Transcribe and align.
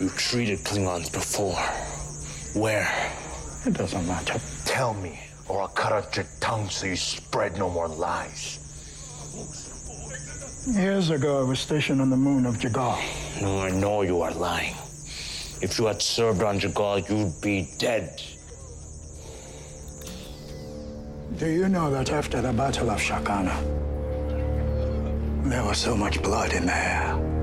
You 0.00 0.08
treated 0.10 0.58
Klingons 0.60 1.12
before. 1.12 1.54
Where? 2.60 2.90
It 3.64 3.74
doesn't 3.74 4.06
matter. 4.08 4.40
Tell 4.64 4.92
me, 4.94 5.20
or 5.48 5.62
I'll 5.62 5.68
cut 5.68 5.92
out 5.92 6.16
your 6.16 6.26
tongue 6.40 6.68
so 6.68 6.86
you 6.86 6.96
spread 6.96 7.56
no 7.58 7.70
more 7.70 7.86
lies. 7.86 8.58
Years 10.66 11.10
ago, 11.10 11.40
I 11.40 11.44
was 11.44 11.60
stationed 11.60 12.00
on 12.00 12.10
the 12.10 12.16
moon 12.16 12.44
of 12.44 12.56
J'Gal. 12.56 12.98
No, 13.40 13.60
I 13.60 13.70
know 13.70 14.02
you 14.02 14.20
are 14.22 14.32
lying. 14.32 14.74
If 15.62 15.78
you 15.78 15.86
had 15.86 16.02
served 16.02 16.42
on 16.42 16.58
J'Gal, 16.58 17.08
you'd 17.08 17.40
be 17.40 17.68
dead. 17.78 18.20
Do 21.38 21.48
you 21.48 21.68
know 21.68 21.90
that 21.90 22.10
after 22.10 22.40
the 22.40 22.52
Battle 22.52 22.90
of 22.90 22.98
Shakana, 22.98 23.54
there 25.48 25.64
was 25.64 25.78
so 25.78 25.96
much 25.96 26.22
blood 26.22 26.52
in 26.52 26.66
the 26.66 26.76
air? 26.76 27.33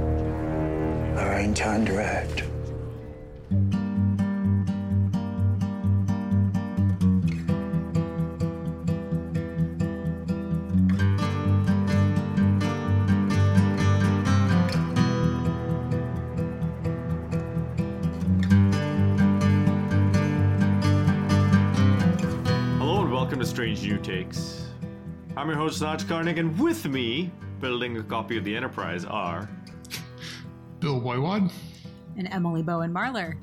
The 1.21 1.29
rain 1.29 1.53
turned 1.53 1.87
red. 1.87 2.39
Hello 22.79 23.01
and 23.03 23.11
welcome 23.11 23.37
to 23.37 23.45
Strange 23.45 23.83
New 23.83 23.99
Takes. 23.99 24.65
I'm 25.37 25.47
your 25.47 25.55
host, 25.55 25.83
Naj 25.83 26.05
Karnik, 26.05 26.39
and 26.39 26.57
with 26.57 26.87
me, 26.87 27.31
building 27.59 27.97
a 27.97 28.03
copy 28.03 28.37
of 28.37 28.43
the 28.43 28.57
Enterprise, 28.57 29.05
are. 29.05 29.47
Bill 30.81 30.99
Boywad. 30.99 31.51
and 32.17 32.27
Emily 32.33 32.63
Bowen 32.63 32.91
Marler. 32.91 33.37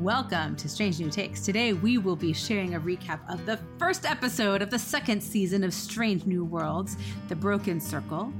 Welcome 0.00 0.56
to 0.56 0.70
Strange 0.70 0.98
New 0.98 1.10
Takes. 1.10 1.42
Today 1.42 1.74
we 1.74 1.98
will 1.98 2.16
be 2.16 2.32
sharing 2.32 2.74
a 2.74 2.80
recap 2.80 3.20
of 3.30 3.44
the 3.44 3.58
first 3.78 4.06
episode 4.06 4.62
of 4.62 4.70
the 4.70 4.78
second 4.78 5.22
season 5.22 5.64
of 5.64 5.74
Strange 5.74 6.24
New 6.24 6.46
Worlds, 6.46 6.96
The 7.28 7.36
Broken 7.36 7.78
Circle, 7.78 8.32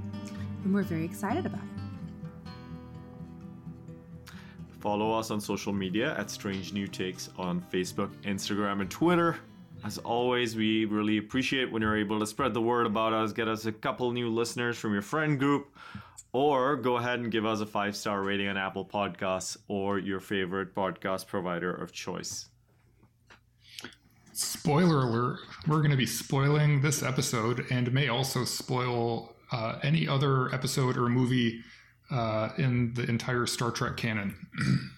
and 0.65 0.75
we're 0.75 0.83
very 0.83 1.05
excited 1.05 1.45
about 1.45 1.61
it. 1.61 4.33
Follow 4.81 5.13
us 5.13 5.31
on 5.31 5.39
social 5.39 5.75
media 5.75 6.17
at 6.19 6.31
Strange 6.31 6.73
New 6.73 6.87
Takes 6.87 7.29
on 7.37 7.61
Facebook, 7.71 8.09
Instagram, 8.23 8.81
and 8.81 8.91
Twitter. 8.91 9.37
As 9.85 9.99
always, 9.99 10.57
we 10.57 10.87
really 10.87 11.19
appreciate 11.19 11.71
when 11.71 11.83
you're 11.83 11.99
able 11.99 12.19
to 12.19 12.27
spread 12.27 12.55
the 12.55 12.63
word 12.63 12.87
about 12.87 13.13
us, 13.13 13.33
get 13.33 13.47
us 13.47 13.67
a 13.67 13.73
couple 13.73 14.11
new 14.13 14.31
listeners 14.31 14.79
from 14.79 14.95
your 14.95 15.03
friend 15.03 15.39
group, 15.39 15.77
or 16.33 16.77
go 16.77 16.97
ahead 16.97 17.21
and 17.21 17.31
give 17.31 17.45
us 17.45 17.61
a 17.61 17.67
five 17.67 17.95
star 17.97 18.23
rating 18.23 18.49
on 18.49 18.57
Apple 18.57 18.85
Podcasts 18.85 19.57
or 19.69 19.99
your 19.99 20.21
favorite 20.21 20.75
podcast 20.75 21.27
provider 21.27 21.73
of 21.73 21.93
choice. 21.93 22.49
Spoiler 24.33 25.03
alert, 25.03 25.41
we're 25.67 25.79
going 25.79 25.91
to 25.91 25.97
be 25.97 26.07
spoiling 26.07 26.81
this 26.81 27.03
episode 27.03 27.67
and 27.71 27.93
may 27.93 28.09
also 28.09 28.45
spoil 28.45 29.35
uh, 29.53 29.79
any 29.83 30.09
other 30.09 30.53
episode 30.55 30.97
or 30.97 31.09
movie 31.09 31.61
uh, 32.11 32.49
in 32.57 32.95
the 32.95 33.03
entire 33.05 33.45
Star 33.47 33.71
Trek 33.71 33.97
canon. 33.97 34.35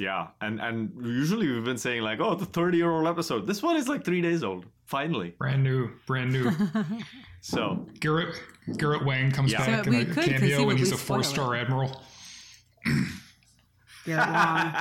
Yeah, 0.00 0.28
and 0.40 0.60
and 0.60 0.92
usually 1.04 1.50
we've 1.50 1.64
been 1.64 1.76
saying 1.76 2.02
like, 2.02 2.20
oh, 2.20 2.36
the 2.36 2.44
30 2.46 2.78
year 2.78 2.88
old 2.88 3.08
episode. 3.08 3.48
This 3.48 3.64
one 3.64 3.74
is 3.74 3.88
like 3.88 4.04
three 4.04 4.20
days 4.20 4.44
old. 4.44 4.64
Finally, 4.86 5.34
brand 5.38 5.64
new, 5.64 5.90
brand 6.06 6.32
new. 6.32 6.52
so 7.40 7.86
Garrett 8.00 8.40
Garrett 8.76 9.04
Wang 9.04 9.30
comes 9.30 9.52
Yeah. 9.52 9.58
back 9.66 9.84
So 9.84 9.90
in 9.90 9.96
we 9.96 10.02
a 10.02 10.04
could 10.06 10.24
cameo 10.24 10.68
and 10.70 10.78
he's 10.78 10.92
a 10.92 10.96
four 10.96 11.22
star 11.22 11.54
admiral. 11.54 12.00
Garrett 14.06 14.28
Wong. 14.30 14.72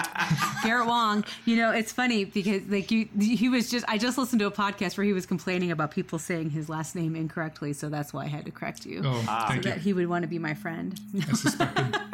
Garrett 0.64 0.88
Wong. 0.88 1.26
You 1.46 1.58
know, 1.58 1.72
it's 1.72 1.92
funny 1.92 2.24
because 2.24 2.62
like 2.70 2.92
you, 2.92 3.10
he 3.20 3.50
was 3.50 3.70
just. 3.70 3.84
I 3.88 3.98
just 3.98 4.18
listened 4.18 4.40
to 4.40 4.46
a 4.46 4.52
podcast 4.52 4.98
where 4.98 5.06
he 5.06 5.12
was 5.12 5.26
complaining 5.26 5.72
about 5.72 5.92
people 5.92 6.18
saying 6.18 6.52
his 6.52 6.70
last 6.70 6.96
name 6.96 7.14
incorrectly, 7.16 7.74
so 7.74 7.90
that's 7.90 8.14
why 8.14 8.24
I 8.24 8.28
had 8.28 8.46
to 8.46 8.52
correct 8.52 8.86
you. 8.86 9.02
Oh, 9.04 9.22
thank 9.50 9.64
so 9.64 9.70
you. 9.70 9.76
that 9.76 9.82
he 9.82 9.92
would 9.92 10.08
want 10.08 10.24
to 10.24 10.28
be 10.30 10.40
my 10.40 10.54
friend. 10.54 10.98
I 11.28 11.34
suspected. 11.34 11.98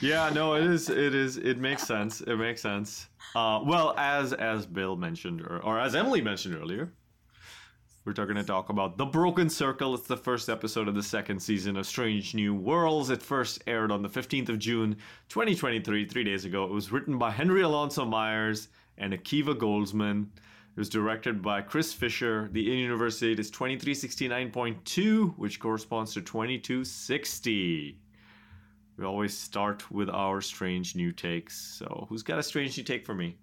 Yeah, 0.00 0.30
no, 0.32 0.54
it 0.54 0.62
is. 0.62 0.88
It 0.90 1.12
is. 1.12 1.38
It 1.38 1.58
makes 1.58 1.82
sense. 1.82 2.20
It 2.20 2.36
makes 2.36 2.62
sense. 2.62 3.08
Uh, 3.34 3.58
well, 3.64 3.94
as 3.98 4.32
as 4.32 4.64
Bill 4.64 4.94
mentioned, 4.94 5.40
or, 5.40 5.58
or 5.64 5.80
as 5.80 5.96
Emily 5.96 6.22
mentioned 6.22 6.54
earlier, 6.54 6.92
we're 8.16 8.24
going 8.24 8.36
to 8.36 8.42
talk 8.42 8.70
about 8.70 8.96
the 8.96 9.04
Broken 9.04 9.50
Circle. 9.50 9.94
It's 9.94 10.06
the 10.06 10.16
first 10.16 10.48
episode 10.48 10.88
of 10.88 10.94
the 10.94 11.02
second 11.02 11.40
season 11.40 11.76
of 11.76 11.86
Strange 11.86 12.34
New 12.34 12.54
Worlds. 12.54 13.10
It 13.10 13.22
first 13.22 13.62
aired 13.66 13.92
on 13.92 14.00
the 14.00 14.08
fifteenth 14.08 14.48
of 14.48 14.58
June, 14.58 14.96
twenty 15.28 15.54
twenty 15.54 15.78
three, 15.80 16.06
three 16.06 16.24
days 16.24 16.46
ago. 16.46 16.64
It 16.64 16.70
was 16.70 16.90
written 16.90 17.18
by 17.18 17.30
Henry 17.30 17.60
Alonso 17.60 18.06
Myers 18.06 18.68
and 18.96 19.12
Akiva 19.12 19.54
Goldsman. 19.54 20.22
It 20.22 20.78
was 20.78 20.88
directed 20.88 21.42
by 21.42 21.60
Chris 21.60 21.92
Fisher. 21.92 22.48
The 22.52 22.72
in 22.72 22.78
universe 22.78 23.20
date 23.20 23.38
is 23.38 23.50
twenty 23.50 23.78
three 23.78 23.94
sixty 23.94 24.26
nine 24.26 24.50
point 24.50 24.82
two, 24.86 25.34
which 25.36 25.60
corresponds 25.60 26.14
to 26.14 26.22
twenty 26.22 26.58
two 26.58 26.84
sixty. 26.84 28.00
We 28.96 29.04
always 29.04 29.36
start 29.36 29.90
with 29.90 30.08
our 30.08 30.40
strange 30.40 30.96
new 30.96 31.12
takes. 31.12 31.56
So, 31.56 32.06
who's 32.08 32.22
got 32.22 32.38
a 32.38 32.42
strange 32.42 32.78
new 32.78 32.84
take 32.84 33.04
for 33.04 33.14
me? 33.14 33.36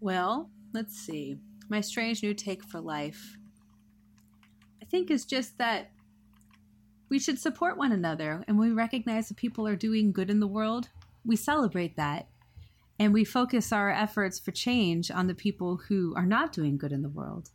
Well, 0.00 0.50
let's 0.74 0.94
see. 0.94 1.38
My 1.68 1.80
strange 1.80 2.22
new 2.22 2.34
take 2.34 2.64
for 2.64 2.80
life, 2.80 3.36
I 4.82 4.84
think, 4.84 5.10
is 5.10 5.24
just 5.24 5.58
that 5.58 5.90
we 7.08 7.18
should 7.18 7.38
support 7.38 7.76
one 7.76 7.92
another 7.92 8.44
and 8.48 8.58
we 8.58 8.70
recognize 8.70 9.28
that 9.28 9.36
people 9.36 9.66
are 9.66 9.76
doing 9.76 10.12
good 10.12 10.30
in 10.30 10.40
the 10.40 10.46
world. 10.46 10.88
We 11.24 11.36
celebrate 11.36 11.96
that 11.96 12.28
and 12.98 13.12
we 13.12 13.24
focus 13.24 13.72
our 13.72 13.90
efforts 13.90 14.38
for 14.38 14.50
change 14.50 15.10
on 15.10 15.26
the 15.26 15.34
people 15.34 15.80
who 15.88 16.14
are 16.16 16.26
not 16.26 16.52
doing 16.52 16.78
good 16.78 16.92
in 16.92 17.02
the 17.02 17.08
world. 17.08 17.50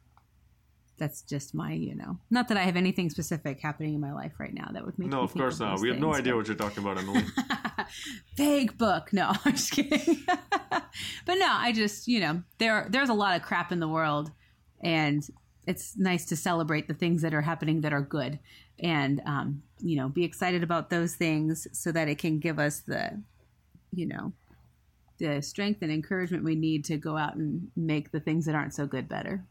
That's 0.98 1.22
just 1.22 1.54
my, 1.54 1.74
you 1.74 1.94
know, 1.96 2.18
not 2.32 2.48
that 2.48 2.58
I 2.58 2.64
have 2.64 2.76
anything 2.76 3.10
specific 3.12 3.60
happening 3.62 3.94
in 3.94 4.02
my 4.02 4.12
life 4.14 4.34
right 4.40 4.54
now 4.54 4.70
that 4.74 4.84
would 4.84 4.98
make 4.98 5.10
No, 5.10 5.22
of 5.22 5.32
course 5.34 5.60
not. 5.60 5.72
those 5.76 5.82
We 5.82 5.90
have 5.90 6.00
no 6.00 6.14
idea 6.14 6.34
but- 6.34 6.38
what 6.38 6.48
you're 6.48 6.56
talking 6.56 6.84
about, 6.84 6.98
Emily. 6.98 7.24
Vague 8.36 8.78
book. 8.78 9.14
No, 9.14 9.32
I'm 9.46 9.52
just 9.54 9.72
kidding. 9.72 10.26
but 10.28 11.36
no, 11.36 11.48
I 11.50 11.72
just, 11.72 12.08
you 12.08 12.20
know, 12.20 12.42
there 12.58 12.88
there's 12.90 13.10
a 13.10 13.14
lot 13.14 13.36
of 13.36 13.44
crap 13.44 13.72
in 13.72 13.80
the 13.80 13.88
world 13.88 14.32
and 14.82 15.24
it's 15.66 15.98
nice 15.98 16.26
to 16.26 16.36
celebrate 16.36 16.88
the 16.88 16.94
things 16.94 17.22
that 17.22 17.34
are 17.34 17.42
happening 17.42 17.82
that 17.82 17.94
are 17.94 18.02
good 18.02 18.40
and 18.80 19.22
um, 19.26 19.62
you 19.80 19.96
know, 19.98 20.10
be 20.10 20.24
excited 20.24 20.64
about 20.64 20.90
those 20.90 21.16
things 21.16 21.68
so 21.74 21.92
that 21.92 22.08
it 22.08 22.18
can 22.18 22.40
give 22.40 22.58
us 22.60 22.80
the 22.82 23.22
you 23.94 24.06
know, 24.06 24.34
the 25.20 25.42
strength 25.42 25.82
and 25.82 25.92
encouragement 25.92 26.44
we 26.44 26.56
need 26.56 26.84
to 26.86 26.98
go 26.98 27.18
out 27.18 27.36
and 27.36 27.70
make 27.76 28.12
the 28.12 28.20
things 28.20 28.46
that 28.46 28.56
aren't 28.56 28.74
so 28.74 28.86
good 28.86 29.08
better. 29.08 29.44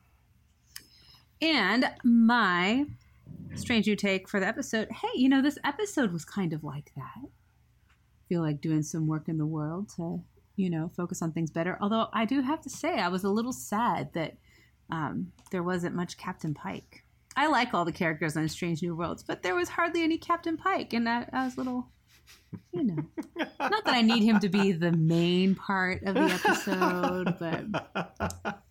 And 1.43 1.91
my 2.05 2.87
strange 3.55 3.87
new 3.87 3.97
take 3.97 4.29
for 4.29 4.41
the 4.41 4.47
episode, 4.47 4.89
hey, 4.91 5.09
you 5.15 5.29
know, 5.29 5.43
this 5.43 5.59
episode 5.65 6.13
was 6.13 6.25
kind 6.25 6.53
of 6.53 6.65
like 6.65 6.93
that. 6.97 7.29
Feel 8.29 8.43
like 8.43 8.61
doing 8.61 8.83
some 8.83 9.07
work 9.07 9.29
in 9.29 9.39
the 9.39 9.47
world 9.47 9.91
to 9.97 10.23
you 10.57 10.71
know 10.71 10.91
focus 10.97 11.23
on 11.23 11.33
things 11.33 11.51
better. 11.51 11.79
Although 11.81 12.09
i 12.13 12.25
do 12.25 12.41
have 12.41 12.61
to 12.63 12.71
say 12.71 12.99
i 12.99 13.09
was 13.09 13.25
a 13.25 13.29
little 13.29 13.53
sad 13.53 14.13
that 14.15 14.37
um, 14.91 15.33
there 15.51 15.63
wasn't 15.63 15.95
much 15.95 16.17
captain 16.17 16.55
pike. 16.55 17.05
I 17.37 17.49
like 17.49 17.75
all 17.75 17.85
the 17.85 17.93
characters 17.93 18.37
on 18.37 18.49
strange 18.49 18.83
new 18.83 18.97
worlds 18.97 19.23
but 19.23 19.43
there 19.43 19.55
was 19.55 19.69
hardly 19.69 20.03
any 20.03 20.19
captain 20.19 20.57
pike 20.57 20.93
and 20.93 21.09
i, 21.09 21.29
I 21.33 21.45
was 21.45 21.55
a 21.57 21.59
little 21.59 21.89
you 22.73 22.85
know. 22.85 23.05
Not 23.61 23.85
that 23.85 23.95
i 23.95 24.01
need 24.01 24.23
him 24.23 24.41
to 24.41 24.49
be 24.49 24.73
the 24.73 24.93
main 24.93 25.55
part 25.55 26.03
of 26.05 26.15
the 26.15 26.23
episode 26.23 27.37
but 27.39 28.63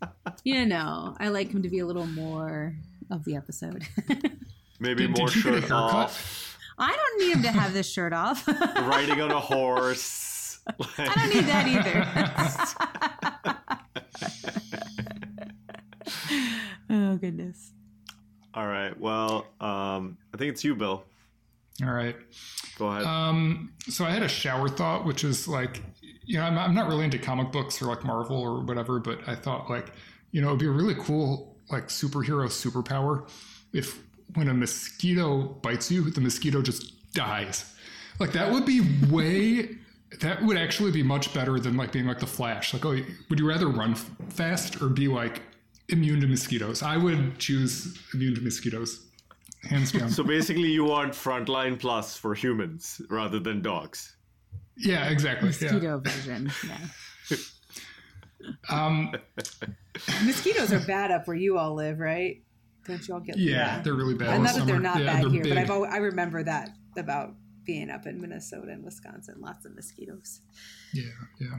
you 0.45 0.65
know 0.65 1.13
i 1.19 1.27
like 1.27 1.51
him 1.51 1.61
to 1.61 1.67
be 1.69 1.79
a 1.79 1.85
little 1.85 2.05
more 2.07 2.73
of 3.11 3.25
the 3.25 3.35
episode 3.35 3.85
Maybe 4.79 5.07
Did- 5.07 5.17
more 5.17 5.27
did 5.27 5.35
you 5.35 5.43
get 5.43 5.51
shirt 5.53 5.59
haircut? 5.63 5.71
off, 5.93 6.57
i 6.77 6.91
don't 6.95 7.19
need 7.27 7.35
him 7.35 7.41
to 7.43 7.51
have 7.51 7.73
this 7.73 7.89
shirt 7.91 8.13
off 8.13 8.47
riding 8.87 9.19
on 9.21 9.31
a 9.31 9.39
horse. 9.39 10.59
I 10.97 11.05
don't 11.15 11.33
need 11.33 11.45
that 11.45 11.67
either. 11.67 13.55
oh 16.89 17.15
goodness. 17.17 17.71
All 18.53 18.67
right. 18.67 18.97
Well, 18.99 19.45
um, 19.59 20.17
I 20.33 20.37
think 20.37 20.51
it's 20.53 20.63
you, 20.63 20.75
Bill. 20.75 21.03
All 21.83 21.91
right. 21.93 22.15
Go 22.77 22.87
ahead. 22.87 23.03
Um, 23.05 23.73
so 23.89 24.05
I 24.05 24.11
had 24.11 24.23
a 24.23 24.27
shower 24.29 24.69
thought, 24.69 25.05
which 25.05 25.23
is 25.23 25.47
like, 25.47 25.83
you 26.25 26.37
know, 26.37 26.43
I'm, 26.45 26.57
I'm 26.57 26.73
not 26.73 26.87
really 26.87 27.03
into 27.05 27.17
comic 27.19 27.51
books 27.51 27.81
or 27.81 27.85
like 27.85 28.03
Marvel 28.03 28.37
or 28.41 28.61
whatever, 28.63 28.99
but 28.99 29.19
I 29.27 29.35
thought 29.35 29.69
like, 29.69 29.91
you 30.35 30.41
know, 30.41 30.47
it'd 30.49 30.59
be 30.59 30.65
a 30.65 30.69
really 30.69 30.95
cool 30.95 31.55
like 31.71 31.87
superhero 31.87 32.45
superpower 32.49 33.29
if 33.71 34.03
when 34.33 34.49
a 34.49 34.53
mosquito 34.53 35.43
bites 35.61 35.89
you, 35.89 36.09
the 36.11 36.19
mosquito 36.19 36.61
just 36.61 37.13
dies. 37.13 37.73
Like 38.19 38.33
that 38.33 38.51
would 38.51 38.65
be 38.65 38.81
way. 39.09 39.77
That 40.19 40.43
would 40.43 40.57
actually 40.57 40.91
be 40.91 41.03
much 41.03 41.33
better 41.33 41.57
than 41.57 41.77
like 41.77 41.93
being 41.93 42.05
like 42.05 42.19
the 42.19 42.27
Flash. 42.27 42.73
Like, 42.73 42.83
oh, 42.85 42.97
would 43.29 43.39
you 43.39 43.47
rather 43.47 43.69
run 43.69 43.91
f- 43.91 44.09
fast 44.27 44.81
or 44.81 44.89
be 44.89 45.07
like 45.07 45.41
immune 45.87 46.19
to 46.19 46.27
mosquitoes? 46.27 46.83
I 46.83 46.97
would 46.97 47.39
choose 47.39 47.97
immune 48.13 48.35
to 48.35 48.41
mosquitoes. 48.41 49.05
hands 49.63 49.93
down. 49.93 50.09
So 50.09 50.21
basically, 50.21 50.69
you 50.69 50.83
want 50.83 51.13
Frontline 51.13 51.79
Plus 51.79 52.17
for 52.17 52.35
humans 52.35 53.01
rather 53.09 53.39
than 53.39 53.61
dogs. 53.61 54.17
yeah, 54.77 55.07
exactly. 55.07 55.49
Yeah. 55.61 55.71
Mosquito 55.71 55.99
version. 55.99 56.51
Yeah. 56.67 57.37
Um, 58.69 59.15
Mosquitoes 60.25 60.71
are 60.73 60.79
bad 60.81 61.11
up 61.11 61.27
where 61.27 61.37
you 61.37 61.57
all 61.57 61.73
live, 61.73 61.99
right? 61.99 62.41
Don't 62.85 63.07
you 63.07 63.13
all 63.15 63.19
get? 63.19 63.37
yeah, 63.37 63.81
they're 63.81 63.93
really 63.93 64.13
bad. 64.13 64.29
And 64.29 64.43
not 64.43 64.55
that 64.55 64.65
they're 64.67 64.79
not 64.79 64.99
Yeah, 64.99 65.13
bad 65.13 65.23
they're 65.23 65.29
here, 65.31 65.43
but. 65.43 65.57
I've 65.57 65.71
always, 65.71 65.91
I 65.91 65.97
remember 65.97 66.43
that 66.43 66.69
about 66.97 67.33
being 67.65 67.89
up 67.89 68.05
in 68.05 68.21
Minnesota 68.21 68.71
and 68.71 68.83
Wisconsin. 68.83 69.35
Lots 69.39 69.65
of 69.65 69.75
mosquitoes. 69.75 70.41
Yeah, 70.93 71.03
yeah. 71.39 71.57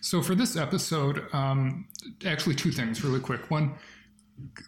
So 0.00 0.20
for 0.20 0.34
this 0.34 0.56
episode, 0.56 1.26
um, 1.32 1.88
actually 2.26 2.54
two 2.56 2.70
things 2.70 3.02
really 3.02 3.20
quick. 3.20 3.50
One, 3.50 3.74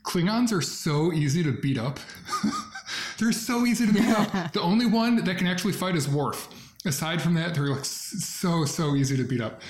Klingons 0.02 0.52
are 0.52 0.62
so 0.62 1.12
easy 1.12 1.42
to 1.42 1.52
beat 1.52 1.76
up. 1.76 1.98
they're 3.18 3.32
so 3.32 3.66
easy 3.66 3.86
to 3.86 3.92
beat 3.92 4.08
up. 4.08 4.52
The 4.52 4.62
only 4.62 4.86
one 4.86 5.24
that 5.24 5.36
can 5.36 5.46
actually 5.46 5.72
fight 5.74 5.94
is 5.96 6.08
Worf. 6.08 6.48
Aside 6.86 7.20
from 7.20 7.34
that, 7.34 7.54
they're 7.54 7.66
like 7.66 7.84
so 7.84 8.64
so 8.64 8.94
easy 8.94 9.16
to 9.16 9.24
beat 9.24 9.40
up. 9.40 9.60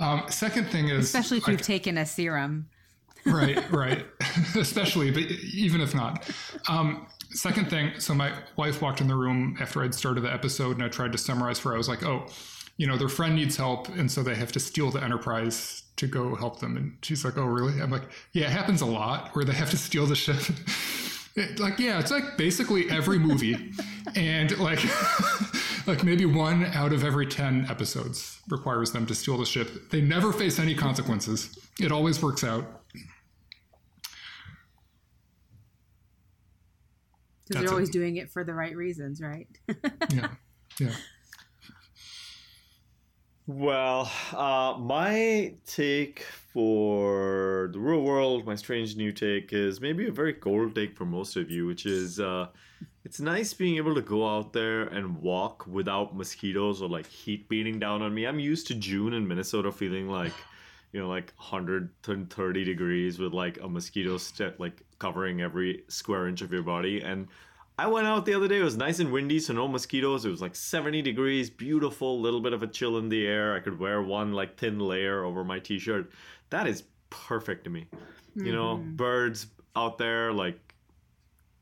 Um, 0.00 0.24
second 0.28 0.66
thing 0.68 0.88
is 0.88 1.04
Especially 1.04 1.38
if 1.38 1.46
you've 1.46 1.62
taken 1.62 1.96
a 1.98 2.06
serum. 2.06 2.68
right, 3.26 3.70
right. 3.70 4.06
Especially, 4.56 5.10
but 5.10 5.24
even 5.54 5.80
if 5.80 5.94
not. 5.94 6.28
Um, 6.68 7.06
second 7.30 7.68
thing, 7.70 7.92
so 7.98 8.14
my 8.14 8.32
wife 8.56 8.80
walked 8.82 9.00
in 9.00 9.08
the 9.08 9.14
room 9.14 9.56
after 9.60 9.82
I'd 9.82 9.94
started 9.94 10.22
the 10.22 10.32
episode 10.32 10.76
and 10.76 10.82
I 10.82 10.88
tried 10.88 11.12
to 11.12 11.18
summarize 11.18 11.58
for 11.58 11.68
her. 11.68 11.74
I 11.74 11.78
was 11.78 11.88
like, 11.88 12.02
oh, 12.02 12.26
you 12.78 12.86
know, 12.86 12.96
their 12.96 13.10
friend 13.10 13.36
needs 13.36 13.58
help, 13.58 13.88
and 13.90 14.10
so 14.10 14.22
they 14.22 14.34
have 14.34 14.52
to 14.52 14.60
steal 14.60 14.90
the 14.90 15.02
Enterprise 15.04 15.82
to 15.96 16.06
go 16.06 16.34
help 16.34 16.60
them. 16.60 16.78
And 16.78 16.96
she's 17.02 17.26
like, 17.26 17.36
oh, 17.36 17.44
really? 17.44 17.78
I'm 17.78 17.90
like, 17.90 18.04
yeah, 18.32 18.44
it 18.46 18.50
happens 18.52 18.80
a 18.80 18.86
lot 18.86 19.34
where 19.36 19.44
they 19.44 19.52
have 19.52 19.68
to 19.70 19.76
steal 19.76 20.06
the 20.06 20.16
ship. 20.16 20.36
It- 21.36 21.60
like, 21.60 21.78
yeah, 21.78 22.00
it's 22.00 22.10
like 22.10 22.38
basically 22.38 22.88
every 22.90 23.18
movie. 23.18 23.72
and 24.16 24.56
like, 24.58 24.80
like 25.86 26.04
maybe 26.04 26.26
one 26.26 26.64
out 26.66 26.92
of 26.92 27.04
every 27.04 27.26
10 27.26 27.66
episodes 27.68 28.40
requires 28.48 28.92
them 28.92 29.06
to 29.06 29.14
steal 29.14 29.36
the 29.38 29.46
ship. 29.46 29.90
They 29.90 30.00
never 30.00 30.32
face 30.32 30.58
any 30.58 30.74
consequences. 30.74 31.58
It 31.80 31.92
always 31.92 32.22
works 32.22 32.44
out. 32.44 32.82
Because 37.48 37.64
they're 37.64 37.72
always 37.72 37.88
it. 37.88 37.92
doing 37.92 38.16
it 38.16 38.30
for 38.30 38.44
the 38.44 38.54
right 38.54 38.76
reasons, 38.76 39.20
right? 39.20 39.48
Yeah. 40.12 40.28
Yeah. 40.78 40.92
Well, 43.46 44.10
uh, 44.32 44.76
my 44.78 45.54
take 45.66 46.24
for 46.52 47.70
the 47.72 47.78
real 47.78 48.02
world, 48.02 48.44
my 48.44 48.56
strange 48.56 48.96
new 48.96 49.12
take, 49.12 49.52
is 49.52 49.80
maybe 49.80 50.08
a 50.08 50.12
very 50.12 50.32
cold 50.32 50.74
take 50.74 50.96
for 50.96 51.04
most 51.04 51.36
of 51.36 51.50
you, 51.50 51.66
which 51.66 51.86
is 51.86 52.18
uh, 52.18 52.48
it's 53.04 53.20
nice 53.20 53.54
being 53.54 53.76
able 53.76 53.94
to 53.94 54.02
go 54.02 54.28
out 54.28 54.52
there 54.52 54.82
and 54.82 55.20
walk 55.22 55.66
without 55.66 56.16
mosquitoes 56.16 56.82
or 56.82 56.88
like 56.88 57.06
heat 57.06 57.48
beating 57.48 57.78
down 57.78 58.02
on 58.02 58.12
me. 58.12 58.26
I'm 58.26 58.40
used 58.40 58.66
to 58.68 58.74
June 58.74 59.14
in 59.14 59.26
Minnesota 59.26 59.70
feeling 59.70 60.08
like, 60.08 60.34
you 60.92 61.00
know, 61.00 61.08
like 61.08 61.32
130 61.36 62.64
degrees 62.64 63.18
with 63.18 63.32
like 63.32 63.58
a 63.62 63.68
mosquito 63.68 64.18
st- 64.18 64.58
like 64.58 64.82
covering 64.98 65.40
every 65.40 65.84
square 65.88 66.26
inch 66.26 66.42
of 66.42 66.52
your 66.52 66.62
body. 66.62 67.00
And 67.00 67.28
I 67.78 67.86
went 67.86 68.06
out 68.06 68.26
the 68.26 68.34
other 68.34 68.46
day. 68.46 68.58
It 68.58 68.62
was 68.62 68.76
nice 68.76 68.98
and 68.98 69.10
windy, 69.10 69.40
so 69.40 69.54
no 69.54 69.66
mosquitoes. 69.66 70.26
It 70.26 70.30
was 70.30 70.42
like 70.42 70.54
70 70.54 71.00
degrees, 71.00 71.48
beautiful, 71.48 72.20
little 72.20 72.40
bit 72.40 72.52
of 72.52 72.62
a 72.62 72.66
chill 72.66 72.98
in 72.98 73.08
the 73.08 73.26
air. 73.26 73.54
I 73.54 73.60
could 73.60 73.78
wear 73.78 74.02
one 74.02 74.34
like 74.34 74.58
thin 74.58 74.78
layer 74.78 75.24
over 75.24 75.44
my 75.44 75.60
t-shirt. 75.60 76.10
That 76.50 76.66
is 76.66 76.84
perfect 77.10 77.64
to 77.64 77.70
me. 77.70 77.86
You 78.36 78.52
know, 78.52 78.76
birds 78.76 79.46
out 79.76 79.98
there 79.98 80.32
like 80.32 80.74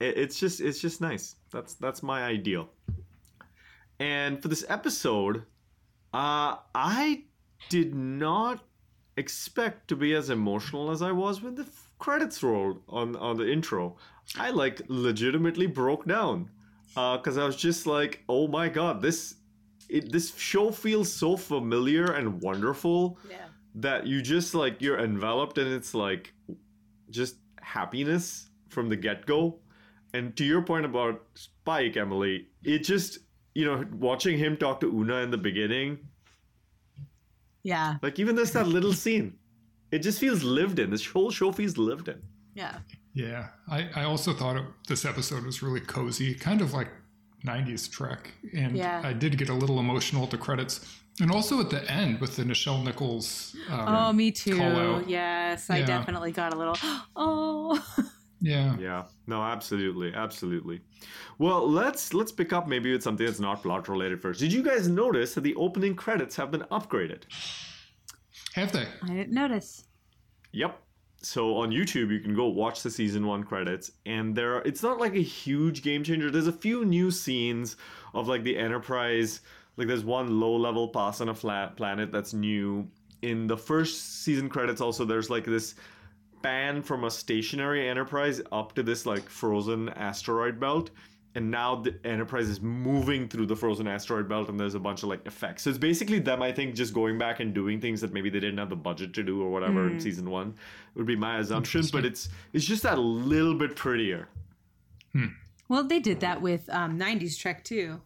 it, 0.01 0.19
it's 0.19 0.39
just 0.39 0.61
it's 0.61 0.81
just 0.81 1.01
nice. 1.01 1.37
That's 1.51 1.75
that's 1.75 2.03
my 2.03 2.25
ideal. 2.25 2.69
And 4.01 4.41
for 4.41 4.49
this 4.49 4.65
episode, 4.69 5.45
uh 6.15 6.57
I 6.75 7.25
did 7.69 7.95
not 7.95 8.61
expect 9.17 9.89
to 9.89 9.97
be 9.97 10.15
as 10.15 10.31
emotional 10.31 10.91
as 10.91 11.03
I 11.03 11.11
was 11.11 11.43
when 11.43 11.55
the 11.57 11.63
f- 11.63 11.91
credits 11.99 12.43
rolled 12.43 12.83
on 12.89 13.17
on 13.17 13.37
the 13.37 13.51
intro. 13.51 13.97
I 14.39 14.51
like 14.51 14.83
legitimately 14.89 15.67
broke 15.67 16.07
down 16.07 16.51
because 16.95 17.39
I 17.39 17.45
was 17.45 17.57
just 17.57 17.87
like, 17.87 18.23
oh 18.29 18.47
my 18.47 18.69
god, 18.69 19.03
this 19.03 19.35
it, 19.89 20.13
this 20.13 20.37
show 20.37 20.71
feels 20.71 21.11
so 21.13 21.37
familiar 21.37 22.13
and 22.13 22.41
wonderful 22.43 23.19
Yeah. 23.29 23.48
That 23.75 24.07
you 24.07 24.23
just 24.23 24.55
like 24.55 24.81
you're 24.83 24.99
enveloped 24.99 25.59
and 25.59 25.73
its 25.73 25.95
like 25.95 26.33
just 27.11 27.37
happiness 27.61 28.49
from 28.69 28.89
the 28.89 28.97
get 28.97 29.27
go. 29.27 29.59
And 30.15 30.35
to 30.37 30.45
your 30.45 30.63
point 30.63 30.85
about 30.87 31.23
Spike, 31.35 31.97
Emily, 31.97 32.47
it 32.65 32.81
just 32.81 33.19
you 33.55 33.65
know 33.65 33.85
watching 33.99 34.39
him 34.39 34.57
talk 34.57 34.81
to 34.81 34.87
Una 34.89 35.17
in 35.19 35.31
the 35.31 35.39
beginning, 35.39 35.99
Yeah. 37.63 37.97
like 38.03 38.19
even 38.19 38.35
there's 38.37 38.53
that 38.53 38.67
little 38.69 38.93
scene, 38.93 39.35
it 39.91 40.01
just 40.01 40.19
feels 40.19 40.43
lived 40.43 40.79
in. 40.79 40.91
This 40.91 41.05
whole 41.07 41.31
show 41.31 41.53
feels 41.53 41.77
lived 41.77 42.09
in. 42.09 42.21
Yeah. 42.55 42.79
Yeah. 43.15 43.49
I, 43.71 43.89
I 43.95 44.05
also 44.05 44.33
thought 44.33 44.57
it, 44.57 44.65
this 44.87 45.05
episode 45.05 45.45
was 45.45 45.63
really 45.63 45.81
cozy, 45.81 46.35
kind 46.35 46.61
of 46.61 46.73
like 46.73 46.89
90s 47.45 47.91
Trek. 47.91 48.33
And 48.55 48.77
Yeah. 48.77 49.01
I 49.05 49.13
did 49.13 49.37
get 49.39 49.49
a 49.49 49.55
little 49.55 49.79
emotional 49.79 50.25
at 50.25 50.31
the 50.31 50.39
credits. 50.39 50.81
And 51.21 51.31
also 51.33 51.59
at 51.61 51.71
the 51.71 51.89
end 51.91 52.21
with 52.21 52.37
the 52.37 52.45
Nichelle 52.45 52.85
Nichols. 52.85 53.57
Um, 53.69 53.85
Oh, 53.89 54.13
me 54.13 54.31
too. 54.31 54.57
call 54.57 54.77
out. 54.77 55.09
Yes, 55.09 55.69
I 55.71 55.79
Yeah. 55.79 55.87
definitely 55.87 56.31
got 56.33 56.53
a 56.55 56.57
little. 56.57 56.77
Oh. 57.17 57.85
Yeah. 58.41 58.77
Yeah, 58.79 59.03
no, 59.27 59.43
absolutely, 59.43 60.15
absolutely. 60.15 60.81
Well, 61.39 61.69
let's 61.69 62.15
let's 62.15 62.31
pick 62.31 62.53
up 62.53 62.69
maybe 62.69 62.93
with 62.93 63.03
something 63.03 63.27
that's 63.27 63.41
not 63.41 63.65
plot 63.65 63.89
related 63.89 64.23
first. 64.23 64.39
Did 64.39 64.53
you 64.53 64.63
guys 64.63 64.87
notice 64.87 65.35
that 65.35 65.41
the 65.41 65.57
opening 65.57 65.97
credits 65.97 66.37
have 66.37 66.53
been 66.53 66.61
upgraded? 66.71 67.23
Have 68.55 68.71
they? 68.71 68.87
I 69.03 69.09
didn't 69.09 69.33
notice. 69.33 69.87
Yep. 70.53 70.81
So 71.21 71.57
on 71.57 71.71
YouTube, 71.71 72.13
you 72.13 72.21
can 72.21 72.37
go 72.37 72.47
watch 72.47 72.85
the 72.85 72.93
season 72.93 73.27
one 73.27 73.43
credits, 73.43 73.91
and 74.07 74.37
there 74.37 74.55
are, 74.59 74.63
it's 74.63 74.85
not 74.85 75.01
like 75.01 75.17
a 75.17 75.23
huge 75.23 75.83
game 75.83 76.05
changer. 76.05 76.31
There's 76.31 76.47
a 76.47 76.53
few 76.53 76.85
new 76.85 77.11
scenes 77.11 77.75
of 78.15 78.29
like 78.29 78.45
the 78.45 78.57
Enterprise. 78.57 79.41
Like 79.79 79.87
there's 79.87 80.05
one 80.05 80.41
low 80.41 80.57
level 80.57 80.89
pass 80.89 81.21
on 81.21 81.29
a 81.29 81.35
flat 81.35 81.77
planet 81.77 82.11
that's 82.11 82.35
new. 82.35 82.91
In 83.23 83.47
the 83.47 83.57
first 83.57 84.23
season 84.25 84.49
credits, 84.49 84.81
also 84.81 85.05
there's 85.05 85.31
like 85.31 85.45
this 85.45 85.77
pan 86.43 86.83
from 86.83 87.05
a 87.05 87.11
stationary 87.11 87.89
Enterprise 87.89 88.41
up 88.53 88.75
to 88.75 88.83
this 88.83 89.07
like 89.07 89.29
frozen 89.29 89.89
asteroid 89.91 90.59
belt. 90.59 90.91
And 91.35 91.51
now 91.51 91.77
the 91.77 91.95
Enterprise 92.05 92.49
is 92.49 92.61
moving 92.61 93.29
through 93.29 93.47
the 93.47 93.55
frozen 93.55 93.87
asteroid 93.87 94.29
belt, 94.29 94.49
and 94.49 94.59
there's 94.59 94.75
a 94.75 94.81
bunch 94.81 95.05
of 95.05 95.11
like 95.11 95.25
effects. 95.27 95.63
So 95.63 95.71
it's 95.71 95.79
basically 95.79 96.19
them, 96.19 96.43
I 96.43 96.51
think, 96.51 96.75
just 96.75 96.93
going 96.93 97.17
back 97.17 97.39
and 97.39 97.55
doing 97.55 97.81
things 97.81 98.01
that 98.01 98.13
maybe 98.13 98.31
they 98.31 98.41
didn't 98.41 98.59
have 98.59 98.71
the 98.71 98.77
budget 98.77 99.15
to 99.15 99.23
do 99.23 99.41
or 99.41 99.51
whatever 99.51 99.89
in 99.89 100.01
season 100.01 100.29
one. 100.31 100.55
Would 100.97 101.07
be 101.07 101.15
my 101.15 101.39
assumption, 101.39 101.85
but 101.93 102.05
it's 102.05 102.31
it's 102.53 102.65
just 102.65 102.83
that 102.83 102.99
little 102.99 103.55
bit 103.55 103.77
prettier. 103.77 104.29
Well, 105.69 105.85
they 105.85 106.01
did 106.01 106.19
that 106.21 106.43
with 106.43 106.69
um, 106.71 106.99
'90s 106.99 107.39
Trek 107.39 107.63
too. 107.63 108.01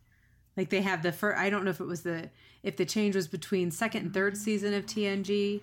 Like 0.57 0.71
they 0.71 0.83
have 0.83 1.03
the 1.03 1.13
first. 1.13 1.39
I 1.39 1.51
don't 1.51 1.65
know 1.65 1.71
if 1.71 1.81
it 1.81 1.87
was 1.87 2.03
the 2.03 2.31
if 2.63 2.77
the 2.77 2.85
change 2.85 3.17
was 3.17 3.27
between 3.29 3.71
second 3.71 4.03
and 4.05 4.15
third 4.15 4.37
season 4.37 4.75
of 4.75 4.87
TNG. 4.87 5.61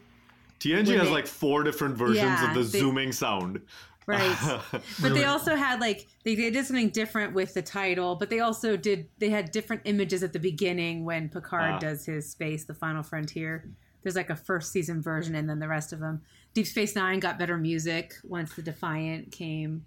TNG 0.60 0.88
When 0.88 0.98
has 1.00 1.08
they- 1.08 1.14
like 1.14 1.28
four 1.28 1.64
different 1.64 1.96
versions 1.98 2.18
Yeah, 2.18 2.50
of 2.50 2.54
the 2.56 2.64
they- 2.64 2.80
zooming 2.80 3.12
sound. 3.12 3.62
Right. 4.06 4.36
but 5.02 5.14
they 5.14 5.26
also 5.26 5.56
had 5.56 5.80
like 5.80 6.08
they, 6.24 6.34
they 6.34 6.50
did 6.50 6.66
something 6.66 6.90
different 6.90 7.34
with 7.34 7.54
the 7.54 7.62
title, 7.62 8.16
but 8.16 8.30
they 8.32 8.40
also 8.40 8.76
did 8.76 9.08
they 9.20 9.30
had 9.30 9.52
different 9.52 9.84
images 9.86 10.24
at 10.24 10.34
the 10.34 10.40
beginning 10.40 11.06
when 11.06 11.30
Picard 11.30 11.74
Ah. 11.76 11.80
does 11.80 12.06
his 12.08 12.28
space, 12.30 12.66
the 12.66 12.74
final 12.74 13.04
frontier. 13.04 13.70
There's 14.02 14.16
like 14.16 14.30
a 14.32 14.36
first 14.36 14.72
season 14.72 15.02
version 15.02 15.36
and 15.36 15.48
then 15.48 15.60
the 15.60 15.68
rest 15.68 15.94
of 15.94 16.00
them. 16.00 16.22
Deep 16.56 16.66
Space 16.66 16.96
Nine 16.96 17.20
got 17.20 17.38
better 17.38 17.58
music 17.58 18.16
once 18.24 18.56
the 18.56 18.64
Defiant 18.64 19.32
came. 19.32 19.86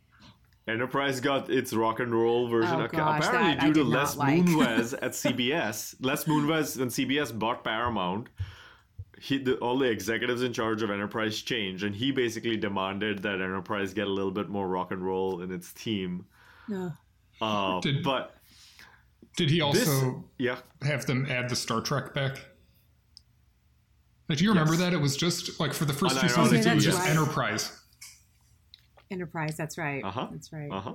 Enterprise 0.69 1.19
got 1.21 1.51
its 1.51 1.73
rock 1.73 1.99
and 1.99 2.15
roll 2.15 2.47
version. 2.49 2.81
Oh, 2.81 2.85
Okay, 2.85 2.97
gosh, 2.97 3.27
Apparently, 3.27 3.55
that 3.55 3.61
due 3.61 3.73
to 3.73 3.85
did 3.85 3.87
not 3.93 3.99
Les 4.01 4.17
like. 4.17 4.43
Moonves 4.45 4.95
at 5.03 5.11
CBS, 5.13 5.97
Les 6.01 6.25
Moonves 6.25 6.79
when 6.79 6.89
CBS 6.89 7.37
bought 7.37 7.65
Paramount, 7.65 8.29
he 9.21 9.39
the, 9.39 9.57
all 9.57 9.77
the 9.79 9.91
executives 9.91 10.43
in 10.43 10.53
charge 10.53 10.83
of 10.83 10.91
Enterprise 10.91 11.41
changed, 11.43 11.83
and 11.85 11.95
he 11.97 12.13
basically 12.13 12.57
demanded 12.57 13.23
that 13.23 13.41
Enterprise 13.41 13.93
get 13.93 14.07
a 14.07 14.11
little 14.11 14.31
bit 14.31 14.49
more 14.49 14.69
rock 14.69 14.93
and 14.93 15.05
roll 15.05 15.43
in 15.43 15.51
its 15.51 15.69
theme. 15.69 16.27
No. 16.69 16.93
Uh, 17.41 17.81
Did- 17.81 18.05
but 18.05 18.37
Did 19.37 19.51
he 19.51 19.61
also 19.63 19.79
this, 19.85 20.15
yeah, 20.39 20.59
have 20.83 21.07
them 21.07 21.27
add 21.29 21.49
the 21.49 21.57
Star 21.57 21.81
Trek 21.81 22.15
back? 22.15 22.39
Like, 24.29 24.39
do 24.39 24.45
you 24.45 24.51
remember 24.51 24.75
Yes. 24.75 24.81
that? 24.83 24.93
It 24.93 25.01
was 25.01 25.17
just 25.17 25.59
like 25.59 25.73
for 25.75 25.85
the 25.85 25.93
first 25.93 26.21
two 26.21 26.29
seasons, 26.29 26.53
it 26.53 26.57
was 26.59 26.65
that's 26.65 26.85
just 26.85 26.99
right. 27.01 27.11
Enterprise. 27.11 27.82
Enterprise, 29.13 29.57
that's 29.57 29.79
right. 29.79 30.03
Uh-huh. 30.03 30.29
That's 30.33 30.53
right. 30.53 30.71
Uh 30.71 30.81
huh. 30.81 30.95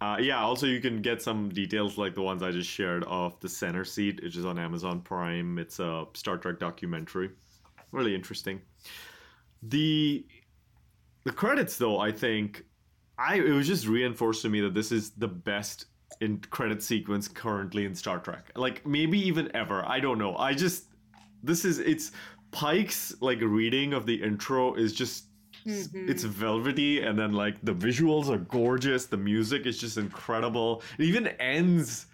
Uh, 0.00 0.16
yeah, 0.18 0.42
also 0.42 0.66
you 0.66 0.80
can 0.80 1.00
get 1.00 1.22
some 1.22 1.48
details 1.48 1.96
like 1.96 2.16
the 2.16 2.22
ones 2.22 2.42
I 2.42 2.50
just 2.50 2.68
shared 2.68 3.04
of 3.04 3.38
the 3.38 3.48
center 3.48 3.84
seat, 3.84 4.20
which 4.20 4.36
is 4.36 4.44
on 4.44 4.58
Amazon 4.58 5.00
Prime. 5.00 5.58
It's 5.58 5.78
a 5.78 6.06
Star 6.14 6.38
Trek 6.38 6.58
documentary. 6.58 7.30
Really 7.92 8.12
interesting. 8.12 8.60
The 9.62 10.26
the 11.24 11.30
credits 11.30 11.76
though, 11.78 12.00
I 12.00 12.10
think 12.10 12.64
I 13.16 13.36
it 13.36 13.52
was 13.52 13.68
just 13.68 13.86
reinforced 13.86 14.42
to 14.42 14.48
me 14.48 14.60
that 14.62 14.74
this 14.74 14.90
is 14.90 15.10
the 15.10 15.28
best 15.28 15.86
in 16.20 16.38
credit 16.38 16.82
sequence 16.82 17.28
currently 17.28 17.84
in 17.84 17.94
Star 17.94 18.18
Trek. 18.18 18.50
Like 18.56 18.84
maybe 18.84 19.20
even 19.20 19.54
ever. 19.54 19.84
I 19.86 20.00
don't 20.00 20.18
know. 20.18 20.36
I 20.36 20.52
just 20.52 20.86
this 21.44 21.64
is 21.64 21.78
it's 21.78 22.10
Pike's 22.50 23.14
like 23.20 23.40
reading 23.40 23.92
of 23.92 24.06
the 24.06 24.20
intro 24.20 24.74
is 24.74 24.92
just 24.92 25.26
it's 25.64 26.24
velvety 26.24 27.00
and 27.02 27.18
then 27.18 27.32
like 27.32 27.56
the 27.62 27.72
visuals 27.74 28.28
are 28.28 28.38
gorgeous 28.38 29.06
the 29.06 29.16
music 29.16 29.66
is 29.66 29.78
just 29.78 29.96
incredible 29.96 30.82
it 30.98 31.04
even 31.04 31.28
ends 31.38 32.06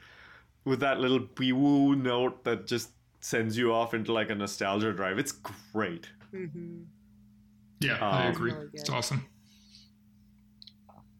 with 0.65 0.81
that 0.81 1.01
little 1.01 1.27
woo 1.55 1.95
note 1.97 2.45
that 2.45 2.67
just 2.67 2.91
sends 3.21 3.57
you 3.57 3.73
off 3.73 3.95
into 3.95 4.13
like 4.13 4.31
a 4.31 4.35
nostalgia 4.35 4.93
drive 4.93 5.19
it's 5.19 5.33
great 5.73 6.09
Yeah, 7.81 7.99
I 8.01 8.27
Um, 8.27 8.33
agree. 8.33 8.53
Really. 8.53 8.69
It's 8.75 8.91
awesome. 8.91 9.25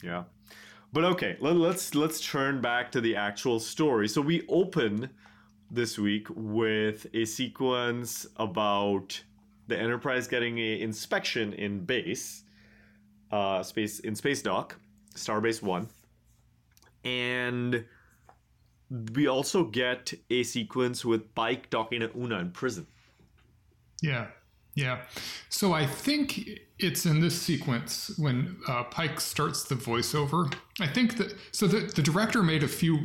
Yeah. 0.03 0.25
But 0.93 1.05
okay, 1.05 1.37
let, 1.41 1.57
let's 1.57 1.95
let's 1.95 2.21
turn 2.21 2.61
back 2.61 2.91
to 2.93 3.01
the 3.01 3.15
actual 3.17 3.61
story. 3.61 4.09
So 4.09 4.21
we 4.21 4.45
open 4.49 5.11
this 5.71 5.99
week 5.99 6.27
with 6.31 7.07
a 7.13 7.25
sequence 7.27 8.27
about 8.37 9.23
the 9.69 9.79
Enterprise 9.79 10.27
getting 10.27 10.59
a 10.59 10.81
inspection 10.81 11.53
in 11.53 11.85
base, 11.85 12.43
uh, 13.31 13.63
space 13.63 14.01
in 14.01 14.17
space 14.17 14.43
dock, 14.43 14.77
Starbase 15.15 15.63
One, 15.63 15.89
and 17.05 17.85
we 19.15 19.29
also 19.29 19.65
get 19.65 20.15
a 20.31 20.43
sequence 20.43 21.05
with 21.05 21.35
Pike 21.35 21.71
talking 21.71 22.01
to 22.01 22.11
Una 22.17 22.39
in 22.39 22.51
prison. 22.51 22.87
Yeah, 24.03 24.29
yeah. 24.79 24.99
So 25.49 25.73
I 25.73 25.85
think 25.85 26.61
it's 26.79 27.05
in 27.05 27.19
this 27.21 27.41
sequence 27.41 28.17
when 28.17 28.57
uh, 28.69 28.85
Pike 28.85 29.21
starts 29.21 29.65
the 29.65 29.75
voiceover. 29.75 30.55
I 30.79 30.87
think 30.87 31.17
that 31.17 31.35
so 31.51 31.67
the 31.67 31.81
the 31.81 32.01
director 32.03 32.45
made 32.45 32.63
a 32.63 32.69
few 32.69 33.01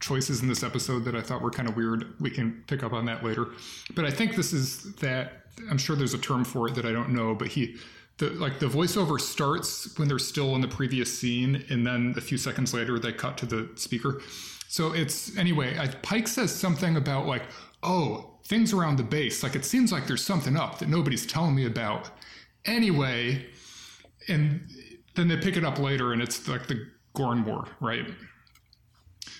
choices 0.00 0.40
in 0.40 0.48
this 0.48 0.62
episode 0.62 1.04
that 1.04 1.14
I 1.14 1.20
thought 1.20 1.42
were 1.42 1.50
kind 1.50 1.68
of 1.68 1.76
weird. 1.76 2.14
We 2.18 2.30
can 2.30 2.64
pick 2.66 2.82
up 2.82 2.94
on 2.94 3.04
that 3.06 3.22
later, 3.22 3.48
but 3.94 4.06
I 4.06 4.10
think 4.10 4.36
this 4.36 4.54
is 4.54 4.94
that. 4.96 5.44
I'm 5.70 5.76
sure 5.76 5.96
there's 5.96 6.14
a 6.14 6.18
term 6.18 6.44
for 6.44 6.68
it 6.68 6.76
that 6.76 6.86
I 6.86 6.92
don't 6.92 7.10
know, 7.10 7.34
but 7.34 7.48
he. 7.48 7.76
The, 8.18 8.30
like 8.30 8.58
the 8.58 8.66
voiceover 8.66 9.20
starts 9.20 9.96
when 9.96 10.08
they're 10.08 10.18
still 10.18 10.56
in 10.56 10.60
the 10.60 10.66
previous 10.66 11.16
scene, 11.16 11.64
and 11.70 11.86
then 11.86 12.14
a 12.16 12.20
few 12.20 12.36
seconds 12.36 12.74
later 12.74 12.98
they 12.98 13.12
cut 13.12 13.38
to 13.38 13.46
the 13.46 13.68
speaker. 13.76 14.20
So 14.66 14.92
it's 14.92 15.36
anyway. 15.36 15.78
I, 15.78 15.86
Pike 15.86 16.26
says 16.26 16.52
something 16.52 16.96
about 16.96 17.26
like, 17.26 17.44
"Oh, 17.84 18.37
things 18.48 18.72
around 18.72 18.96
the 18.96 19.02
base. 19.04 19.42
Like 19.42 19.54
it 19.54 19.64
seems 19.64 19.92
like 19.92 20.06
there's 20.06 20.24
something 20.24 20.56
up 20.56 20.78
that 20.78 20.88
nobody's 20.88 21.26
telling 21.26 21.54
me 21.54 21.66
about." 21.66 22.10
Anyway, 22.64 23.46
and 24.28 24.66
then 25.14 25.28
they 25.28 25.36
pick 25.36 25.56
it 25.56 25.64
up 25.64 25.78
later, 25.78 26.12
and 26.12 26.20
it's 26.22 26.48
like 26.48 26.66
the 26.66 26.86
Gorn 27.14 27.44
War, 27.44 27.66
right? 27.80 28.06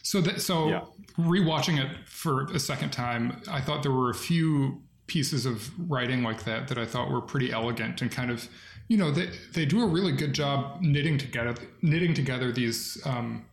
So 0.03 0.21
that 0.23 0.41
so 0.41 0.69
Yeah. 0.69 0.81
rewatching 1.19 1.79
it 1.79 2.09
for 2.09 2.45
a 2.53 2.59
second 2.59 2.91
time, 2.91 3.43
I 3.50 3.61
thought 3.61 3.83
there 3.83 3.93
were 3.93 4.11
a 4.11 4.15
few 4.15 4.83
pieces 5.07 5.47
of 5.47 5.71
writing 5.91 6.23
like 6.23 6.45
that 6.45 6.69
that 6.69 6.79
I 6.79 6.85
thought 6.87 7.11
were 7.11 7.21
pretty 7.21 7.50
elegant 7.53 8.03
and 8.03 8.11
kind 8.11 8.31
of, 8.31 8.49
you 8.88 8.97
know, 8.97 9.11
they 9.11 9.31
they 9.53 9.65
do 9.67 9.83
a 9.83 9.87
really 9.87 10.12
good 10.12 10.33
job 10.35 10.81
knitting 10.81 11.19
together 11.19 11.55
knitting 11.83 12.15
together 12.15 12.53
these 12.53 13.00
um, 13.07 13.45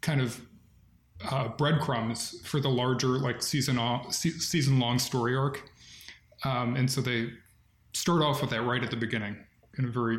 kind 0.00 0.20
of 0.20 0.40
uh, 1.30 1.48
breadcrumbs 1.48 2.40
for 2.44 2.60
the 2.60 2.68
larger 2.68 3.18
like 3.18 3.42
season 3.42 3.78
on, 3.78 4.10
se- 4.12 4.38
season 4.38 4.78
long 4.78 4.98
story 4.98 5.36
arc, 5.36 5.62
um, 6.44 6.76
and 6.76 6.90
so 6.90 7.00
they 7.00 7.30
start 7.92 8.22
off 8.22 8.40
with 8.40 8.50
that 8.50 8.62
right 8.62 8.82
at 8.82 8.90
the 8.90 8.96
beginning 8.96 9.36
in 9.78 9.84
a 9.84 9.88
very 9.88 10.18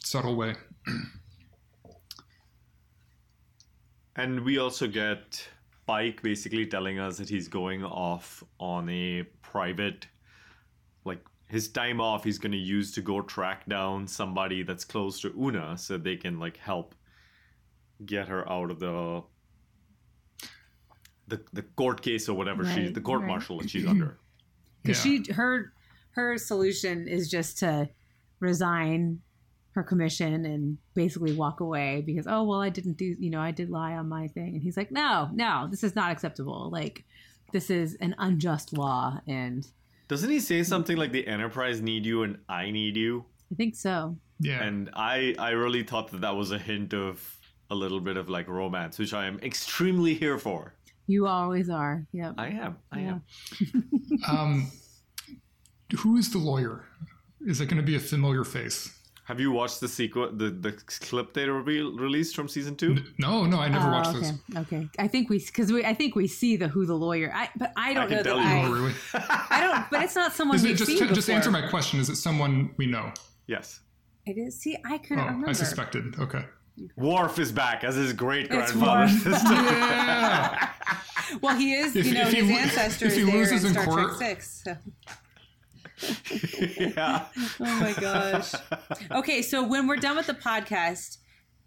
subtle 0.00 0.36
way. 0.36 0.54
And 4.18 4.40
we 4.40 4.58
also 4.58 4.88
get 4.88 5.48
Pike 5.86 6.22
basically 6.22 6.66
telling 6.66 6.98
us 6.98 7.18
that 7.18 7.28
he's 7.28 7.46
going 7.46 7.84
off 7.84 8.42
on 8.58 8.88
a 8.88 9.22
private, 9.42 10.08
like 11.04 11.24
his 11.46 11.68
time 11.68 12.00
off, 12.00 12.24
he's 12.24 12.40
going 12.40 12.52
to 12.52 12.58
use 12.58 12.90
to 12.94 13.00
go 13.00 13.22
track 13.22 13.68
down 13.68 14.08
somebody 14.08 14.64
that's 14.64 14.84
close 14.84 15.20
to 15.20 15.32
Una 15.38 15.78
so 15.78 15.96
they 15.96 16.16
can 16.16 16.40
like 16.40 16.56
help 16.56 16.96
get 18.04 18.26
her 18.26 18.50
out 18.50 18.72
of 18.72 18.80
the 18.80 19.22
the, 21.28 21.40
the 21.52 21.62
court 21.62 22.02
case 22.02 22.28
or 22.28 22.34
whatever 22.34 22.64
she's 22.64 22.76
Right, 22.86 22.94
the 22.94 23.00
court 23.00 23.20
right. 23.20 23.28
martial 23.28 23.58
that 23.58 23.70
she's 23.70 23.86
under. 23.94 24.18
because 24.82 25.04
Yeah. 25.04 25.22
she 25.24 25.32
her 25.32 25.72
her 26.12 26.36
solution 26.38 27.06
is 27.06 27.30
just 27.30 27.58
to 27.58 27.88
resign 28.40 29.20
her 29.72 29.82
commission 29.82 30.44
and 30.44 30.78
basically 30.94 31.32
walk 31.34 31.60
away 31.60 32.02
because 32.04 32.26
oh 32.26 32.42
well 32.44 32.60
I 32.60 32.68
didn't 32.68 32.96
do 32.96 33.14
you 33.18 33.30
know 33.30 33.40
I 33.40 33.50
did 33.52 33.70
lie 33.70 33.94
on 33.94 34.08
my 34.08 34.26
thing 34.28 34.54
and 34.54 34.62
he's 34.62 34.76
like 34.76 34.90
no 34.90 35.28
no 35.32 35.68
this 35.70 35.84
is 35.84 35.94
not 35.94 36.10
acceptable 36.10 36.70
like 36.72 37.04
this 37.52 37.70
is 37.70 37.94
an 38.00 38.14
unjust 38.18 38.72
law 38.76 39.20
and 39.28 39.66
Doesn't 40.08 40.30
he 40.30 40.40
say 40.40 40.62
something 40.62 40.96
like 40.96 41.12
the 41.12 41.26
Enterprise 41.26 41.80
need 41.80 42.04
you 42.06 42.22
and 42.22 42.38
I 42.48 42.70
need 42.70 42.96
you? 42.96 43.24
I 43.52 43.54
think 43.54 43.76
so 43.76 44.16
Yeah. 44.40 44.62
And 44.62 44.90
I 44.94 45.34
I 45.38 45.50
really 45.50 45.82
thought 45.84 46.10
that 46.12 46.22
that 46.22 46.34
was 46.36 46.50
a 46.52 46.58
hint 46.58 46.92
of 46.94 47.36
a 47.70 47.74
little 47.74 48.00
bit 48.00 48.16
of 48.16 48.28
like 48.30 48.48
romance, 48.48 48.98
which 48.98 49.12
I 49.12 49.26
am 49.26 49.38
extremely 49.40 50.14
here 50.14 50.38
for. 50.38 50.72
You 51.08 51.26
always 51.26 51.68
are 51.70 52.06
yep 52.12 52.34
I 52.38 52.48
am. 52.48 52.76
I 52.92 53.00
Yeah. 53.00 53.18
am. 53.18 53.22
Um, 54.28 54.70
who 56.00 56.16
is 56.16 56.30
the 56.30 56.38
lawyer? 56.38 56.84
Is 57.46 57.60
it 57.60 57.66
going 57.66 57.78
to 57.78 57.82
be 57.86 57.96
a 57.96 58.00
familiar 58.00 58.44
face? 58.44 58.94
Have 59.24 59.38
you 59.40 59.50
watched 59.52 59.80
the 59.80 59.88
sequel, 59.88 60.30
the 60.32 60.48
the 60.50 60.72
clip 60.72 61.34
they 61.34 61.46
re- 61.48 61.82
released 61.82 62.34
from 62.34 62.48
season 62.48 62.74
two? 62.76 62.96
No, 63.18 63.44
no, 63.44 63.58
I 63.58 63.68
never 63.68 63.88
Oh, 63.88 63.92
watched 63.92 64.10
okay 64.16 64.20
this. 64.20 64.56
okay 64.56 64.88
I 64.98 65.06
think 65.08 65.28
we 65.28 65.38
because 65.38 65.70
we 65.72 65.84
I 65.84 65.92
think 65.94 66.14
we 66.16 66.26
see 66.26 66.56
the 66.56 66.68
who 66.68 66.86
the 66.86 66.94
lawyer 66.94 67.30
I 67.34 67.48
but 67.56 67.72
I 67.76 67.92
don't 67.94 68.08
can 68.08 68.16
know 68.18 68.22
that. 68.22 68.36
I 68.36 68.64
Oh, 68.66 68.72
really? 68.72 68.94
I 69.14 69.60
don't 69.60 69.90
but 69.90 70.02
it's 70.02 70.16
not 70.16 70.32
someone 70.32 70.56
Is 70.56 70.62
we've 70.64 70.76
just 70.76 70.90
seen 70.90 70.98
just 70.98 71.14
before. 71.26 71.34
answer 71.36 71.50
my 71.50 71.68
question? 71.68 72.00
Is 72.00 72.08
it 72.08 72.16
someone 72.16 72.70
we 72.78 72.86
know? 72.86 73.12
Yes. 73.46 73.80
it 74.26 74.36
is 74.38 74.58
see 74.60 74.76
I 74.84 74.96
couldn't 74.98 75.20
Oh, 75.20 75.26
remember 75.26 75.48
I 75.50 75.52
suspected. 75.52 76.18
Okay. 76.18 76.44
Worf 76.96 77.38
is 77.38 77.50
back 77.52 77.82
as 77.84 77.96
his 77.96 78.12
great 78.14 78.46
It's 78.50 78.72
grandfather. 78.72 79.12
Yeah. 79.26 80.68
Well, 81.42 81.56
he 81.56 81.72
is, 81.74 81.94
If- 81.96 82.06
you 82.06 82.14
know, 82.14 82.22
if 82.22 82.32
he 82.32 82.40
his 82.42 82.50
lo- 82.50 82.56
ancestor 82.56 83.06
if 83.06 83.14
he 83.16 83.24
loses 83.24 83.62
in 83.64 83.68
in 83.68 83.72
Star 83.74 83.84
court- 83.86 84.16
Trek 84.18 84.40
Six. 84.42 84.62
So. 84.64 84.76
yeah. 86.78 87.26
Oh 87.60 87.80
my 87.80 87.92
gosh. 88.00 88.52
Okay, 89.10 89.42
so 89.42 89.66
when 89.66 89.86
we're 89.86 89.96
done 89.96 90.16
with 90.16 90.26
the 90.26 90.34
podcast, 90.34 91.18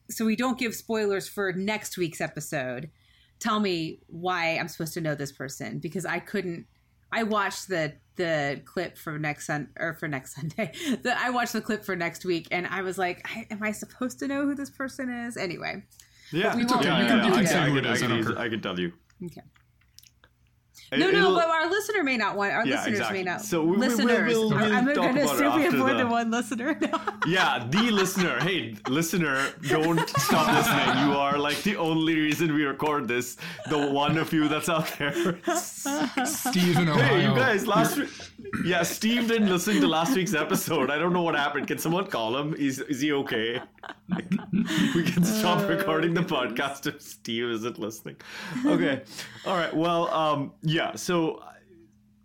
so 0.09 0.25
we 0.25 0.35
don't 0.35 0.57
give 0.57 0.73
spoilers 0.73 1.27
for 1.27 1.51
next 1.53 1.97
week's 1.97 2.21
episode. 2.21 2.89
Tell 3.39 3.59
me 3.59 3.99
why 4.07 4.57
I'm 4.57 4.67
supposed 4.67 4.93
to 4.95 5.01
know 5.01 5.15
this 5.15 5.31
person 5.31 5.79
because 5.79 6.05
I 6.05 6.19
couldn't. 6.19 6.65
I 7.11 7.23
watched 7.23 7.67
the 7.67 7.93
the 8.15 8.61
clip 8.65 8.97
for 8.97 9.17
next 9.17 9.47
sun 9.47 9.69
or 9.79 9.95
for 9.95 10.07
next 10.07 10.35
Sunday. 10.37 10.71
The, 11.03 11.15
I 11.19 11.29
watched 11.31 11.53
the 11.53 11.61
clip 11.61 11.83
for 11.83 11.95
next 11.95 12.23
week, 12.23 12.47
and 12.51 12.67
I 12.67 12.81
was 12.83 12.97
like, 12.97 13.25
I, 13.27 13.47
"Am 13.51 13.61
I 13.63 13.71
supposed 13.71 14.19
to 14.19 14.27
know 14.27 14.43
who 14.45 14.55
this 14.55 14.69
person 14.69 15.09
is?" 15.09 15.37
Anyway, 15.37 15.83
Yeah. 16.31 16.55
we 16.55 16.65
won't- 16.65 16.85
yeah, 16.85 16.99
we 16.99 17.05
yeah, 17.05 17.15
yeah. 17.15 17.15
I 17.15 17.19
can- 17.19 17.19
I 17.19 17.23
can- 17.23 17.31
it 17.33 17.85
I 17.87 17.97
can 17.97 18.09
don't 18.09 18.19
easily- 18.19 18.33
care. 18.35 18.43
I 18.43 18.49
can 18.49 18.61
tell 18.61 18.79
you. 18.79 18.93
Okay. 19.23 19.60
It- 20.91 20.99
No, 20.99 21.09
no, 21.09 21.17
it'll- 21.19 21.35
but 21.35 21.47
our 21.47 21.69
listener 21.69 22.03
may 22.03 22.17
not 22.17 22.35
want. 22.35 22.51
Our 22.51 22.65
Yeah, 22.65 22.75
listeners 22.75 22.99
exactly. 22.99 23.17
may 23.19 23.23
not. 23.23 23.41
So 23.41 23.61
we- 23.61 23.71
we- 23.71 23.77
we'll- 23.77 23.89
listeners. 23.89 24.33
we'll- 24.33 24.49
we'll 24.49 24.57
I'm 24.57 24.85
talk 24.85 24.95
going 24.95 25.15
to 25.15 25.21
about 25.23 25.35
it 25.35 25.35
assume 25.35 25.55
we 25.55 25.63
have 25.63 25.73
more 25.75 25.89
the- 25.91 25.97
than 25.97 26.09
one 26.09 26.31
listener. 26.31 26.77
Yeah, 27.27 27.63
the 27.69 27.91
listener. 27.91 28.39
Hey, 28.41 28.75
listener, 28.89 29.37
don't 29.67 30.09
stop 30.19 30.47
listening. 30.57 30.89
You 31.07 31.13
are 31.17 31.37
like 31.37 31.61
the 31.63 31.77
only 31.77 32.15
reason 32.19 32.53
we 32.53 32.63
record 32.65 33.07
this. 33.07 33.37
The 33.69 33.77
one 33.77 34.17
of 34.17 34.33
you 34.33 34.47
that's 34.49 34.69
out 34.69 34.87
there. 34.97 35.13
Steve 36.25 36.77
in 36.79 36.89
Ohio. 36.89 37.03
Hey, 37.03 37.21
you 37.27 37.35
guys, 37.35 37.67
last 37.67 37.97
week. 37.97 38.09
Yeah, 38.65 38.81
Steve 38.83 39.27
didn't 39.27 39.49
listen 39.49 39.79
to 39.79 39.87
last 39.87 40.15
week's 40.15 40.33
episode. 40.33 40.89
I 40.89 40.97
don't 40.97 41.13
know 41.13 41.21
what 41.21 41.35
happened. 41.35 41.67
Can 41.67 41.77
someone 41.77 42.07
call 42.07 42.35
him? 42.37 42.53
Is 42.55 42.79
is 42.79 42.99
he 43.01 43.11
okay? 43.21 43.61
We 44.95 45.03
can 45.03 45.23
stop 45.23 45.67
recording 45.69 46.13
the 46.13 46.21
podcast 46.35 46.85
if 46.87 47.01
Steve 47.01 47.45
isn't 47.57 47.77
listening. 47.79 48.17
Okay. 48.65 49.01
All 49.45 49.55
right. 49.61 49.73
Well, 49.83 50.03
um, 50.23 50.51
yeah. 50.61 50.80
So 50.95 51.43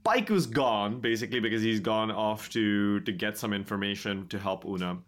Pike 0.04 0.28
was 0.30 0.46
gone 0.46 1.00
basically 1.00 1.40
because 1.40 1.62
he's 1.62 1.80
gone 1.80 2.10
off 2.10 2.48
to 2.50 3.00
to 3.00 3.12
get 3.12 3.36
some 3.38 3.52
information 3.52 4.26
to 4.28 4.38
help 4.38 4.64
Una. 4.64 4.98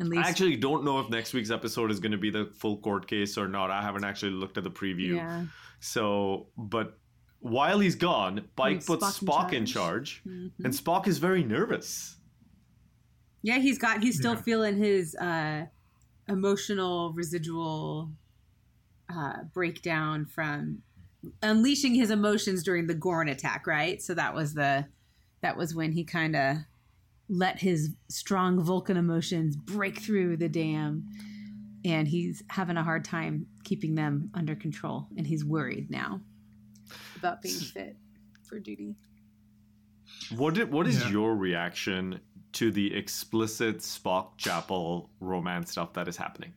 At 0.00 0.06
I 0.14 0.28
actually 0.28 0.56
don't 0.56 0.84
know 0.84 0.98
if 1.00 1.08
next 1.08 1.32
week's 1.32 1.50
episode 1.50 1.90
is 1.90 2.00
going 2.00 2.12
to 2.12 2.18
be 2.18 2.30
the 2.30 2.50
full 2.54 2.76
court 2.78 3.06
case 3.06 3.38
or 3.38 3.48
not. 3.48 3.70
I 3.70 3.80
haven't 3.80 4.04
actually 4.04 4.32
looked 4.32 4.58
at 4.58 4.64
the 4.64 4.70
preview. 4.70 5.16
yeah. 5.16 5.44
So, 5.80 6.48
but 6.56 6.98
while 7.40 7.78
he's 7.78 7.94
gone, 7.94 8.48
Pike 8.56 8.72
Leaves 8.74 8.86
puts 8.86 9.18
Spock 9.20 9.22
in 9.22 9.26
Spock 9.26 9.52
in 9.54 9.66
charge. 9.66 10.22
charge, 10.24 10.50
and 10.64 10.72
Spock 10.74 11.06
is 11.06 11.16
very 11.18 11.42
nervous. 11.44 12.16
Yeah, 13.42 13.58
he's 13.58 13.78
got. 13.78 14.02
He's 14.02 14.16
still 14.18 14.34
Yeah. 14.34 14.40
feeling 14.42 14.76
his 14.76 15.14
uh, 15.14 15.66
emotional 16.28 17.12
residual 17.14 18.10
uh, 19.08 19.44
breakdown 19.54 20.26
from 20.26 20.82
unleashing 21.42 21.94
his 21.94 22.10
emotions 22.10 22.62
during 22.62 22.86
the 22.86 22.94
Gorn 22.94 23.28
attack. 23.28 23.66
Right. 23.66 24.00
So 24.02 24.14
that 24.14 24.34
was 24.34 24.54
the 24.54 24.86
that 25.42 25.56
was 25.56 25.74
when 25.74 25.92
he 25.92 26.04
kind 26.04 26.34
of 26.36 26.56
let 27.28 27.58
his 27.58 27.90
strong 28.08 28.62
Vulcan 28.62 28.96
emotions 28.96 29.56
break 29.56 29.98
through 30.00 30.36
the 30.38 30.48
dam. 30.48 31.04
and 31.84 32.08
he's 32.08 32.42
having 32.48 32.76
a 32.76 32.82
hard 32.82 33.04
time 33.04 33.46
keeping 33.62 33.94
them 33.94 34.28
under 34.34 34.56
control, 34.56 35.06
and 35.16 35.24
he's 35.24 35.44
worried 35.44 35.88
now 35.88 36.20
about 37.16 37.40
being 37.42 37.54
fit 37.54 37.96
for 38.42 38.58
duty. 38.58 38.96
What 40.34 40.54
did, 40.54 40.72
what 40.72 40.88
is 40.88 41.00
Yeah. 41.02 41.10
your 41.10 41.36
reaction 41.36 42.18
to 42.54 42.72
the 42.72 42.92
explicit 42.92 43.78
Spock 43.78 44.36
Chapel 44.36 45.10
romance 45.20 45.70
stuff 45.70 45.92
that 45.92 46.08
is 46.08 46.16
happening? 46.16 46.54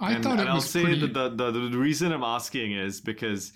I 0.00 0.12
and, 0.12 0.24
thought 0.24 0.32
and 0.38 0.42
it 0.42 0.48
I'll 0.48 0.56
was 0.56 0.70
say 0.70 0.82
pretty. 0.82 1.06
that 1.06 1.36
the, 1.36 1.50
the 1.50 1.68
the 1.68 1.78
reason 1.78 2.10
I'm 2.12 2.24
asking 2.24 2.72
is 2.72 3.00
because 3.00 3.52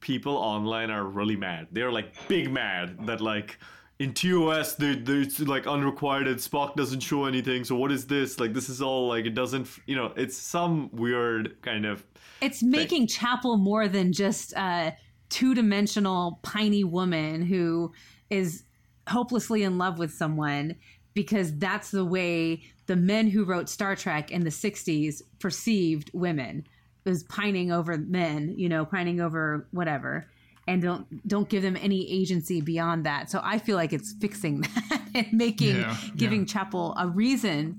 people 0.00 0.36
online 0.36 0.90
are 0.90 1.04
really 1.04 1.36
mad. 1.36 1.68
They're 1.72 1.92
like 1.92 2.28
big 2.28 2.50
mad 2.50 3.06
that 3.06 3.20
like 3.20 3.58
in 3.98 4.14
TOS 4.14 4.76
they 4.76 4.94
they 4.94 5.14
it's 5.14 5.40
like 5.40 5.66
unrequited. 5.66 6.38
Spock 6.38 6.76
doesn't 6.76 7.00
show 7.00 7.24
anything. 7.24 7.64
So 7.64 7.76
what 7.76 7.90
is 7.90 8.06
this? 8.06 8.38
Like 8.38 8.54
this 8.54 8.68
is 8.68 8.80
all 8.80 9.08
like 9.08 9.26
it 9.26 9.34
doesn't. 9.34 9.68
You 9.86 9.96
know, 9.96 10.12
it's 10.16 10.36
some 10.36 10.90
weird 10.92 11.60
kind 11.62 11.84
of. 11.84 12.04
It's 12.40 12.62
making 12.62 13.06
Chapel 13.06 13.56
more 13.56 13.88
than 13.88 14.12
just 14.12 14.52
a 14.54 14.96
two 15.30 15.54
dimensional 15.54 16.40
piney 16.42 16.84
woman 16.84 17.42
who 17.42 17.92
is 18.30 18.64
hopelessly 19.08 19.62
in 19.62 19.78
love 19.78 19.98
with 19.98 20.12
someone 20.12 20.76
because 21.14 21.56
that's 21.58 21.90
the 21.90 22.04
way 22.04 22.62
the 22.92 22.96
men 22.96 23.26
who 23.30 23.42
wrote 23.42 23.70
Star 23.70 23.96
Trek 23.96 24.30
in 24.30 24.44
the 24.44 24.50
60s 24.50 25.22
perceived 25.38 26.10
women 26.12 26.66
as 27.06 27.22
pining 27.22 27.72
over 27.72 27.96
men, 27.96 28.52
you 28.58 28.68
know, 28.68 28.84
pining 28.84 29.18
over 29.18 29.66
whatever 29.70 30.26
and 30.68 30.82
don't 30.82 31.26
don't 31.26 31.48
give 31.48 31.62
them 31.62 31.74
any 31.80 32.06
agency 32.12 32.60
beyond 32.60 33.06
that. 33.06 33.30
So 33.30 33.40
I 33.42 33.56
feel 33.56 33.76
like 33.76 33.94
it's 33.94 34.12
fixing 34.12 34.60
that 34.90 35.08
and 35.14 35.32
making 35.32 35.76
Yeah, 35.76 35.96
giving 36.14 36.40
yeah. 36.40 36.46
Chapel 36.46 36.94
a 36.98 37.08
reason 37.08 37.78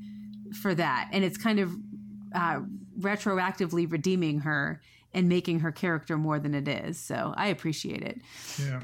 for 0.63 0.73
that 0.73 1.09
and 1.11 1.23
it's 1.23 1.37
kind 1.37 1.59
of 1.59 1.71
uh, 2.33 2.61
retroactively 2.99 3.91
redeeming 3.91 4.39
her 4.39 4.81
and 5.13 5.29
making 5.29 5.59
her 5.59 5.71
character 5.71 6.17
more 6.17 6.39
than 6.39 6.55
it 6.55 6.67
is. 6.67 6.97
So 6.97 7.35
I 7.37 7.49
appreciate 7.49 8.01
it. 8.01 8.19
Yeah. 8.59 8.81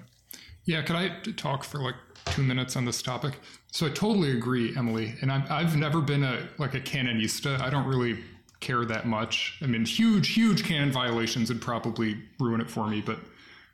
Yeah. 0.70 0.84
Could 0.84 0.96
I 0.98 1.10
talk 1.36 1.64
for 1.64 1.80
like 1.80 1.96
two 2.26 2.44
minutes 2.44 2.76
on 2.76 2.86
this 2.86 3.02
topic? 3.02 3.40
So 3.72 3.88
I 3.88 3.90
totally 3.90 4.34
agree, 4.38 4.78
Emily. 4.78 5.16
And 5.22 5.32
I'm, 5.32 5.44
I've 5.50 5.76
never 5.76 6.00
been 6.00 6.24
a 6.24 6.48
like 6.60 6.76
a 6.76 6.80
canonista. 6.80 7.60
I 7.60 7.72
don't 7.72 7.88
really 7.88 8.20
care 8.60 8.86
that 8.86 9.08
much. 9.08 9.58
I 9.64 9.66
mean, 9.66 9.84
huge, 9.84 10.34
huge 10.36 10.64
canon 10.64 10.92
violations 10.92 11.50
would 11.50 11.60
probably 11.60 12.22
ruin 12.40 12.62
it 12.62 12.70
for 12.70 12.88
me, 12.88 13.02
but 13.02 13.18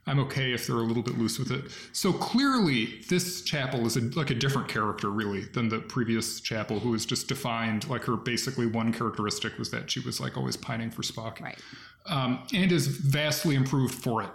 I'm 0.07 0.19
okay 0.19 0.53
if 0.53 0.67
they're 0.67 0.77
a 0.77 0.87
little 0.91 1.03
bit 1.03 1.17
loose 1.17 1.37
with 1.37 1.51
it. 1.51 1.65
So 1.91 2.13
clearly, 2.13 3.01
this 3.09 3.41
chapel 3.41 3.85
is 3.85 3.97
a, 3.97 4.01
like 4.15 4.29
a 4.29 4.35
different 4.35 4.69
character, 4.69 5.09
really, 5.09 5.41
than 5.41 5.67
the 5.67 5.79
previous 5.79 6.39
chapel, 6.39 6.79
who 6.79 6.91
was 6.91 7.05
just 7.05 7.27
defined 7.27 7.89
like 7.89 8.03
her 8.03 8.15
basically 8.15 8.67
one 8.67 8.93
characteristic 8.93 9.57
was 9.57 9.69
that 9.71 9.91
she 9.91 9.99
was 9.99 10.21
like 10.21 10.37
always 10.37 10.55
pining 10.55 10.91
for 10.91 11.01
Spock 11.01 11.41
Right. 11.41 11.59
um, 12.05 12.43
and 12.53 12.71
is 12.71 12.87
vastly 12.87 13.55
improved 13.55 13.95
for 13.95 14.21
it. 14.23 14.29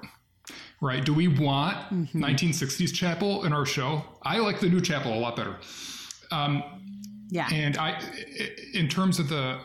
Right? 0.81 1.05
Do 1.05 1.13
we 1.13 1.29
want 1.29 1.77
1960s 2.15 2.95
Chapel 2.95 3.45
in 3.45 3.53
our 3.53 3.67
show? 3.67 4.03
I 4.23 4.39
like 4.39 4.61
the 4.61 4.69
new 4.69 4.81
Chapel 4.81 5.13
a 5.13 5.21
lot 5.21 5.37
better. 5.37 5.57
Yeah. 7.29 7.49
And 7.53 7.77
I, 7.77 8.01
in 8.75 8.89
terms 8.89 9.19
of 9.19 9.29
the 9.29 9.61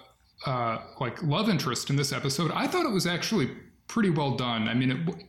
uh, 0.45 0.79
like 0.99 1.21
love 1.23 1.49
interest 1.49 1.89
in 1.89 1.95
this 1.95 2.11
episode, 2.11 2.51
I 2.51 2.67
thought 2.67 2.85
it 2.85 2.91
was 2.91 3.07
actually 3.07 3.49
pretty 3.87 4.09
well 4.09 4.35
done. 4.35 4.67
I 4.67 4.73
mean, 4.73 4.91
it 4.91 5.25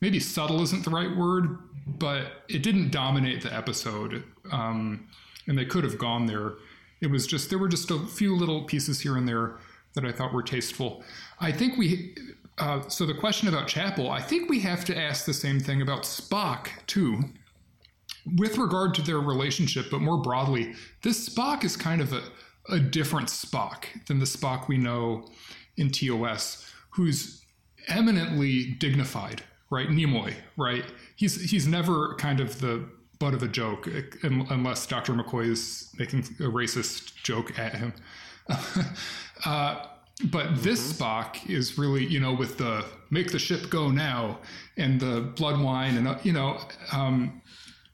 maybe 0.00 0.20
subtle 0.20 0.62
isn't 0.62 0.84
the 0.84 0.90
right 0.90 1.14
word, 1.16 1.58
but 1.86 2.44
it 2.48 2.62
didn't 2.62 2.90
dominate 2.90 3.42
the 3.42 3.52
episode, 3.54 4.24
um, 4.52 5.08
and 5.46 5.58
they 5.58 5.64
could 5.64 5.84
have 5.84 5.98
gone 5.98 6.26
there. 6.26 6.54
It 7.00 7.10
was 7.10 7.26
just 7.26 7.50
there 7.50 7.58
were 7.58 7.68
just 7.68 7.90
a 7.90 7.98
few 7.98 8.36
little 8.36 8.64
pieces 8.64 9.00
here 9.00 9.16
and 9.16 9.26
there 9.26 9.58
that 9.94 10.04
I 10.04 10.12
thought 10.12 10.32
were 10.32 10.42
tasteful. 10.42 11.02
I 11.40 11.52
think 11.52 11.76
we. 11.76 12.14
Uh, 12.60 12.86
so 12.88 13.06
the 13.06 13.14
question 13.14 13.48
about 13.48 13.66
Chapel, 13.66 14.10
I 14.10 14.20
think 14.20 14.50
we 14.50 14.60
have 14.60 14.84
to 14.84 14.96
ask 14.96 15.24
the 15.24 15.32
same 15.32 15.58
thing 15.58 15.80
about 15.80 16.02
Spock 16.02 16.68
too 16.86 17.22
with 18.36 18.58
regard 18.58 18.94
to 18.94 19.02
their 19.02 19.18
relationship, 19.18 19.86
but 19.90 20.02
more 20.02 20.18
broadly, 20.18 20.74
this 21.02 21.26
Spock 21.26 21.64
is 21.64 21.74
kind 21.74 22.02
of 22.02 22.12
a, 22.12 22.22
a 22.68 22.78
different 22.78 23.28
Spock 23.28 23.84
than 24.06 24.18
the 24.18 24.26
Spock 24.26 24.68
we 24.68 24.76
know 24.76 25.26
in 25.78 25.90
TOS, 25.90 26.70
who's 26.90 27.42
eminently 27.88 28.72
dignified, 28.78 29.42
right? 29.70 29.88
Nimoy, 29.88 30.34
right? 30.58 30.84
He's 31.16 31.50
he's 31.50 31.66
never 31.66 32.14
kind 32.16 32.40
of 32.40 32.60
the 32.60 32.86
butt 33.18 33.32
of 33.32 33.42
a 33.42 33.48
joke, 33.48 33.88
unless 34.22 34.86
Dr. 34.86 35.14
McCoy 35.14 35.48
is 35.48 35.90
making 35.98 36.20
a 36.20 36.50
racist 36.50 37.14
joke 37.22 37.58
at 37.58 37.74
him. 37.74 37.94
uh, 39.46 39.86
but 40.24 40.62
this 40.62 40.92
Spock 40.92 41.48
is 41.48 41.78
really, 41.78 42.04
you 42.06 42.20
know, 42.20 42.32
with 42.32 42.58
the 42.58 42.84
make 43.10 43.32
the 43.32 43.38
ship 43.38 43.70
go 43.70 43.90
now 43.90 44.38
and 44.76 45.00
the 45.00 45.20
blood 45.36 45.60
wine 45.60 45.96
and, 45.96 46.06
uh, 46.06 46.18
you 46.22 46.32
know, 46.32 46.58
um, 46.92 47.40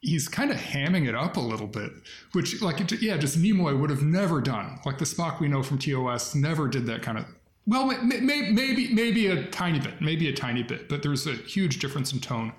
he's 0.01 0.29
kind 0.29 0.51
of 0.51 0.57
hamming 0.57 1.09
it 1.09 1.15
up 1.15 1.37
a 1.37 1.41
little 1.41 1.67
bit, 1.67 1.91
which, 2.33 2.61
like, 2.63 2.81
it- 2.81 3.03
yeah, 3.03 3.17
just 3.17 3.39
Nimoy 3.41 3.79
would 3.79 3.91
have 3.91 4.03
never 4.03 4.41
done. 4.41 4.79
Like 4.85 4.99
the 4.99 5.05
Spock 5.05 5.41
we 5.41 5.49
know 5.49 5.63
from 5.63 5.79
TOS 5.79 6.35
never 6.35 6.69
did 6.69 6.87
that 6.87 7.03
kind 7.03 7.19
of. 7.19 7.25
Well, 7.67 7.87
may, 8.03 8.21
may, 8.21 8.51
maybe 8.53 8.95
maybe 8.95 9.27
a 9.27 9.45
tiny 9.47 9.81
bit, 9.81 10.01
maybe 10.01 10.29
a 10.29 10.33
tiny 10.33 10.63
bit, 10.63 10.89
but 10.89 11.03
there's 11.03 11.27
a 11.27 11.33
huge 11.33 11.81
difference 11.81 12.13
in 12.13 12.21
tone. 12.21 12.53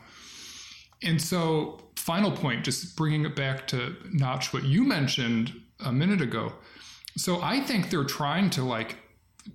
And 1.04 1.22
so, 1.22 1.80
final 1.96 2.32
point, 2.32 2.66
just 2.66 2.96
bringing 2.98 3.26
it 3.26 3.36
back 3.36 3.68
to 3.68 3.96
Notch, 4.12 4.52
what 4.52 4.64
you 4.64 4.84
mentioned 4.84 5.54
a 5.80 5.92
minute 5.94 6.22
ago. 6.22 6.54
So 7.16 7.42
I 7.42 7.62
think 7.62 7.90
they're 7.90 8.04
trying 8.04 8.50
to 8.52 8.64
like 8.64 8.98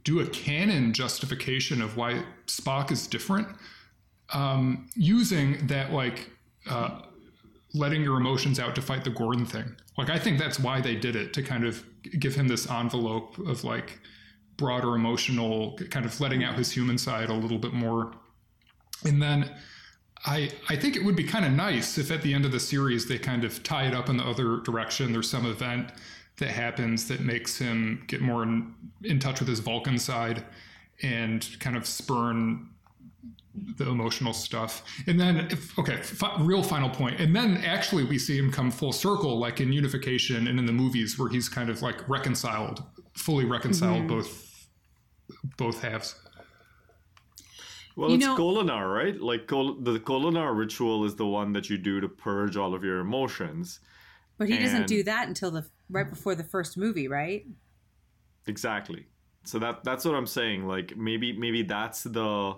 do 0.05 0.21
a 0.21 0.27
canon 0.27 0.93
justification 0.93 1.83
of 1.83 1.97
why 1.97 2.23
Spock 2.47 2.91
is 2.91 3.07
different, 3.07 3.49
um, 4.33 4.89
using 4.95 5.67
that 5.67 5.93
like 5.93 6.31
uh, 6.69 7.03
letting 7.75 8.03
your 8.03 8.17
emotions 8.19 8.59
out 8.59 8.75
to 8.75 8.83
fight 8.83 9.05
the 9.05 9.11
Gorn 9.11 9.47
thing. 9.47 9.77
Like 9.97 10.11
I 10.11 10.19
think 10.19 10.39
that's 10.39 10.59
why 10.59 10.81
they 10.81 10.97
did 10.97 11.17
it 11.17 11.33
to 11.35 11.43
kind 11.43 11.65
of 11.65 11.85
give 12.19 12.35
him 12.35 12.49
this 12.49 12.71
envelope 12.71 13.39
of 13.39 13.65
like 13.65 14.01
broader 14.57 14.95
emotional, 14.95 15.79
kind 15.91 16.07
of 16.07 16.21
letting 16.21 16.45
out 16.45 16.55
his 16.55 16.71
human 16.71 16.99
side 16.99 17.29
a 17.29 17.35
little 17.35 17.59
bit 17.59 17.73
more. 17.73 18.13
And 19.05 19.21
then 19.21 19.51
I 20.25 20.51
I 20.69 20.77
think 20.77 20.97
it 20.97 21.05
would 21.05 21.17
be 21.17 21.25
kind 21.25 21.45
of 21.45 21.53
nice 21.53 21.99
if 21.99 22.11
at 22.11 22.23
the 22.23 22.33
end 22.33 22.45
of 22.45 22.53
the 22.53 22.61
series 22.61 23.07
they 23.07 23.19
kind 23.19 23.45
of 23.45 23.63
tie 23.63 23.87
it 23.87 23.95
up 23.95 24.09
in 24.09 24.17
the 24.17 24.25
other 24.25 24.59
direction. 24.61 25.13
There's 25.13 25.31
some 25.31 25.47
event 25.47 25.91
that 26.39 26.49
happens 26.51 27.09
that 27.09 27.21
makes 27.21 27.59
him 27.59 28.05
get 28.07 28.21
more 28.21 28.43
in, 28.43 28.75
in 29.05 29.19
touch 29.19 29.41
with 29.41 29.49
his 29.49 29.61
Vulcan 29.61 29.99
side 29.99 30.45
and 31.03 31.47
kind 31.61 31.77
of 31.77 31.87
spurn 31.87 32.69
the 33.77 33.89
emotional 33.89 34.33
stuff. 34.33 34.83
And 35.07 35.21
then, 35.21 35.49
if, 35.51 35.79
okay, 35.79 35.97
fi- 35.97 36.37
real 36.41 36.63
final 36.63 36.89
point. 36.89 37.21
And 37.21 37.37
then 37.37 37.59
actually 37.59 38.05
we 38.05 38.19
see 38.19 38.39
him 38.39 38.51
come 38.51 38.71
full 38.71 38.93
circle, 38.93 39.39
like 39.39 39.61
in 39.61 39.73
Unification 39.73 40.49
and 40.49 40.59
in 40.59 40.65
the 40.65 40.73
movies, 40.73 41.19
where 41.19 41.29
he's 41.29 41.49
kind 41.49 41.69
of 41.69 41.83
like 41.83 42.09
reconciled, 42.09 42.83
fully 43.15 43.45
reconciled 43.45 43.99
mm-hmm. 43.99 44.19
both 44.19 44.49
both 45.57 45.83
halves. 45.83 46.15
Well, 47.97 48.11
You 48.11 48.17
it's 48.17 48.25
know- 48.25 48.37
Kolinahr, 48.37 48.95
right? 48.95 49.21
Like 49.21 49.47
Kol- 49.47 49.81
the 49.81 50.01
Kolinahr 50.01 50.57
ritual 50.57 51.05
is 51.05 51.15
the 51.17 51.27
one 51.27 51.53
that 51.53 51.69
you 51.69 51.77
do 51.77 52.01
to 52.01 52.09
purge 52.09 52.57
all 52.57 52.75
of 52.75 52.83
your 52.83 53.01
emotions. 53.01 53.81
But 54.39 54.49
he 54.49 54.59
doesn't 54.59 54.87
do 54.87 55.03
that 55.05 55.29
until 55.29 55.51
the 55.51 55.65
right 55.93 56.09
before 56.09 56.35
the 56.35 56.45
first 56.45 56.77
movie, 56.77 57.09
right? 57.09 57.47
Exactly. 58.47 59.07
So 59.45 59.59
that 59.59 59.85
that's 59.85 60.05
what 60.05 60.15
I'm 60.15 60.27
saying. 60.27 60.67
Like 60.67 60.97
maybe 60.97 61.33
maybe 61.33 61.63
that's 61.63 62.03
the 62.03 62.55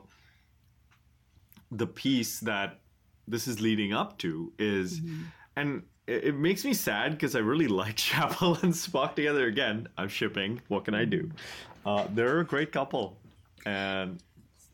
the 1.70 1.86
piece 1.86 2.40
that 2.40 2.80
this 3.26 3.48
is 3.48 3.60
leading 3.60 3.92
up 3.92 4.18
to 4.18 4.52
is 4.58 5.00
and 5.56 5.82
it, 6.06 6.24
it 6.24 6.34
makes 6.34 6.64
me 6.64 6.74
sad 6.74 7.12
because 7.12 7.34
I 7.34 7.40
really 7.40 7.68
like 7.82 7.96
Chapel 7.96 8.58
and 8.62 8.72
Spock 8.72 9.14
together 9.14 9.46
again. 9.46 9.88
I'm 9.98 10.08
shipping. 10.08 10.60
What 10.68 10.84
can 10.84 10.94
I 10.94 11.04
do? 11.04 11.30
Uh, 11.84 12.06
they're 12.12 12.40
a 12.40 12.46
great 12.46 12.72
couple. 12.72 13.18
And 13.66 14.22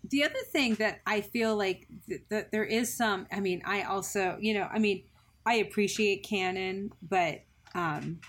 the 0.09 0.25
other 0.25 0.41
thing 0.51 0.75
that 0.77 1.01
I 1.07 1.21
feel 1.21 1.57
like 1.57 1.87
th- 2.09 2.23
that 2.29 2.51
there 2.51 2.65
is 2.65 2.95
some, 2.95 3.27
I 3.33 3.41
mean, 3.41 3.63
I 3.65 3.83
also, 3.83 4.37
you 4.41 4.55
know, 4.55 4.69
I 4.73 4.79
mean, 4.79 5.05
I 5.47 5.55
appreciate 5.55 6.23
canon, 6.23 6.93
but 7.03 7.43
um, 7.75 8.21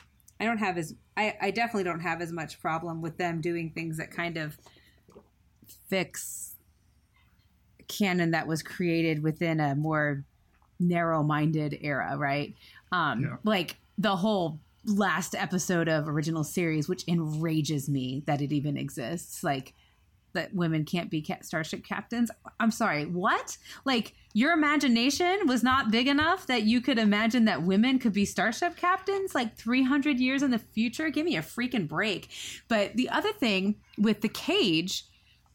I 0.41 0.45
don't 0.45 0.58
have 0.58 0.77
as, 0.80 0.95
I, 1.15 1.38
I 1.39 1.51
definitely 1.51 1.84
don't 1.84 1.99
have 1.99 2.19
as 2.19 2.32
much 2.32 2.60
problem 2.60 2.99
with 2.99 3.17
them 3.17 3.41
doing 3.41 3.69
things 3.69 3.97
that 3.97 4.10
kind 4.10 4.38
of 4.38 4.58
fix 5.88 6.56
canon 7.88 8.32
that 8.32 8.47
was 8.47 8.63
created 8.63 9.21
within 9.21 9.60
a 9.60 9.75
more 9.75 10.23
narrow-minded 10.80 11.77
era, 11.82 12.17
right? 12.17 12.56
Um, 12.91 13.21
Yeah. 13.21 13.36
Like 13.43 13.75
the 13.99 14.15
whole 14.15 14.60
last 14.84 15.36
episode 15.36 15.88
of 15.88 16.10
original 16.10 16.43
series, 16.43 16.89
which 16.89 17.08
enrages 17.08 17.88
me 17.88 18.23
that 18.25 18.41
it 18.41 18.51
even 18.51 18.77
exists. 18.77 19.43
Like 19.43 19.75
that 20.34 20.54
women 20.54 20.86
can't 20.86 21.10
be 21.10 21.26
starship 21.41 21.84
captains. 21.84 22.32
I'm 22.60 22.72
sorry, 22.72 23.06
what? 23.06 23.58
Like 23.86 24.13
your 24.34 24.54
imagination 24.54 25.48
was 25.48 25.63
not 25.63 25.91
big 25.91 26.08
enough 26.08 26.48
that 26.48 26.63
you 26.63 26.82
could 26.82 26.98
imagine 26.98 27.46
that 27.46 27.63
women 27.63 28.00
could 28.00 28.13
be 28.13 28.26
starship 28.26 28.78
captains 28.78 29.36
like 29.36 29.58
300 29.58 30.20
years 30.20 30.41
in 30.41 30.52
the 30.52 30.60
future? 30.60 31.10
Give 31.10 31.26
me 31.26 31.38
a 31.38 31.41
freaking 31.41 31.88
break. 31.88 32.30
But 32.67 32.96
the 32.96 33.10
other 33.10 33.34
thing 33.34 33.76
with 33.98 34.22
the 34.22 34.30
cage, 34.30 35.06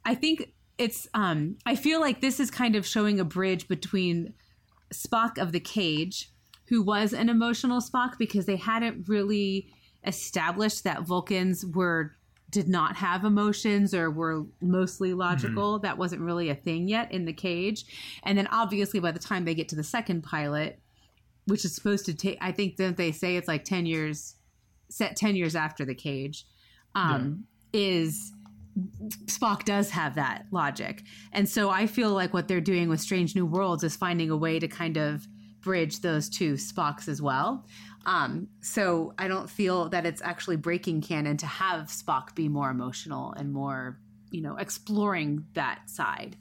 I 0.05 0.15
think 0.15 0.53
it's 0.79 1.09
um 1.15 1.57
I 1.65 1.75
feel 1.75 2.01
like 2.01 2.21
this 2.21 2.39
is 2.39 2.51
kind 2.51 2.77
of 2.77 2.87
showing 2.87 3.19
a 3.19 3.25
bridge 3.25 3.67
between 3.67 4.35
Spock 4.93 5.39
of 5.39 5.53
the 5.53 5.61
cage, 5.61 6.31
who 6.69 6.83
was 6.83 7.13
an 7.13 7.29
emotional 7.29 7.81
Spock 7.81 8.19
because 8.19 8.47
they 8.47 8.57
hadn't 8.57 9.09
really 9.09 9.69
established 10.05 10.85
that 10.85 11.03
Vulcans 11.03 11.65
were 11.67 12.16
did 12.51 12.69
not 12.69 12.97
have 12.97 13.25
emotions 13.25 13.93
or 13.93 14.11
were 14.11 14.45
mostly 14.61 15.13
logical. 15.13 15.79
That 15.81 15.99
wasn't 15.99 16.23
really 16.23 16.49
a 16.49 16.55
thing 16.55 16.89
yet 16.89 17.11
in 17.11 17.25
the 17.25 17.33
cage. 17.33 17.85
And 18.23 18.39
then 18.39 18.47
obviously 18.49 19.01
by 19.01 19.11
the 19.11 19.19
time 19.19 19.45
they 19.45 19.55
get 19.55 19.69
to 19.71 19.77
the 19.77 19.85
second 19.85 20.23
pilot, 20.23 20.79
which 21.47 21.65
is 21.65 21.75
supposed 21.75 22.07
to 22.07 22.15
take 22.15 22.39
I 22.41 22.53
think 22.53 22.77
don't 22.77 22.97
they 22.97 23.13
say 23.13 23.37
it's 23.37 23.49
like 23.49 23.65
10 23.65 23.87
years 23.87 24.37
set 24.89 25.17
10 25.17 25.37
years 25.37 25.57
after 25.57 25.85
the 25.85 25.95
cage 25.95 26.47
um 26.95 27.45
is 27.73 28.33
Spock 29.25 29.65
does 29.65 29.91
have 29.91 30.17
that 30.17 30.47
logic. 30.51 31.03
And 31.33 31.49
so 31.49 31.71
I 31.71 31.87
feel 31.87 32.11
like 32.11 32.35
what 32.35 32.47
they're 32.47 32.61
doing 32.61 32.89
with 32.89 33.01
Strange 33.01 33.35
New 33.35 33.47
Worlds 33.47 33.83
is 33.83 33.97
finding 33.97 34.31
a 34.31 34.37
way 34.37 34.59
to 34.59 34.69
kind 34.69 34.99
of 34.99 35.27
bridge 35.63 36.01
those 36.01 36.29
two 36.29 36.55
Spocks 36.55 37.09
as 37.09 37.23
well. 37.23 37.65
Um, 38.07 38.49
so 38.61 39.15
I 39.19 39.27
don't 39.27 39.51
feel 39.51 39.89
that 39.89 40.07
it's 40.07 40.23
actually 40.23 40.57
breaking 40.57 41.03
canon 41.03 41.37
to 41.39 41.47
have 41.47 41.89
Spock 41.89 42.35
be 42.37 42.49
more 42.49 42.71
emotional 42.71 43.33
and 43.33 43.53
more, 43.53 43.99
you 44.31 44.41
know, 44.41 44.57
exploring 44.57 45.45
that 45.55 45.91
side. 45.91 46.37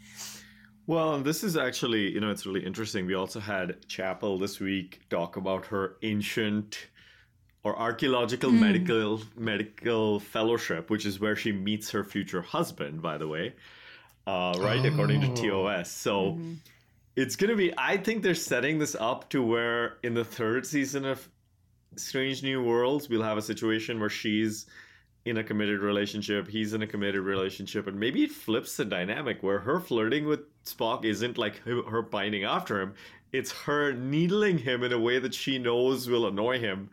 Well, 0.86 1.20
this 1.22 1.44
is 1.44 1.58
actually, 1.58 2.14
you 2.14 2.20
know, 2.20 2.30
it's 2.30 2.46
really 2.46 2.64
interesting. 2.64 3.08
We 3.08 3.16
also 3.16 3.40
had 3.40 3.88
Chapel 3.88 4.38
this 4.38 4.60
week 4.60 5.02
talk 5.10 5.38
about 5.38 5.66
her 5.66 5.98
ancient 6.04 6.88
or 7.64 7.76
archaeological 7.80 8.52
medical 8.52 9.22
medical 9.36 10.20
fellowship, 10.20 10.92
which 10.92 11.04
is 11.04 11.20
where 11.20 11.36
she 11.36 11.52
meets 11.52 11.90
her 11.90 12.04
future 12.04 12.44
husband, 12.44 13.02
by 13.02 13.18
the 13.18 13.28
way. 13.28 13.56
Uh, 14.28 14.54
right, 14.60 14.86
according 14.86 15.22
to 15.22 15.34
TOS. 15.34 15.90
So 15.90 16.40
it's 17.16 17.36
gonna 17.36 17.56
be. 17.56 17.74
I 17.76 17.98
think 17.98 18.22
they're 18.22 18.36
setting 18.36 18.78
this 18.78 18.96
up 18.96 19.30
to 19.32 19.42
where 19.42 19.98
in 20.04 20.14
the 20.14 20.24
third 20.24 20.68
season 20.68 21.06
of 21.06 21.28
Strange 21.96 22.44
New 22.44 22.64
Worlds, 22.64 23.10
we'll 23.10 23.24
have 23.24 23.38
a 23.38 23.42
situation 23.42 24.00
where 24.00 24.10
she's 24.10 24.66
in 25.26 25.38
a 25.38 25.44
committed 25.44 25.80
relationship, 25.80 26.48
he's 26.48 26.74
in 26.74 26.84
a 26.84 26.88
committed 26.88 27.22
relationship, 27.22 27.88
and 27.88 28.00
maybe 28.00 28.24
it 28.24 28.32
flips 28.32 28.78
the 28.78 28.86
dynamic 28.86 29.42
where 29.42 29.60
her 29.60 29.80
flirting 29.80 30.26
with 30.26 30.42
Spock 30.64 31.04
isn't 31.04 31.38
like 31.38 31.58
her 31.66 32.04
pining 32.04 32.44
after 32.44 32.80
him, 32.80 32.94
it's 33.32 33.52
her 33.52 33.92
needling 33.92 34.60
him 34.60 34.84
in 34.84 34.94
a 34.94 35.00
way 35.00 35.20
that 35.20 35.34
she 35.34 35.58
knows 35.58 36.08
will 36.08 36.28
annoy 36.28 36.60
him 36.60 36.90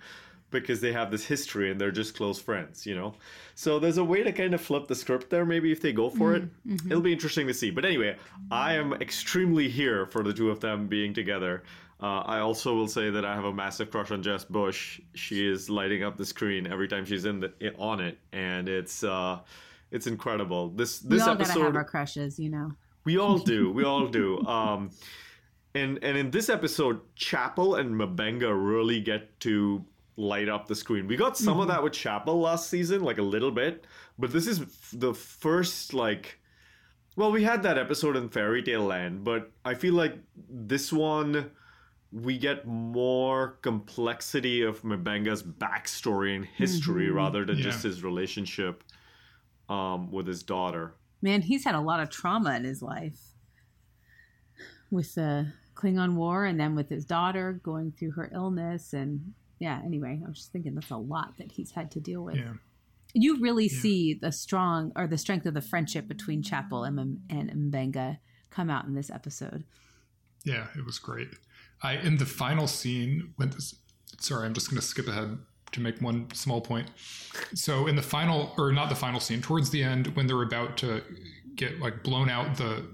because 0.50 0.80
they 0.80 0.92
have 0.92 1.10
this 1.10 1.24
history 1.24 1.70
and 1.70 1.80
they're 1.80 1.90
just 1.90 2.14
close 2.14 2.38
friends, 2.38 2.86
you 2.86 2.94
know? 2.94 3.14
So 3.54 3.78
there's 3.78 3.98
a 3.98 4.04
way 4.04 4.22
to 4.22 4.32
kind 4.32 4.54
of 4.54 4.60
flip 4.60 4.86
the 4.86 4.94
script 4.94 5.30
there, 5.30 5.44
maybe 5.44 5.72
if 5.72 5.80
they 5.80 5.92
go 5.92 6.10
for 6.10 6.34
it. 6.34 6.44
Mm-hmm, 6.44 6.74
mm-hmm. 6.74 6.90
It'll 6.90 7.02
be 7.02 7.12
interesting 7.12 7.46
to 7.46 7.54
see. 7.54 7.70
But 7.70 7.84
anyway, 7.84 8.16
I 8.50 8.74
am 8.74 8.92
extremely 8.94 9.68
here 9.68 10.06
for 10.06 10.22
the 10.22 10.32
two 10.32 10.50
of 10.50 10.60
them 10.60 10.88
being 10.88 11.14
together. 11.14 11.64
Uh, 12.02 12.20
I 12.26 12.40
also 12.40 12.74
will 12.74 12.88
say 12.88 13.10
that 13.10 13.24
I 13.24 13.32
have 13.32 13.44
a 13.44 13.52
massive 13.52 13.92
crush 13.92 14.10
on 14.10 14.24
Jess 14.24 14.44
Bush. 14.44 15.00
She 15.14 15.48
is 15.48 15.70
lighting 15.70 16.02
up 16.02 16.16
the 16.16 16.26
screen 16.26 16.66
every 16.66 16.88
time 16.88 17.04
she's 17.04 17.24
in 17.24 17.38
the 17.38 17.52
on 17.78 18.00
it, 18.00 18.18
and 18.32 18.68
it's 18.68 19.04
uh, 19.04 19.38
it's 19.92 20.08
incredible. 20.08 20.70
This 20.70 21.00
We 21.02 21.10
this 21.16 21.22
all 21.22 21.34
episode, 21.34 21.54
gotta 21.54 21.64
have 21.66 21.76
our 21.76 21.84
crushes, 21.84 22.40
you 22.40 22.48
know. 22.50 22.72
we 23.04 23.18
all 23.18 23.38
do. 23.38 23.70
We 23.78 23.84
all 23.84 24.08
do. 24.08 24.40
Um, 24.46 24.90
and 25.76 26.02
and 26.02 26.18
in 26.18 26.32
this 26.32 26.48
episode, 26.48 27.00
Chapel 27.14 27.76
and 27.76 27.94
M'Benga 27.94 28.52
really 28.52 29.00
get 29.00 29.38
to 29.40 29.84
light 30.16 30.48
up 30.48 30.66
the 30.66 30.74
screen. 30.74 31.06
We 31.06 31.16
got 31.16 31.36
some 31.38 31.60
of 31.60 31.68
that 31.68 31.84
with 31.84 31.92
Chapel 31.92 32.40
last 32.40 32.68
season, 32.68 33.02
like 33.04 33.18
a 33.18 33.22
little 33.22 33.52
bit, 33.52 33.86
but 34.18 34.32
this 34.32 34.48
is 34.48 34.60
f- 34.60 34.90
the 34.92 35.14
first 35.14 35.94
like. 35.94 36.40
Well, 37.14 37.30
we 37.30 37.44
had 37.44 37.62
that 37.62 37.78
episode 37.78 38.16
in 38.16 38.28
Fairy 38.30 38.62
Tale 38.62 38.84
Land, 38.84 39.22
but 39.22 39.52
I 39.64 39.74
feel 39.74 39.94
like 39.94 40.16
this 40.48 40.90
one 40.92 41.50
we 42.12 42.36
get 42.38 42.66
more 42.66 43.58
complexity 43.62 44.62
of 44.62 44.82
M'Benga's 44.82 45.42
backstory 45.42 46.36
and 46.36 46.44
history 46.44 47.10
rather 47.10 47.44
than 47.44 47.56
Yeah. 47.56 47.64
just 47.64 47.82
his 47.82 48.04
relationship 48.04 48.84
um, 49.68 50.10
with 50.10 50.26
his 50.26 50.42
daughter. 50.42 50.94
Man, 51.22 51.40
he's 51.42 51.64
had 51.64 51.74
a 51.74 51.80
lot 51.80 52.00
of 52.00 52.10
trauma 52.10 52.54
in 52.54 52.64
his 52.64 52.82
life 52.82 53.18
with 54.90 55.14
the 55.14 55.52
Klingon 55.74 56.14
War 56.14 56.44
and 56.44 56.60
then 56.60 56.74
with 56.74 56.88
his 56.90 57.04
daughter 57.04 57.60
going 57.62 57.92
through 57.92 58.10
her 58.12 58.30
illness. 58.34 58.92
And 58.92 59.32
yeah, 59.58 59.80
anyway, 59.84 60.20
I 60.24 60.28
was 60.28 60.38
just 60.38 60.52
thinking 60.52 60.74
that's 60.74 60.90
a 60.90 60.96
lot 60.96 61.38
that 61.38 61.52
he's 61.52 61.70
had 61.72 61.90
to 61.92 62.00
deal 62.00 62.22
with. 62.24 62.36
Yeah. 62.36 62.54
You 63.14 63.40
really 63.40 63.68
see 63.68 64.14
the 64.14 64.32
strong 64.32 64.92
or 64.96 65.06
the 65.06 65.18
strength 65.18 65.44
of 65.46 65.54
the 65.54 65.60
friendship 65.60 66.08
between 66.08 66.42
Chapel 66.42 66.84
and, 66.84 66.98
M- 66.98 67.20
and 67.28 67.50
M'Benga 67.50 68.18
come 68.50 68.70
out 68.70 68.86
in 68.86 68.94
this 68.94 69.10
episode. 69.10 69.64
Yeah, 70.44 70.66
it 70.76 70.84
was 70.84 70.98
great. 70.98 71.28
I 71.82 71.94
in 71.94 72.16
the 72.16 72.26
final 72.26 72.66
scene 72.66 73.32
when 73.36 73.50
this 73.50 73.74
sorry, 74.18 74.46
I'm 74.46 74.54
just 74.54 74.70
gonna 74.70 74.82
skip 74.82 75.08
ahead 75.08 75.38
to 75.72 75.80
make 75.80 76.00
one 76.00 76.28
small 76.32 76.60
point. 76.60 76.88
So 77.54 77.86
in 77.86 77.96
the 77.96 78.02
final 78.02 78.54
or 78.56 78.72
not 78.72 78.88
the 78.88 78.94
final 78.94 79.20
scene, 79.20 79.40
towards 79.40 79.70
the 79.70 79.82
end 79.82 80.08
when 80.08 80.26
they're 80.26 80.42
about 80.42 80.76
to 80.78 81.02
get 81.56 81.80
like 81.80 82.02
blown 82.02 82.28
out 82.28 82.56
the, 82.56 82.86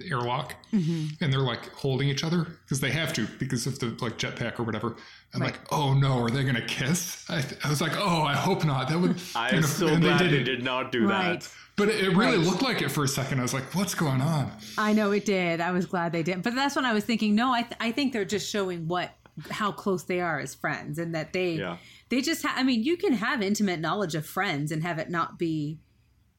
the 0.00 0.10
airlock 0.10 0.54
mm-hmm. 0.72 1.06
and 1.22 1.32
they're 1.32 1.40
like 1.40 1.70
holding 1.74 2.08
each 2.08 2.24
other 2.24 2.44
because 2.64 2.80
they 2.80 2.90
have 2.90 3.12
to 3.12 3.26
because 3.38 3.66
of 3.66 3.78
the 3.78 3.86
like 4.00 4.18
jetpack 4.18 4.58
or 4.58 4.64
whatever. 4.64 4.96
I'm 5.34 5.40
like, 5.40 5.58
oh 5.72 5.94
no, 5.94 6.18
are 6.20 6.30
they 6.30 6.42
gonna 6.42 6.64
kiss? 6.66 7.24
I, 7.30 7.44
I 7.64 7.68
was 7.70 7.80
like, 7.80 7.92
oh, 7.96 8.22
I 8.22 8.34
hope 8.34 8.64
not. 8.64 8.88
That 8.88 8.98
would. 8.98 9.20
I'm 9.36 9.56
and- 9.56 9.64
so 9.64 9.86
and 9.88 10.02
glad 10.02 10.20
they, 10.20 10.28
didn't. 10.28 10.44
did 10.46 10.64
not 10.64 10.90
do 10.92 11.06
Right. 11.06 11.40
that. 11.40 11.52
But 11.76 11.88
it 11.88 12.08
really 12.14 12.36
Right. 12.36 12.46
looked 12.46 12.62
like 12.62 12.82
it 12.82 12.90
for 12.90 13.04
a 13.04 13.08
second. 13.08 13.38
I 13.38 13.42
was 13.42 13.54
like, 13.54 13.74
what's 13.74 13.94
going 13.94 14.20
on? 14.20 14.52
I 14.76 14.92
know 14.92 15.12
it 15.12 15.24
did. 15.24 15.60
I 15.62 15.70
was 15.70 15.86
glad 15.86 16.12
they 16.12 16.22
did. 16.22 16.42
But 16.42 16.54
that's 16.54 16.76
when 16.76 16.84
I 16.84 16.92
was 16.92 17.04
thinking, 17.04 17.34
no, 17.34 17.52
I, 17.52 17.62
th- 17.62 17.76
I 17.80 17.90
think 17.92 18.12
they're 18.12 18.24
just 18.26 18.50
showing 18.50 18.86
what 18.88 19.12
how 19.50 19.72
close 19.72 20.02
they 20.02 20.20
are 20.20 20.38
as 20.40 20.54
friends 20.54 20.98
and 20.98 21.14
that 21.14 21.32
they 21.32 21.52
Yeah. 21.52 21.78
they 22.10 22.20
just 22.20 22.44
ha- 22.44 22.52
I 22.56 22.62
mean, 22.64 22.82
you 22.82 22.96
can 22.98 23.14
have 23.14 23.40
intimate 23.40 23.80
knowledge 23.80 24.14
of 24.14 24.26
friends 24.26 24.72
and 24.72 24.82
have 24.82 24.98
it 24.98 25.08
not 25.08 25.38
be, 25.38 25.78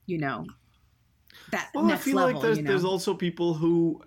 you 0.06 0.18
know, 0.20 0.46
that 1.52 1.70
Well, 1.74 1.86
next 1.86 2.02
I 2.02 2.04
feel 2.04 2.16
level, 2.16 2.34
like 2.34 2.42
there's 2.42 2.58
you 2.58 2.64
know. 2.64 2.72
there's 2.72 2.86
also 2.86 3.14
people 3.14 3.54
who 3.54 4.02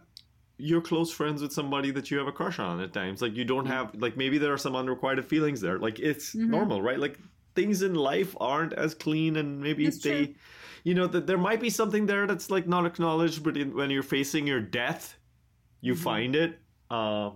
you're 0.56 0.80
close 0.80 1.10
friends 1.12 1.42
with 1.42 1.52
somebody 1.52 1.90
that 1.90 2.10
you 2.10 2.18
have 2.18 2.26
a 2.28 2.32
crush 2.32 2.58
on 2.58 2.80
at 2.80 2.92
times. 2.92 3.20
Like 3.22 3.34
you 3.34 3.44
don't 3.44 3.66
have 3.66 3.94
like 3.94 4.16
maybe 4.16 4.38
there 4.38 4.52
are 4.52 4.58
some 4.58 4.76
unrequited 4.76 5.26
feelings 5.26 5.60
there. 5.60 5.78
Like 5.78 5.98
it's 5.98 6.34
Mm-hmm. 6.34 6.50
normal, 6.50 6.82
right? 6.82 6.98
Like 6.98 7.18
things 7.54 7.82
in 7.82 7.94
life 7.94 8.34
aren't 8.40 8.72
as 8.72 8.94
clean, 8.94 9.36
and 9.36 9.60
maybe 9.60 9.88
they, 9.88 10.26
true. 10.26 10.34
you 10.84 10.94
know, 10.94 11.06
that 11.08 11.26
there 11.26 11.38
might 11.38 11.60
be 11.60 11.70
something 11.70 12.06
there 12.06 12.26
that's 12.26 12.50
like 12.50 12.66
not 12.66 12.86
acknowledged, 12.86 13.42
but 13.42 13.56
in, 13.56 13.74
when 13.74 13.90
you're 13.90 14.02
facing 14.02 14.46
your 14.46 14.60
death, 14.60 15.16
you 15.80 15.94
Mm-hmm. 15.94 16.02
find 16.02 16.36
it. 16.36 16.58
Uh, 16.90 17.30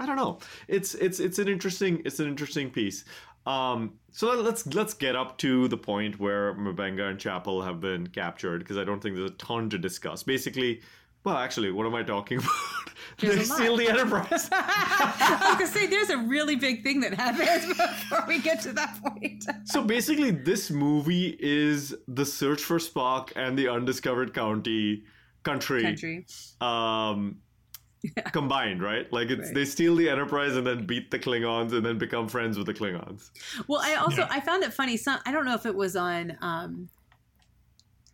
I 0.00 0.06
don't 0.06 0.16
know. 0.16 0.38
It's 0.68 0.94
it's 0.94 1.18
it's 1.18 1.38
an 1.38 1.48
interesting 1.48 2.02
it's 2.04 2.20
an 2.20 2.28
interesting 2.28 2.70
piece. 2.70 3.04
Um, 3.48 3.94
so 4.10 4.28
let- 4.28 4.44
let's 4.44 4.66
let's 4.74 4.94
get 4.94 5.16
up 5.16 5.38
to 5.38 5.68
the 5.68 5.76
point 5.76 6.18
where 6.20 6.54
M'Benga 6.54 7.08
and 7.10 7.18
Chapel 7.18 7.62
have 7.62 7.80
been 7.80 8.06
captured 8.08 8.58
because 8.60 8.76
I 8.76 8.84
don't 8.84 9.00
think 9.00 9.16
there's 9.16 9.30
a 9.30 9.34
ton 9.34 9.70
to 9.70 9.78
discuss. 9.78 10.22
Basically, 10.22 10.80
well, 11.24 11.36
actually, 11.36 11.70
what 11.72 11.86
am 11.86 11.94
I 11.94 12.02
talking 12.02 12.38
about? 12.42 12.50
There's 13.18 13.36
they 13.36 13.44
steal 13.44 13.76
the 13.76 13.88
Enterprise. 13.88 14.48
I 14.52 15.46
was 15.48 15.58
gonna 15.58 15.66
say 15.66 15.86
there's 15.86 16.10
a 16.10 16.18
really 16.18 16.56
big 16.56 16.82
thing 16.82 17.00
that 17.00 17.14
happens 17.14 17.66
before 17.76 18.24
we 18.28 18.40
get 18.40 18.60
to 18.62 18.72
that 18.74 18.98
point. 19.02 19.44
so 19.64 19.82
basically, 19.82 20.30
this 20.30 20.70
movie 20.70 21.36
is 21.40 21.94
the 22.06 22.26
search 22.26 22.60
for 22.62 22.78
Spock 22.78 23.32
and 23.34 23.58
the 23.58 23.68
undiscovered 23.68 24.34
county 24.34 25.04
country, 25.42 25.82
Country. 25.82 26.26
um 26.60 27.36
combined 28.32 28.82
right 28.82 29.12
like 29.12 29.28
it's 29.30 29.50
they 29.52 29.64
steal 29.64 29.96
the 29.96 30.08
enterprise 30.08 30.54
and 30.56 30.66
then 30.66 30.86
beat 30.86 31.10
the 31.10 31.18
klingons 31.18 31.72
and 31.72 31.84
then 31.84 31.98
become 31.98 32.28
friends 32.28 32.56
with 32.56 32.66
the 32.66 32.74
klingons 32.74 33.30
Well, 33.66 33.80
I 33.82 33.94
also 33.96 34.22
Yeah. 34.22 34.28
I 34.30 34.40
found 34.40 34.62
it 34.62 34.72
funny. 34.72 34.96
Some 34.96 35.18
I 35.26 35.32
don't 35.32 35.44
know 35.44 35.54
if 35.54 35.66
it 35.66 35.74
was 35.74 35.96
on 35.96 36.36
um, 36.40 36.88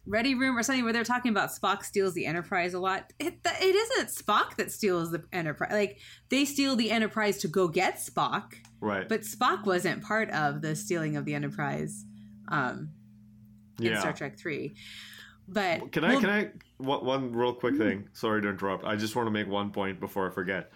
Ready 0.07 0.35
Room 0.35 0.57
or 0.57 0.63
something 0.63 0.85
where 0.85 0.93
they're 0.93 1.03
talking 1.05 1.31
about 1.31 1.51
Spock 1.51 1.83
steals 1.83 2.13
the 2.13 2.27
Enterprise 2.27 2.75
a 2.75 2.79
lot. 2.79 3.13
It, 3.19 3.39
it 3.45 3.75
isn't 3.75 4.09
Spock 4.09 4.57
that 4.57 4.71
steals 4.71 5.11
the 5.11 5.25
Enterprise. 5.33 5.73
Like 5.73 5.99
they 6.29 6.45
steal 6.45 6.77
the 6.77 6.91
Enterprise 6.91 7.39
to 7.39 7.49
go 7.49 7.69
get 7.69 7.97
Spock, 7.97 8.55
right 8.81 9.09
but 9.09 9.23
Spock 9.23 9.65
wasn't 9.65 10.03
part 10.03 10.31
of 10.31 10.61
the 10.61 10.77
stealing 10.77 11.17
of 11.17 11.25
the 11.25 11.35
Enterprise 11.35 12.05
um, 12.49 12.91
in 13.79 13.87
yeah 13.87 14.01
Star 14.01 14.13
Trek 14.13 14.39
Three. 14.39 14.77
But 15.49 15.93
Can 15.93 16.05
I? 16.05 16.13
well, 16.13 16.21
Can 16.21 16.31
I? 16.31 16.51
One, 16.85 17.05
one 17.05 17.33
real 17.33 17.53
quick 17.53 17.75
hmm. 17.75 17.81
thing. 17.81 18.09
Sorry 18.13 18.43
to 18.43 18.49
interrupt. 18.49 18.85
I 18.85 18.97
just 18.97 19.17
want 19.17 19.27
to 19.27 19.31
make 19.31 19.49
one 19.49 19.71
point 19.71 20.01
before 20.01 20.29
I 20.29 20.33
forget. 20.33 20.73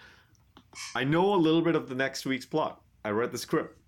I 0.95 1.05
know 1.05 1.35
a 1.35 1.37
little 1.37 1.63
bit 1.63 1.75
of 1.75 1.89
the 1.89 1.95
next 1.95 2.27
week's 2.27 2.47
plot. 2.47 2.81
I 3.05 3.11
read 3.11 3.33
the 3.33 3.39
script, 3.39 3.79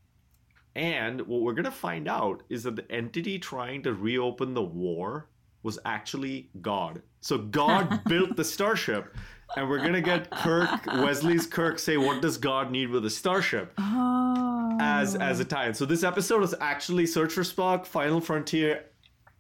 and 0.75 1.21
what 1.23 1.43
we're 1.43 1.53
gonna 1.53 1.71
find 1.71 2.09
out 2.09 2.43
is 2.49 2.63
that 2.63 2.77
the 2.77 2.91
entity 2.91 3.39
trying 3.39 3.83
to 3.83 3.93
reopen 3.93 4.55
the 4.55 4.63
war 4.63 5.29
was 5.63 5.79
actually 5.85 6.51
God. 6.61 7.03
So 7.21 7.39
God 7.39 8.03
built 8.09 8.37
the 8.37 8.45
starship, 8.45 9.15
and 9.57 9.69
we're 9.69 9.79
gonna 9.79 10.01
get 10.01 10.31
Kirk, 10.31 10.87
Wesley's 10.87 11.47
Kirk, 11.47 11.79
say, 11.79 11.97
"What 11.97 12.23
does 12.23 12.39
God 12.39 12.71
need 12.71 12.89
with 12.91 13.05
a 13.05 13.11
starship?" 13.11 13.73
Oh. 13.79 14.79
As 14.81 15.17
as 15.17 15.41
a 15.41 15.45
tie-in. 15.45 15.75
So 15.75 15.85
this 15.85 16.03
episode 16.03 16.43
is 16.43 16.55
actually 16.61 17.07
Search 17.07 17.33
for 17.33 17.43
Spock, 17.43 17.85
Final 17.85 18.21
Frontier, 18.21 18.87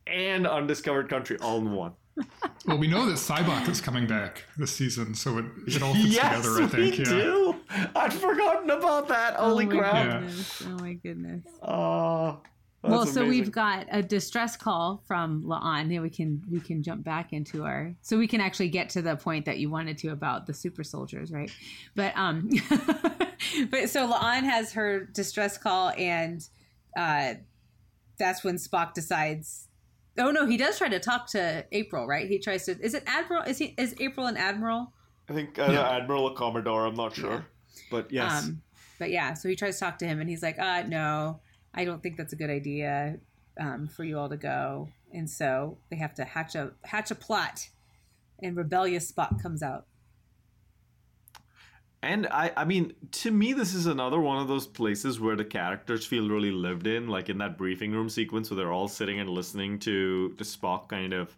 and 0.06 0.46
Undiscovered 0.46 1.08
Country 1.08 1.38
all 1.38 1.58
in 1.58 1.72
one. 1.72 1.92
Well, 2.66 2.78
we 2.78 2.86
know 2.86 3.06
that 3.06 3.14
Sybok 3.14 3.68
is 3.68 3.80
coming 3.80 4.06
back 4.06 4.44
this 4.56 4.72
season, 4.72 5.14
so 5.14 5.38
it, 5.38 5.46
it 5.66 5.82
all 5.82 5.94
fits 5.94 6.08
yes, 6.08 6.44
together. 6.44 6.62
I 6.62 6.66
think. 6.68 6.98
we 6.98 6.98
yeah. 6.98 7.04
do. 7.04 7.56
I'd 7.96 8.12
forgotten 8.12 8.70
about 8.70 9.08
that. 9.08 9.36
Holy 9.36 9.64
oh 9.64 9.68
my 9.68 9.76
crap! 9.76 9.94
Yeah. 9.94 10.20
Goodness. 10.20 10.62
Oh 10.66 10.78
my 10.78 10.92
goodness. 10.92 11.46
Oh, 11.62 12.40
well, 12.82 13.00
that's 13.00 13.12
so 13.12 13.26
we've 13.26 13.52
got 13.52 13.86
a 13.90 14.02
distress 14.02 14.56
call 14.56 15.02
from 15.06 15.42
La'an. 15.42 15.92
Yeah, 15.92 16.00
we 16.00 16.08
can 16.08 16.42
we 16.50 16.60
can 16.60 16.82
jump 16.82 17.04
back 17.04 17.32
into 17.32 17.64
our 17.64 17.94
so 18.00 18.16
we 18.16 18.26
can 18.26 18.40
actually 18.40 18.70
get 18.70 18.88
to 18.90 19.02
the 19.02 19.16
point 19.16 19.44
that 19.44 19.58
you 19.58 19.68
wanted 19.68 19.98
to 19.98 20.08
about 20.08 20.46
the 20.46 20.54
super 20.54 20.82
soldiers, 20.82 21.30
right? 21.30 21.50
But 21.94 22.16
um, 22.16 22.48
but 23.70 23.90
so 23.90 24.10
La'an 24.10 24.44
has 24.44 24.72
her 24.72 25.04
distress 25.04 25.58
call, 25.58 25.90
and 25.90 26.46
uh, 26.96 27.34
that's 28.18 28.42
when 28.44 28.56
Spock 28.56 28.94
decides. 28.94 29.68
Oh 30.20 30.30
no, 30.30 30.46
he 30.46 30.56
does 30.56 30.78
try 30.78 30.88
to 30.88 31.00
talk 31.00 31.26
to 31.28 31.64
April, 31.72 32.06
right? 32.06 32.28
He 32.28 32.38
tries 32.38 32.66
to. 32.66 32.78
Is 32.80 32.94
it 32.94 33.02
Admiral? 33.06 33.42
Is 33.44 33.58
he? 33.58 33.74
Is 33.78 33.94
April 34.00 34.26
an 34.26 34.36
admiral? 34.36 34.92
I 35.28 35.32
think 35.32 35.58
uh, 35.58 35.62
Admiral 35.62 36.24
or 36.24 36.34
Commodore. 36.34 36.86
I'm 36.86 36.94
not 36.94 37.14
sure, 37.14 37.46
but 37.90 38.10
yes. 38.12 38.44
Um, 38.44 38.62
but 38.98 39.10
yeah, 39.10 39.34
so 39.34 39.48
he 39.48 39.56
tries 39.56 39.76
to 39.76 39.80
talk 39.80 39.98
to 39.98 40.06
him, 40.06 40.20
and 40.20 40.28
he's 40.28 40.42
like, 40.42 40.58
"Uh, 40.58 40.82
no, 40.82 41.40
I 41.74 41.84
don't 41.84 42.02
think 42.02 42.16
that's 42.16 42.32
a 42.32 42.36
good 42.36 42.50
idea 42.50 43.18
um, 43.58 43.88
for 43.88 44.04
you 44.04 44.18
all 44.18 44.28
to 44.28 44.36
go." 44.36 44.88
And 45.12 45.28
so 45.28 45.78
they 45.90 45.96
have 45.96 46.14
to 46.14 46.24
hatch 46.24 46.54
a 46.54 46.72
hatch 46.84 47.10
a 47.10 47.14
plot, 47.14 47.68
and 48.42 48.56
rebellious 48.56 49.10
Spock 49.10 49.40
comes 49.42 49.62
out. 49.62 49.86
And 52.02 52.26
I, 52.28 52.50
I 52.56 52.64
mean, 52.64 52.94
to 53.12 53.30
me, 53.30 53.52
this 53.52 53.74
is 53.74 53.84
another 53.86 54.18
one 54.20 54.40
of 54.40 54.48
those 54.48 54.66
places 54.66 55.20
where 55.20 55.36
the 55.36 55.44
characters 55.44 56.06
feel 56.06 56.28
really 56.30 56.50
lived 56.50 56.86
in, 56.86 57.08
like 57.08 57.28
in 57.28 57.36
that 57.38 57.58
briefing 57.58 57.92
room 57.92 58.08
sequence 58.08 58.50
where 58.50 58.56
they're 58.56 58.72
all 58.72 58.88
sitting 58.88 59.20
and 59.20 59.28
listening 59.28 59.78
to 59.80 60.30
to 60.38 60.44
Spock 60.44 60.88
kind 60.88 61.12
of 61.12 61.36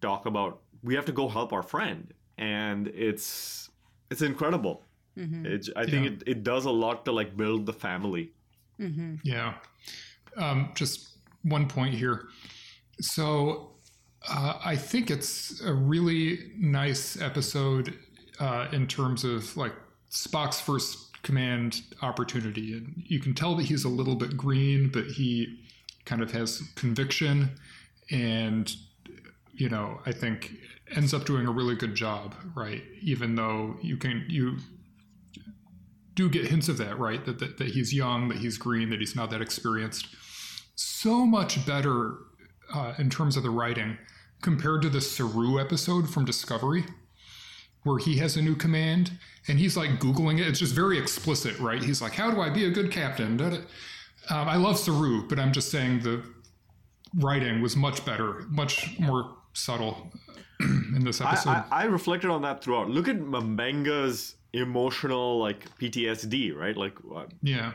talk 0.00 0.24
about 0.24 0.60
we 0.82 0.94
have 0.94 1.04
to 1.06 1.12
go 1.12 1.28
help 1.28 1.52
our 1.52 1.62
friend, 1.62 2.14
and 2.38 2.88
it's 2.88 3.68
it's 4.10 4.22
incredible. 4.22 4.84
It's, 5.20 5.68
I 5.74 5.84
think 5.84 6.04
Yeah. 6.04 6.10
it, 6.12 6.22
it 6.26 6.44
does 6.44 6.64
a 6.64 6.70
lot 6.70 7.04
to 7.06 7.12
like 7.12 7.36
build 7.36 7.66
the 7.66 7.72
family. 7.72 8.30
Yeah. 9.24 9.54
Um, 10.36 10.70
just 10.76 11.18
one 11.42 11.66
point 11.66 11.92
here. 11.94 12.28
So 13.00 13.72
uh, 14.28 14.58
I 14.64 14.76
think 14.76 15.10
it's 15.10 15.60
a 15.60 15.74
really 15.74 16.52
nice 16.56 17.20
episode 17.20 17.94
uh, 18.38 18.68
in 18.72 18.86
terms 18.86 19.24
of 19.24 19.56
like 19.56 19.72
Spock's 20.10 20.60
first 20.60 21.22
command 21.22 21.82
opportunity. 22.02 22.72
And 22.72 23.02
you 23.06 23.20
can 23.20 23.34
tell 23.34 23.54
that 23.56 23.66
he's 23.66 23.84
a 23.84 23.88
little 23.88 24.14
bit 24.14 24.36
green, 24.36 24.88
but 24.88 25.04
he 25.04 25.58
kind 26.04 26.22
of 26.22 26.30
has 26.32 26.62
conviction 26.74 27.50
and, 28.10 28.74
you 29.52 29.68
know, 29.68 30.00
I 30.06 30.12
think 30.12 30.54
ends 30.94 31.12
up 31.12 31.26
doing 31.26 31.46
a 31.46 31.50
really 31.50 31.74
good 31.74 31.94
job, 31.94 32.34
right? 32.54 32.82
Even 33.02 33.34
though 33.34 33.76
you 33.82 33.98
can, 33.98 34.24
you 34.28 34.56
do 36.14 36.30
get 36.30 36.46
hints 36.46 36.68
of 36.68 36.78
that, 36.78 36.98
right? 36.98 37.24
That, 37.26 37.38
that, 37.40 37.58
that 37.58 37.68
he's 37.68 37.92
young, 37.92 38.28
that 38.28 38.38
he's 38.38 38.56
green, 38.56 38.88
that 38.90 39.00
he's 39.00 39.14
not 39.14 39.30
that 39.30 39.42
experienced. 39.42 40.08
So 40.74 41.26
much 41.26 41.66
better 41.66 42.14
uh, 42.72 42.94
in 42.98 43.10
terms 43.10 43.36
of 43.36 43.42
the 43.42 43.50
writing 43.50 43.98
compared 44.40 44.82
to 44.82 44.88
the 44.88 45.00
Saru 45.00 45.60
episode 45.60 46.08
from 46.08 46.24
Discovery, 46.24 46.84
where 47.84 47.98
he 47.98 48.16
has 48.16 48.36
a 48.36 48.42
new 48.42 48.54
command 48.54 49.12
and 49.46 49.58
he's 49.58 49.76
like 49.76 49.90
Googling 50.00 50.40
it. 50.40 50.46
It's 50.46 50.58
just 50.58 50.74
very 50.74 50.98
explicit, 50.98 51.58
right? 51.58 51.82
He's 51.82 52.02
like, 52.02 52.12
How 52.12 52.30
do 52.30 52.40
I 52.40 52.50
be 52.50 52.64
a 52.66 52.70
good 52.70 52.90
captain? 52.90 53.40
Um, 53.40 53.66
I 54.30 54.56
love 54.56 54.78
Saru, 54.78 55.26
but 55.26 55.38
I'm 55.38 55.52
just 55.52 55.70
saying 55.70 56.00
the 56.00 56.22
writing 57.16 57.62
was 57.62 57.76
much 57.76 58.04
better, 58.04 58.44
much 58.48 58.98
more 58.98 59.36
subtle 59.54 60.12
in 60.60 61.02
this 61.04 61.20
I, 61.20 61.32
episode. 61.32 61.50
I, 61.50 61.64
I 61.70 61.84
reflected 61.84 62.30
on 62.30 62.42
that 62.42 62.62
throughout. 62.62 62.90
Look 62.90 63.08
at 63.08 63.18
M'Benga's 63.18 64.34
emotional 64.52 65.38
like 65.38 65.64
PTSD, 65.78 66.54
right? 66.54 66.76
Like 66.76 66.94
uh, 67.14 67.24
yeah. 67.42 67.72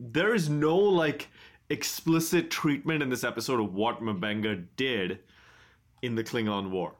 there 0.00 0.34
is 0.34 0.48
no 0.48 0.76
like 0.76 1.28
explicit 1.70 2.50
treatment 2.50 3.02
in 3.02 3.10
this 3.10 3.24
episode 3.24 3.60
of 3.60 3.74
what 3.74 4.02
M'Benga 4.02 4.64
did 4.76 5.20
in 6.02 6.14
the 6.14 6.24
Klingon 6.24 6.70
War. 6.70 6.94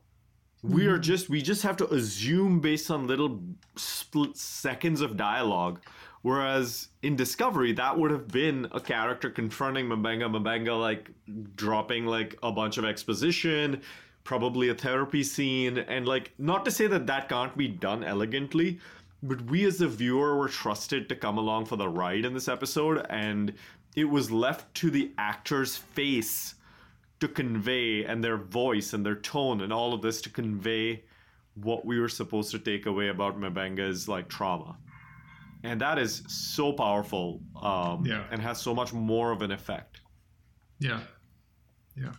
We 0.62 0.86
are 0.86 0.96
hmm. 0.96 1.02
just 1.02 1.28
we 1.28 1.42
just 1.42 1.62
have 1.62 1.76
to 1.78 1.92
assume 1.92 2.60
based 2.60 2.90
on 2.90 3.06
little 3.06 3.40
split 3.76 4.36
seconds 4.36 5.00
of 5.00 5.16
dialogue. 5.16 5.80
Whereas 6.22 6.88
in 7.02 7.14
Discovery, 7.14 7.72
that 7.74 7.96
would 7.96 8.10
have 8.10 8.28
been 8.28 8.66
a 8.72 8.80
character 8.80 9.30
confronting 9.30 9.86
M'Benga, 9.86 10.28
M'Benga 10.28 10.78
like 10.78 11.10
dropping 11.54 12.06
like 12.06 12.36
a 12.42 12.50
bunch 12.50 12.76
of 12.76 12.84
exposition, 12.84 13.80
probably 14.24 14.68
a 14.68 14.74
therapy 14.74 15.22
scene, 15.22 15.78
and 15.78 16.06
like 16.06 16.32
not 16.38 16.64
to 16.64 16.72
say 16.72 16.88
that 16.88 17.06
that 17.06 17.28
can't 17.28 17.56
be 17.56 17.68
done 17.68 18.02
elegantly, 18.02 18.80
but 19.22 19.42
we 19.42 19.64
as 19.64 19.78
the 19.78 19.86
viewer 19.86 20.36
were 20.36 20.48
trusted 20.48 21.08
to 21.08 21.14
come 21.14 21.38
along 21.38 21.66
for 21.66 21.76
the 21.76 21.88
ride 21.88 22.24
in 22.24 22.34
this 22.34 22.48
episode, 22.48 23.06
and 23.08 23.54
it 23.94 24.04
was 24.04 24.30
left 24.30 24.74
to 24.74 24.90
the 24.90 25.12
actor's 25.18 25.76
face 25.76 26.56
to 27.20 27.28
convey 27.28 28.04
and 28.04 28.22
their 28.22 28.36
voice 28.36 28.92
and 28.92 29.04
their 29.04 29.16
tone 29.16 29.60
and 29.62 29.72
all 29.72 29.92
of 29.92 30.02
this 30.02 30.20
to 30.22 30.30
convey 30.30 31.02
what 31.54 31.84
we 31.84 31.98
were 31.98 32.08
supposed 32.08 32.50
to 32.52 32.58
take 32.58 32.86
away 32.86 33.08
about 33.08 33.38
M'Benga's 33.38 34.08
like 34.08 34.28
trauma. 34.28 34.76
And 35.64 35.80
that 35.80 35.98
is 35.98 36.22
so 36.28 36.72
powerful 36.72 37.40
um, 37.60 38.06
Yeah. 38.06 38.24
and 38.30 38.40
has 38.40 38.60
so 38.60 38.72
much 38.74 38.92
more 38.92 39.32
of 39.32 39.42
an 39.42 39.50
effect. 39.50 40.00
Yeah. 40.78 41.00
Yeah. 41.96 42.12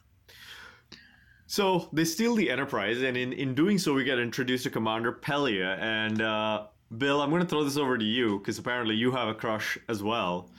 So 1.48 1.90
they 1.94 2.04
steal 2.06 2.36
the 2.36 2.50
Enterprise, 2.50 3.02
and 3.02 3.18
in, 3.18 3.34
in 3.34 3.56
doing 3.56 3.78
so, 3.80 3.94
we 3.94 4.04
get 4.04 4.20
introduced 4.20 4.66
to 4.66 4.70
Commander 4.70 5.12
Pelia. 5.14 5.80
And 5.80 6.22
uh, 6.22 6.68
Bill, 6.98 7.22
I'm 7.22 7.30
going 7.30 7.42
to 7.42 7.48
throw 7.48 7.64
this 7.64 7.78
over 7.78 7.98
to 7.98 8.04
you 8.06 8.38
because 8.40 8.60
apparently 8.60 8.96
you 8.96 9.12
have 9.14 9.30
a 9.30 9.34
crush 9.34 9.78
as 9.88 10.04
well. 10.04 10.52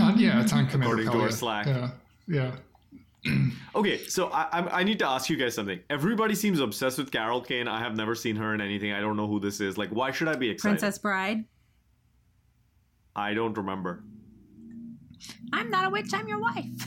Uh, 0.00 0.14
yeah, 0.16 0.40
it's 0.40 0.52
on 0.52 0.68
Commander 0.68 1.02
According 1.02 1.10
to 1.12 1.20
our 1.20 1.30
Slack. 1.30 1.66
Yeah. 1.66 1.90
Yeah. 2.28 2.52
Okay, 3.74 3.98
so 4.06 4.28
I, 4.28 4.46
I 4.52 4.80
I 4.80 4.82
need 4.82 4.98
to 5.00 5.06
ask 5.08 5.28
you 5.30 5.36
guys 5.36 5.54
something. 5.54 5.78
Everybody 5.90 6.34
seems 6.34 6.58
obsessed 6.58 6.98
with 6.98 7.12
Carol 7.12 7.40
Kane. 7.40 7.68
I 7.68 7.78
have 7.78 7.94
never 7.94 8.14
seen 8.14 8.34
her 8.36 8.54
in 8.54 8.60
anything. 8.60 8.92
I 8.92 9.00
don't 9.00 9.16
know 9.16 9.28
who 9.28 9.38
this 9.38 9.60
is. 9.60 9.76
Like, 9.78 9.90
why 9.90 10.10
should 10.10 10.26
I 10.26 10.34
be 10.34 10.48
excited? 10.50 10.80
Princess 10.80 10.98
Bride. 10.98 11.44
I 13.14 13.34
don't 13.34 13.56
remember. 13.56 14.02
I'm 15.52 15.70
not 15.70 15.86
a 15.86 15.90
witch. 15.90 16.10
I'm 16.12 16.28
your 16.28 16.40
wife. 16.40 16.64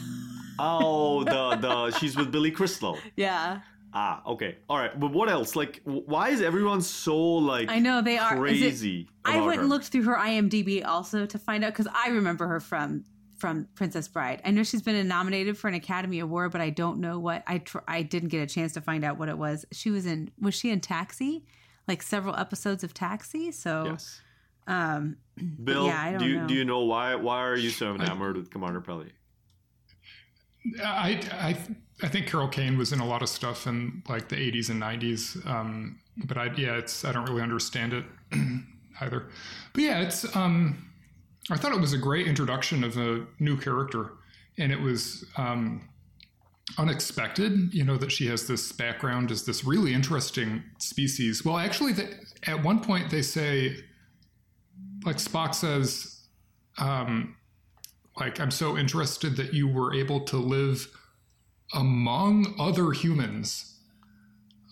Oh, 0.60 1.24
the 1.24 1.56
the 1.60 1.92
she's 1.98 2.16
with 2.16 2.32
Billy 2.32 2.52
Crystal. 2.52 2.98
Yeah, 3.16 3.62
Ah, 3.94 4.22
okay, 4.28 4.58
all 4.70 4.78
right. 4.78 4.98
But 5.00 5.12
what 5.12 5.28
else? 5.28 5.56
Like, 5.56 5.82
why 5.86 6.30
is 6.30 6.42
everyone 6.42 6.82
so 6.82 7.18
like 7.18 7.70
I 7.70 7.80
know 7.80 8.02
they 8.02 8.18
are. 8.18 8.36
It- 8.36 8.40
crazy? 8.40 9.08
I 9.26 9.40
went 9.42 9.56
her? 9.56 9.62
and 9.62 9.70
looked 9.70 9.86
through 9.88 10.04
her 10.04 10.16
IMDb 10.16 10.86
also 10.86 11.26
to 11.26 11.40
find 11.40 11.64
out 11.64 11.74
because 11.74 11.88
I 11.94 12.10
remember 12.10 12.48
her 12.48 12.60
from 12.60 13.06
from 13.42 13.68
Princess 13.76 14.08
Bride. 14.08 14.42
I 14.46 14.52
know 14.52 14.64
she's 14.64 14.82
been 14.84 15.08
nominated 15.08 15.58
for 15.58 15.68
an 15.68 15.74
Academy 15.74 16.20
Award, 16.20 16.52
but 16.52 16.62
I 16.62 16.70
don't 16.70 17.00
know 17.00 17.20
what 17.20 17.44
I 17.48 17.58
tr- 17.58 17.80
I 17.88 18.04
didn't 18.04 18.30
get 18.30 18.42
a 18.42 18.46
chance 18.46 18.72
to 18.74 18.82
find 18.82 19.04
out 19.04 19.18
what 19.18 19.28
it 19.28 19.38
was. 19.38 19.66
She 19.74 19.90
was 19.90 20.06
in 20.06 20.32
was 20.40 20.54
she 20.54 20.70
in 20.70 20.80
Taxi? 20.80 21.44
Like 21.88 22.04
several 22.04 22.36
episodes 22.36 22.84
of 22.84 22.94
Taxi. 22.94 23.52
So 23.52 23.86
Yes. 23.88 24.22
um 24.68 25.18
Bill, 25.64 25.88
yeah, 25.88 26.02
I 26.02 26.12
don't 26.12 26.20
do 26.20 26.28
you 26.28 26.40
know. 26.40 26.48
do 26.48 26.54
you 26.54 26.64
know 26.64 26.84
why 26.86 27.16
why 27.16 27.40
are 27.40 27.58
you 27.58 27.72
so 27.72 27.96
enamored 27.96 28.38
with 28.38 28.52
Commander 28.52 28.80
Pelly? 28.80 29.12
I, 30.84 31.20
I 31.32 31.58
I 32.04 32.08
think 32.08 32.28
Carol 32.28 32.48
Kane 32.48 32.78
was 32.78 32.94
in 32.94 33.00
a 33.00 33.06
lot 33.06 33.24
of 33.24 33.30
stuff 33.30 33.66
in 33.66 34.04
like 34.08 34.30
the 34.30 34.36
80s 34.36 34.70
and 34.70 34.80
90s, 34.82 35.46
um, 35.48 36.00
but 36.26 36.38
I 36.38 36.46
yeah, 36.56 36.78
it's 36.78 37.04
I 37.04 37.12
don't 37.12 37.28
really 37.28 37.42
understand 37.42 37.94
it 37.94 38.06
either. 39.02 39.28
But 39.74 39.82
yeah, 39.82 40.02
it's 40.02 40.36
um, 40.36 40.91
I 41.50 41.58
thought 41.58 41.74
it 41.74 41.82
was 41.82 41.94
a 41.94 41.98
great 41.98 42.28
introduction 42.28 42.84
of 42.84 42.98
a 42.98 43.26
new 43.40 43.58
character, 43.58 44.14
and 44.58 44.72
it 44.72 44.80
was 44.80 45.26
um, 45.38 45.90
unexpected. 46.78 47.74
You 47.74 47.84
know 47.84 47.98
that 47.98 48.12
she 48.12 48.28
has 48.28 48.48
this 48.48 48.72
background 48.72 49.32
as 49.32 49.46
this 49.46 49.66
really 49.66 49.94
interesting 49.94 50.64
species. 50.78 51.44
Well, 51.44 51.58
actually, 51.58 51.94
the, 51.94 52.10
at 52.46 52.64
one 52.64 52.80
point 52.80 53.10
they 53.10 53.22
say, 53.22 53.78
like 55.06 55.18
Spock 55.18 55.56
says. 55.56 56.18
Um, 56.78 57.36
like 58.18 58.40
i'm 58.40 58.52
so 58.52 58.78
interested 58.78 59.36
that 59.38 59.54
you 59.54 59.68
were 59.68 59.94
able 59.94 60.22
to 60.22 60.38
live 60.38 60.88
among 61.74 62.54
other 62.60 62.92
humans 62.92 63.80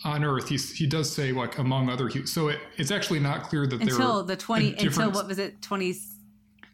on 0.06 0.24
earth 0.24 0.50
He's, 0.50 0.74
he 0.74 0.88
does 0.88 1.14
say 1.14 1.32
like 1.32 1.58
among 1.58 1.90
other 1.90 2.08
humans 2.08 2.32
so 2.32 2.50
it, 2.50 2.60
it's 2.78 2.92
actually 2.92 3.20
not 3.20 3.44
clear 3.44 3.68
that 3.68 3.82
until 3.82 4.24
they're 4.24 4.36
the 4.36 4.42
20 4.42 4.74
a 4.74 4.82
until 4.82 5.12
what 5.12 5.28
was 5.28 5.40
it 5.40 5.62
20 5.62 5.96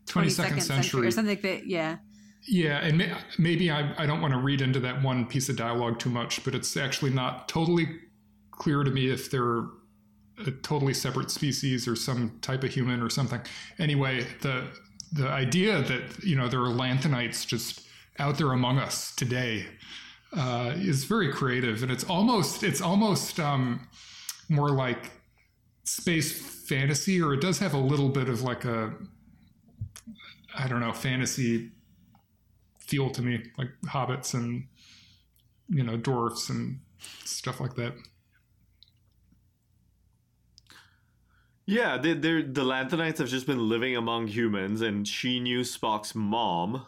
22nd 0.07 0.25
22nd 0.25 0.29
century, 0.29 0.61
century. 0.61 1.07
Or 1.07 1.11
something 1.11 1.31
like 1.31 1.41
that 1.41 1.67
yeah. 1.67 1.97
Yeah, 2.47 2.77
and 2.77 2.97
may, 2.99 3.11
maybe 3.39 3.71
I, 3.71 3.93
I 3.97 4.05
don't 4.05 4.21
want 4.21 4.33
to 4.33 4.39
read 4.39 4.61
into 4.61 4.79
that 4.81 5.01
one 5.01 5.25
piece 5.25 5.49
of 5.49 5.55
dialogue 5.55 5.97
too 5.97 6.11
much, 6.11 6.43
but 6.43 6.53
it's 6.53 6.77
actually 6.77 7.09
not 7.09 7.49
totally 7.49 7.87
clear 8.51 8.83
to 8.83 8.91
me 8.91 9.09
if 9.09 9.31
they're 9.31 9.65
a 10.45 10.51
totally 10.61 10.93
separate 10.93 11.31
species 11.31 11.87
or 11.87 11.95
some 11.95 12.37
type 12.41 12.63
of 12.63 12.71
human 12.71 13.01
or 13.01 13.09
something. 13.09 13.41
Anyway, 13.79 14.27
the 14.41 14.67
the 15.13 15.27
idea 15.27 15.81
that 15.81 16.23
you 16.23 16.35
know 16.35 16.47
there 16.47 16.61
are 16.61 16.73
lanthanites 16.73 17.47
just 17.47 17.81
out 18.19 18.37
there 18.37 18.51
among 18.51 18.77
us 18.79 19.13
today 19.15 19.65
uh, 20.33 20.73
is 20.75 21.05
very 21.05 21.31
creative, 21.31 21.83
and 21.83 21.91
it's 21.91 22.03
almost 22.03 22.63
it's 22.63 22.81
almost 22.81 23.39
um, 23.39 23.87
more 24.49 24.69
like 24.69 25.11
space 25.83 26.31
fantasy, 26.67 27.21
or 27.21 27.33
it 27.33 27.41
does 27.41 27.59
have 27.59 27.73
a 27.73 27.79
little 27.79 28.09
bit 28.09 28.29
of 28.29 28.41
like 28.41 28.65
a 28.65 28.93
I 30.57 30.67
don't 30.67 30.79
know 30.79 30.93
fantasy 30.93 31.71
feel 32.79 33.09
to 33.11 33.21
me, 33.21 33.43
like 33.57 33.69
hobbits 33.87 34.33
and 34.33 34.67
you 35.69 35.83
know 35.83 35.97
dwarfs 35.97 36.49
and 36.49 36.79
stuff 37.23 37.59
like 37.59 37.75
that. 37.75 37.93
Yeah, 41.67 41.97
they, 41.97 42.13
they're, 42.13 42.43
the 42.43 42.61
Lanthanites 42.61 43.17
have 43.17 43.29
just 43.29 43.47
been 43.47 43.69
living 43.69 43.95
among 43.95 44.27
humans, 44.27 44.81
and 44.81 45.07
she 45.07 45.39
knew 45.39 45.61
Spock's 45.61 46.13
mom, 46.13 46.85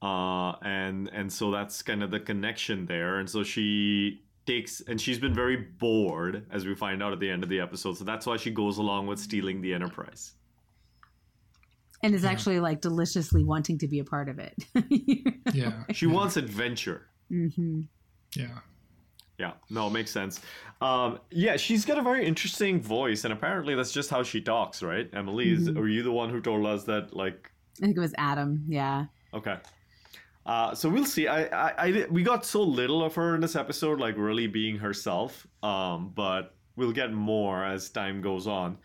uh, 0.00 0.52
and 0.62 1.10
and 1.12 1.32
so 1.32 1.50
that's 1.50 1.82
kind 1.82 2.02
of 2.02 2.12
the 2.12 2.20
connection 2.20 2.86
there. 2.86 3.18
And 3.18 3.28
so 3.28 3.42
she 3.42 4.22
takes, 4.46 4.82
and 4.82 5.00
she's 5.00 5.18
been 5.18 5.34
very 5.34 5.56
bored, 5.56 6.46
as 6.52 6.64
we 6.64 6.76
find 6.76 7.02
out 7.02 7.12
at 7.12 7.18
the 7.18 7.28
end 7.28 7.42
of 7.42 7.48
the 7.48 7.60
episode. 7.60 7.96
So 7.96 8.04
that's 8.04 8.24
why 8.24 8.36
she 8.36 8.50
goes 8.52 8.78
along 8.78 9.08
with 9.08 9.18
stealing 9.18 9.60
the 9.60 9.74
Enterprise. 9.74 10.34
And 12.02 12.14
is 12.14 12.24
actually 12.24 12.60
like 12.60 12.80
deliciously 12.80 13.44
wanting 13.44 13.78
to 13.78 13.88
be 13.88 13.98
a 13.98 14.04
part 14.04 14.28
of 14.28 14.38
it. 14.38 14.54
Yeah, 15.52 15.84
She 15.92 16.06
wants 16.06 16.36
adventure. 16.36 17.06
hmm 17.28 17.82
yeah. 18.36 18.58
Yeah, 19.38 19.52
no, 19.70 19.86
it 19.86 19.90
makes 19.92 20.10
sense. 20.10 20.40
Um, 20.82 21.18
yeah, 21.30 21.56
she's 21.56 21.86
got 21.86 21.96
a 21.96 22.02
very 22.02 22.26
interesting 22.26 22.78
voice, 22.80 23.24
and 23.24 23.32
apparently 23.32 23.74
that's 23.74 23.90
just 23.90 24.10
how 24.10 24.22
she 24.22 24.42
talks, 24.42 24.82
right? 24.82 25.08
Emily, 25.14 25.50
is, 25.52 25.70
were 25.70 25.88
you 25.88 26.02
the 26.02 26.12
one 26.12 26.28
who 26.28 26.42
told 26.42 26.66
us 26.66 26.84
that? 26.84 27.16
Like, 27.16 27.50
I 27.78 27.86
think 27.86 27.96
it 27.96 28.00
was 28.00 28.12
Adam. 28.18 28.62
Yeah. 28.68 29.06
okay, 29.32 29.56
uh, 30.44 30.74
so 30.74 30.90
we'll 30.90 31.06
see. 31.06 31.26
I, 31.26 31.44
I, 31.44 31.72
I, 31.88 32.06
we 32.10 32.22
got 32.22 32.44
so 32.44 32.62
little 32.62 33.02
of 33.02 33.14
her 33.14 33.34
in 33.34 33.40
this 33.40 33.56
episode, 33.56 33.98
like 33.98 34.16
really 34.18 34.46
being 34.46 34.76
herself. 34.76 35.46
Um, 35.62 36.12
but 36.14 36.54
we'll 36.76 36.92
get 36.92 37.12
more 37.12 37.64
as 37.64 37.88
time 37.88 38.20
goes 38.20 38.46
on. 38.46 38.76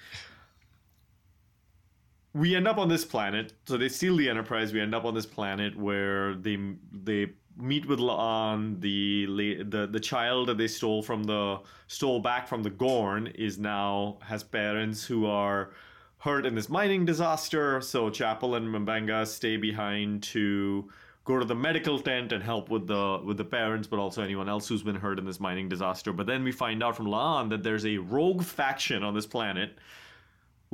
We 2.36 2.54
end 2.54 2.67
up 2.67 2.78
on 2.78 2.89
this 2.89 3.06
planet, 3.06 3.54
so 3.65 3.78
they 3.78 3.88
steal 3.88 4.17
the 4.17 4.30
Enterprise. 4.30 4.74
We 4.74 4.82
end 4.82 4.93
up 4.93 5.06
on 5.06 5.13
this 5.15 5.26
planet 5.26 5.78
where 5.78 6.36
they 6.36 6.58
they 6.91 7.32
meet 7.58 7.88
with 7.88 8.00
La'an, 8.00 8.82
the 8.82 9.63
the 9.63 9.88
the 9.88 10.00
child 10.02 10.50
that 10.50 10.58
they 10.58 10.67
stole 10.67 11.02
from 11.02 11.24
the 11.24 11.62
stole 11.88 12.19
back 12.19 12.50
from 12.50 12.62
the 12.62 12.69
Gorn 12.69 13.28
is 13.28 13.58
now 13.58 14.17
has 14.21 14.43
parents 14.43 15.06
who 15.06 15.26
are 15.26 15.71
hurt 16.17 16.45
in 16.45 16.56
this 16.56 16.67
mining 16.67 17.06
disaster. 17.06 17.80
So 17.80 18.10
Chapel 18.10 18.56
and 18.56 18.67
M'Benga 18.67 19.26
stay 19.26 19.56
behind 19.56 20.24
to 20.24 20.89
go 21.24 21.39
to 21.39 21.45
the 21.45 21.56
medical 21.56 22.00
tent 22.00 22.34
and 22.34 22.43
help 22.43 22.69
with 22.69 22.86
the 22.86 23.21
with 23.24 23.38
the 23.38 23.45
parents, 23.45 23.88
but 23.88 23.98
also 23.98 24.21
anyone 24.21 24.50
else 24.50 24.67
who's 24.67 24.84
been 24.84 24.95
hurt 24.98 25.19
in 25.19 25.26
this 25.26 25.39
mining 25.39 25.69
disaster. 25.69 26.12
But 26.12 26.28
then 26.28 26.43
we 26.43 26.52
find 26.52 26.84
out 26.84 26.98
from 26.98 27.08
La'an 27.08 27.50
that 27.52 27.63
there's 27.63 27.86
a 27.86 27.98
rogue 27.98 28.43
faction 28.43 29.04
on 29.04 29.13
this 29.13 29.26
planet. 29.26 29.78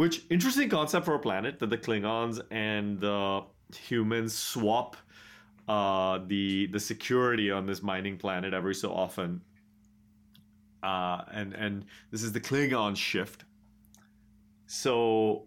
Which 0.02 0.26
interesting 0.32 0.68
concept 0.68 1.06
for 1.06 1.14
a 1.14 1.20
planet 1.20 1.60
that 1.60 1.70
the 1.70 1.78
Klingons 1.78 2.42
and 2.50 3.00
the 3.00 3.44
humans 3.78 4.36
swap 4.36 4.98
uh, 5.68 6.18
the 6.26 6.66
the 6.72 6.80
security 6.80 7.52
on 7.52 7.68
this 7.68 7.84
mining 7.84 8.18
planet 8.18 8.52
every 8.52 8.74
so 8.74 8.92
often. 8.92 9.42
Uh, 10.82 11.22
and 11.32 11.54
and 11.54 11.86
this 12.10 12.24
is 12.24 12.32
the 12.32 12.40
Klingon 12.40 12.98
shift. 12.98 13.46
So 14.66 15.46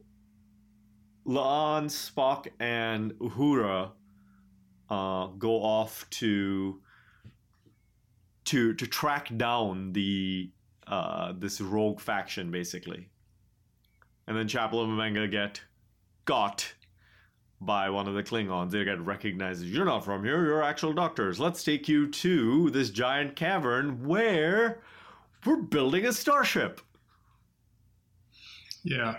La'an, 1.27 1.87
Spock, 1.87 2.47
and 2.61 3.13
Uhura 3.15 3.91
uh, 4.89 5.27
go 5.37 5.65
off 5.65 6.09
to 6.11 6.81
to 8.45 8.73
to 8.75 8.87
track 8.87 9.37
down 9.37 9.93
the 9.95 10.53
uh, 10.87 11.33
this 11.37 11.61
rogue 11.61 11.99
faction, 11.99 12.53
basically. 12.53 13.09
And 14.27 14.37
then 14.37 14.49
Chapel 14.49 14.83
and 14.83 14.93
M'Benga 14.93 15.31
get 15.31 15.61
got 16.25 16.73
by 17.61 17.91
one 17.91 18.07
of 18.07 18.15
the 18.15 18.23
Klingons. 18.23 18.71
They 18.71 18.85
get 18.85 19.01
recognized 19.05 19.63
as 19.63 19.71
you're 19.71 19.85
not 19.85 20.05
from 20.05 20.25
here, 20.25 20.45
you're 20.45 20.63
actual 20.63 20.93
doctors. 20.93 21.41
Let's 21.41 21.65
take 21.65 21.89
you 21.89 22.11
to 22.11 22.71
this 22.71 22.91
giant 22.91 23.37
cavern 23.37 24.07
where 24.07 24.83
we're 25.45 25.57
building 25.57 26.07
a 26.07 26.13
starship. 26.13 26.81
Yeah. 28.83 29.17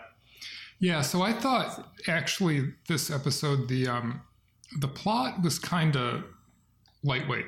Yeah, 0.80 1.02
so 1.02 1.22
I 1.22 1.34
thought 1.34 1.92
actually 2.08 2.74
this 2.88 3.10
episode 3.10 3.68
the 3.68 3.88
um 3.88 4.22
the 4.80 4.88
plot 4.88 5.42
was 5.42 5.58
kind 5.58 5.96
of 5.96 6.24
lightweight. 7.04 7.46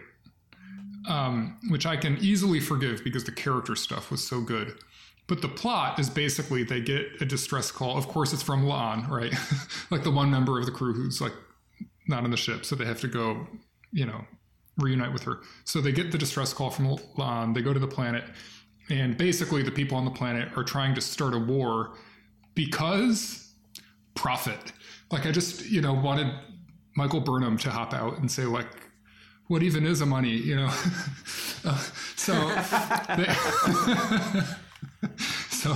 Um, 1.08 1.58
which 1.70 1.86
I 1.86 1.96
can 1.96 2.18
easily 2.18 2.60
forgive 2.60 3.02
because 3.02 3.24
the 3.24 3.32
character 3.32 3.78
stuff 3.78 4.12
was 4.12 4.28
so 4.28 4.42
good. 4.42 4.78
But 5.28 5.42
the 5.42 5.50
plot 5.50 6.00
is 6.00 6.10
basically 6.10 6.64
they 6.64 6.80
get 6.80 7.22
a 7.22 7.26
distress 7.26 7.72
call. 7.72 7.98
Of 7.98 8.08
course, 8.08 8.32
it's 8.32 8.44
from 8.44 8.64
La'an, 8.66 9.10
right? 9.10 9.34
like 9.92 10.04
the 10.04 10.12
one 10.12 10.32
member 10.32 10.58
of 10.58 10.66
the 10.66 10.72
crew 10.72 10.94
who's 10.94 11.20
like 11.20 11.34
not 12.08 12.24
on 12.24 12.32
the 12.32 12.38
ship, 12.38 12.66
so 12.66 12.76
they 12.76 12.86
have 12.86 13.02
to 13.02 13.08
go, 13.08 13.46
you 13.92 14.06
know, 14.06 14.24
reunite 14.78 15.12
with 15.12 15.24
her. 15.24 15.40
So 15.66 15.82
they 15.82 15.92
get 15.92 16.12
the 16.12 16.18
distress 16.18 16.54
call 16.54 16.70
from 16.70 16.98
La'an. 17.18 17.54
They 17.54 17.62
go 17.62 17.74
to 17.74 17.80
the 17.80 17.88
planet, 17.88 18.24
and 18.90 19.18
basically 19.18 19.64
the 19.64 19.72
people 19.72 19.98
on 19.98 20.06
the 20.06 20.12
planet 20.12 20.50
are 20.56 20.64
trying 20.64 20.96
to 20.96 21.02
start 21.02 21.34
a 21.34 21.40
war 21.40 21.98
because 22.56 23.54
profit. 24.16 24.74
Like 25.12 25.26
I 25.26 25.32
just, 25.32 25.70
you 25.70 25.82
know, 25.82 25.94
wanted 25.94 26.34
Michael 26.96 27.22
Burnham 27.22 27.58
to 27.60 27.70
hop 27.70 27.94
out 27.94 28.18
and 28.18 28.30
say 28.30 28.46
like, 28.46 28.68
what 29.48 29.64
even 29.64 29.86
is 29.86 30.02
a 30.02 30.06
money, 30.06 30.36
you 30.36 30.56
know? 30.56 30.66
uh, 31.66 31.78
so, 32.16 32.34
they, 33.16 33.28
so, 35.50 35.76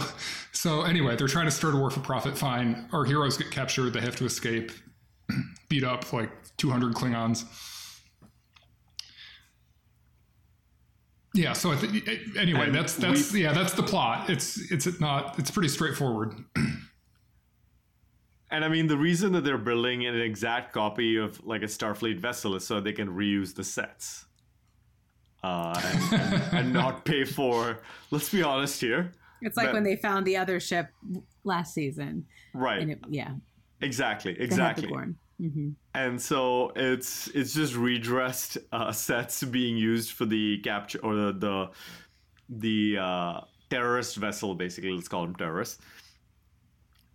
so 0.52 0.82
anyway, 0.84 1.16
they're 1.16 1.28
trying 1.28 1.46
to 1.46 1.52
start 1.52 1.74
a 1.74 1.78
war 1.78 1.90
for 1.90 2.00
profit. 2.02 2.38
Fine. 2.38 2.88
Our 2.94 3.04
heroes 3.06 3.38
get 3.38 3.52
captured. 3.52 3.94
They 3.94 4.02
have 4.02 4.16
to 4.18 4.26
escape, 4.26 4.72
beat 5.70 5.84
up 5.84 6.12
like 6.14 6.30
200 6.58 6.94
Klingons. 6.94 7.46
Yeah. 11.34 11.54
So 11.54 11.72
I 11.72 11.78
think 11.78 12.08
anyway, 12.38 12.66
And 12.66 12.76
that's 12.76 12.96
that's 12.96 13.32
we- 13.32 13.44
yeah, 13.44 13.54
that's 13.54 13.74
the 13.74 13.84
plot. 13.84 14.30
It's 14.30 14.70
it's 14.72 15.00
not 15.00 15.40
it's 15.40 15.50
pretty 15.52 15.70
straightforward. 15.70 16.34
And 18.54 18.66
I 18.66 18.68
mean, 18.68 18.88
the 18.88 18.98
reason 18.98 19.32
that 19.32 19.46
they're 19.46 19.58
building 19.58 20.06
an 20.06 20.20
exact 20.20 20.74
copy 20.74 21.16
of 21.16 21.42
like 21.46 21.62
a 21.62 21.68
Starfleet 21.68 22.20
vessel 22.20 22.54
is 22.54 22.68
so 22.68 22.82
they 22.82 22.92
can 22.92 23.08
reuse 23.08 23.56
the 23.56 23.64
sets. 23.64 24.26
Uh, 25.44 25.80
and, 25.84 26.14
and, 26.34 26.44
and 26.54 26.74
not 26.74 27.04
pay 27.06 27.26
for, 27.26 27.80
let's 28.12 28.30
be 28.30 28.44
honest 28.44 28.80
here. 28.80 29.12
It's 29.42 29.58
like 29.58 29.68
But- 29.68 29.74
when 29.74 29.84
they 29.84 29.96
found 29.96 30.26
the 30.28 30.38
other 30.38 30.60
ship 30.60 30.88
last 31.44 31.74
season. 31.74 32.26
Right. 32.54 32.82
And 32.82 32.92
it, 32.92 33.00
yeah, 33.10 33.32
exactly. 33.82 34.34
they 34.34 34.40
had 34.42 34.46
Exactly. 34.46 34.86
the 34.88 34.94
Gorn. 34.94 35.18
hmm 35.40 35.70
and 35.94 36.22
so 36.22 36.72
it's 36.76 37.28
it's 37.30 37.54
just 37.54 37.76
redressed 37.76 38.58
uh, 38.72 38.92
sets 38.92 39.44
being 39.44 39.76
used 39.76 40.12
for 40.12 40.26
the 40.26 40.60
capture 40.60 41.00
or 41.00 41.16
the 41.16 41.32
the, 41.34 41.70
the 42.50 42.98
uh, 43.02 43.42
terrorist 43.70 44.16
vessel 44.18 44.54
basically 44.56 44.92
let's 44.92 45.08
call 45.10 45.24
them 45.24 45.36
terrorists 45.36 45.80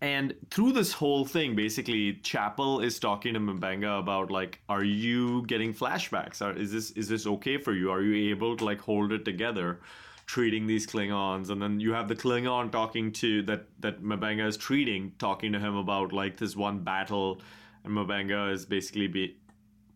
and 0.01 0.35
through 0.51 0.73
this 0.73 0.93
whole 0.93 1.25
thing 1.25 1.57
basically 1.57 2.15
chapel 2.23 2.81
is 2.81 2.99
talking 2.99 3.33
to 3.33 3.41
M'Benga 3.41 3.99
about 3.99 4.31
like 4.31 4.61
are 4.69 4.85
you 4.85 5.47
getting 5.47 5.73
flashbacks? 5.73 6.43
Are, 6.43 6.53
is 6.53 6.71
this 6.71 6.91
is 6.93 7.09
this 7.09 7.27
okay 7.27 7.57
for 7.57 7.73
you? 7.73 7.91
Are 7.91 8.03
you 8.03 8.31
able 8.31 8.57
to 8.59 8.65
like 8.65 8.81
hold 8.81 9.13
it 9.13 9.25
together 9.25 9.81
treating 10.27 10.67
these 10.67 10.87
klingons? 10.87 11.49
And 11.49 11.63
then 11.63 11.81
you 11.81 11.95
have 11.95 12.09
the 12.09 12.15
klingon 12.15 12.71
talking 12.71 13.11
to 13.13 13.43
that 13.45 13.69
that 13.81 14.03
M'Benga 14.03 14.47
is 14.47 14.59
treating 14.59 15.13
talking 15.19 15.53
to 15.53 15.59
him 15.59 15.77
about 15.77 16.13
like 16.13 16.37
this 16.37 16.55
one 16.55 16.81
battle. 16.81 17.41
And 17.83 17.95
M'Benga 17.95 18.53
is 18.53 18.67
basically 18.67 19.07
be 19.07 19.37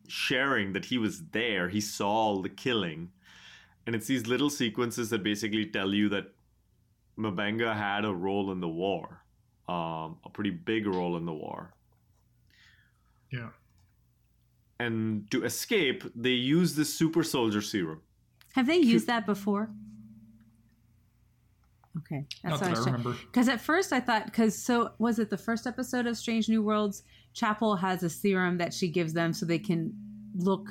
sharing 0.08 0.72
that 0.72 0.86
he 0.86 0.96
was 0.96 1.24
there. 1.32 1.68
He 1.68 1.80
saw 1.80 2.08
all 2.08 2.40
the 2.40 2.48
killing. 2.48 3.10
And 3.86 3.94
it's 3.94 4.06
these 4.06 4.26
little 4.26 4.50
sequences 4.50 5.10
that 5.10 5.22
basically 5.22 5.66
tell 5.66 5.92
you 5.92 6.08
that 6.08 6.32
M'Benga 7.18 7.76
had 7.76 8.06
a 8.06 8.14
role 8.14 8.50
in 8.50 8.60
the 8.60 8.68
war 8.68 9.19
um, 9.70 10.16
a 10.24 10.30
pretty 10.32 10.50
big 10.50 10.86
role 10.86 11.16
in 11.16 11.24
the 11.26 11.32
war 11.32 11.72
Yeah. 13.30 13.50
and 14.78 15.30
to 15.30 15.44
escape 15.44 16.02
they 16.14 16.30
use 16.30 16.74
this 16.74 16.92
super 16.92 17.22
soldier 17.22 17.60
serum 17.60 18.00
Have 18.54 18.66
they 18.66 18.78
used 18.78 19.06
that 19.06 19.26
before? 19.26 19.70
Okay, 21.98 22.24
Not 22.44 22.60
that 22.60 22.66
I 22.68 22.70
was 22.70 22.86
remember. 22.86 23.16
Because 23.26 23.48
at 23.48 23.60
first 23.60 23.92
I 23.92 23.98
thought, 24.00 24.26
because 24.26 24.56
so 24.56 24.92
was 24.98 25.18
it 25.18 25.28
the 25.28 25.36
first 25.36 25.66
episode 25.66 26.06
of 26.06 26.16
Strange 26.16 26.48
New 26.48 26.62
Worlds? 26.62 27.02
Chapel 27.34 27.74
has 27.76 28.02
a 28.04 28.10
serum 28.10 28.58
that 28.58 28.72
she 28.72 28.88
gives 28.88 29.12
them 29.12 29.32
so 29.32 29.44
they 29.44 29.58
can 29.58 29.92
look 30.36 30.68